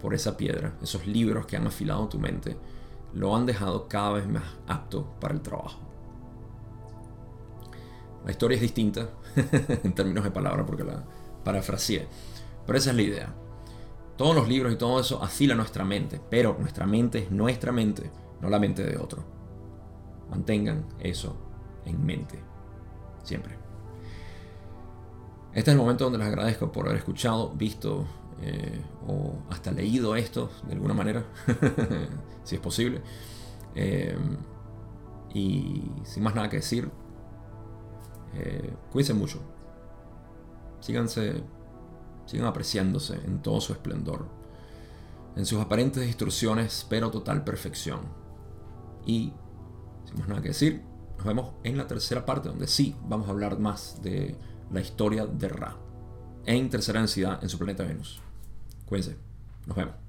por 0.00 0.14
esa 0.14 0.34
piedra, 0.38 0.78
esos 0.80 1.06
libros 1.06 1.44
que 1.44 1.58
han 1.58 1.66
afilado 1.66 2.08
tu 2.08 2.18
mente, 2.18 2.56
lo 3.12 3.36
han 3.36 3.44
dejado 3.44 3.86
cada 3.86 4.12
vez 4.12 4.26
más 4.26 4.44
apto 4.66 5.04
para 5.20 5.34
el 5.34 5.42
trabajo. 5.42 5.80
La 8.24 8.30
historia 8.30 8.54
es 8.54 8.62
distinta 8.62 9.10
en 9.84 9.92
términos 9.94 10.24
de 10.24 10.30
palabra 10.30 10.64
porque 10.64 10.84
la 10.84 11.04
parafraseé, 11.44 12.08
pero 12.64 12.78
esa 12.78 12.92
es 12.92 12.96
la 12.96 13.02
idea. 13.02 13.34
Todos 14.18 14.34
los 14.36 14.48
libros 14.48 14.72
y 14.72 14.76
todo 14.76 15.00
eso 15.00 15.22
afila 15.22 15.54
nuestra 15.54 15.84
mente, 15.84 16.20
pero 16.30 16.56
nuestra 16.60 16.86
mente 16.86 17.20
es 17.20 17.30
nuestra 17.30 17.72
mente, 17.72 18.10
no 18.40 18.50
la 18.50 18.58
mente 18.58 18.84
de 18.84 18.98
otro. 18.98 19.24
Mantengan 20.30 20.86
eso 21.00 21.36
en 21.86 22.04
mente, 22.04 22.38
siempre. 23.22 23.56
Este 25.52 25.70
es 25.70 25.74
el 25.74 25.78
momento 25.78 26.04
donde 26.04 26.18
les 26.18 26.28
agradezco 26.28 26.70
por 26.72 26.86
haber 26.86 26.98
escuchado, 26.98 27.50
visto 27.54 28.06
eh, 28.42 28.82
o 29.06 29.44
hasta 29.50 29.72
leído 29.72 30.16
esto 30.16 30.50
de 30.66 30.74
alguna 30.74 30.94
manera, 30.94 31.24
si 32.44 32.56
es 32.56 32.60
posible. 32.60 33.02
Eh, 33.74 34.16
y 35.34 35.92
sin 36.04 36.22
más 36.24 36.34
nada 36.34 36.48
que 36.48 36.56
decir, 36.58 36.90
Eh, 38.34 38.74
cuídense 38.92 39.14
mucho. 39.14 39.40
Síganse, 40.80 41.42
sigan 42.28 42.46
apreciándose 42.46 43.14
en 43.24 43.40
todo 43.40 43.60
su 43.60 43.72
esplendor. 43.72 44.26
En 45.34 45.46
sus 45.46 45.60
aparentes 45.60 46.04
distorsiones, 46.04 46.86
pero 46.88 47.10
total 47.10 47.42
perfección. 47.42 48.00
Y, 49.06 49.32
sin 50.04 50.18
más 50.18 50.28
nada 50.28 50.42
que 50.42 50.48
decir, 50.48 50.82
nos 51.16 51.26
vemos 51.26 51.52
en 51.64 51.78
la 51.78 51.86
tercera 51.86 52.26
parte, 52.26 52.48
donde 52.48 52.66
sí 52.66 52.94
vamos 53.08 53.28
a 53.28 53.30
hablar 53.30 53.58
más 53.58 54.02
de 54.02 54.36
la 54.70 54.80
historia 54.80 55.26
de 55.26 55.48
Ra 55.48 55.76
en 56.44 56.70
tercera 56.70 57.00
densidad 57.00 57.42
en 57.42 57.48
su 57.48 57.58
planeta 57.58 57.84
Venus. 57.84 58.20
Cuídense. 58.86 59.16
Nos 59.66 59.76
vemos. 59.76 60.07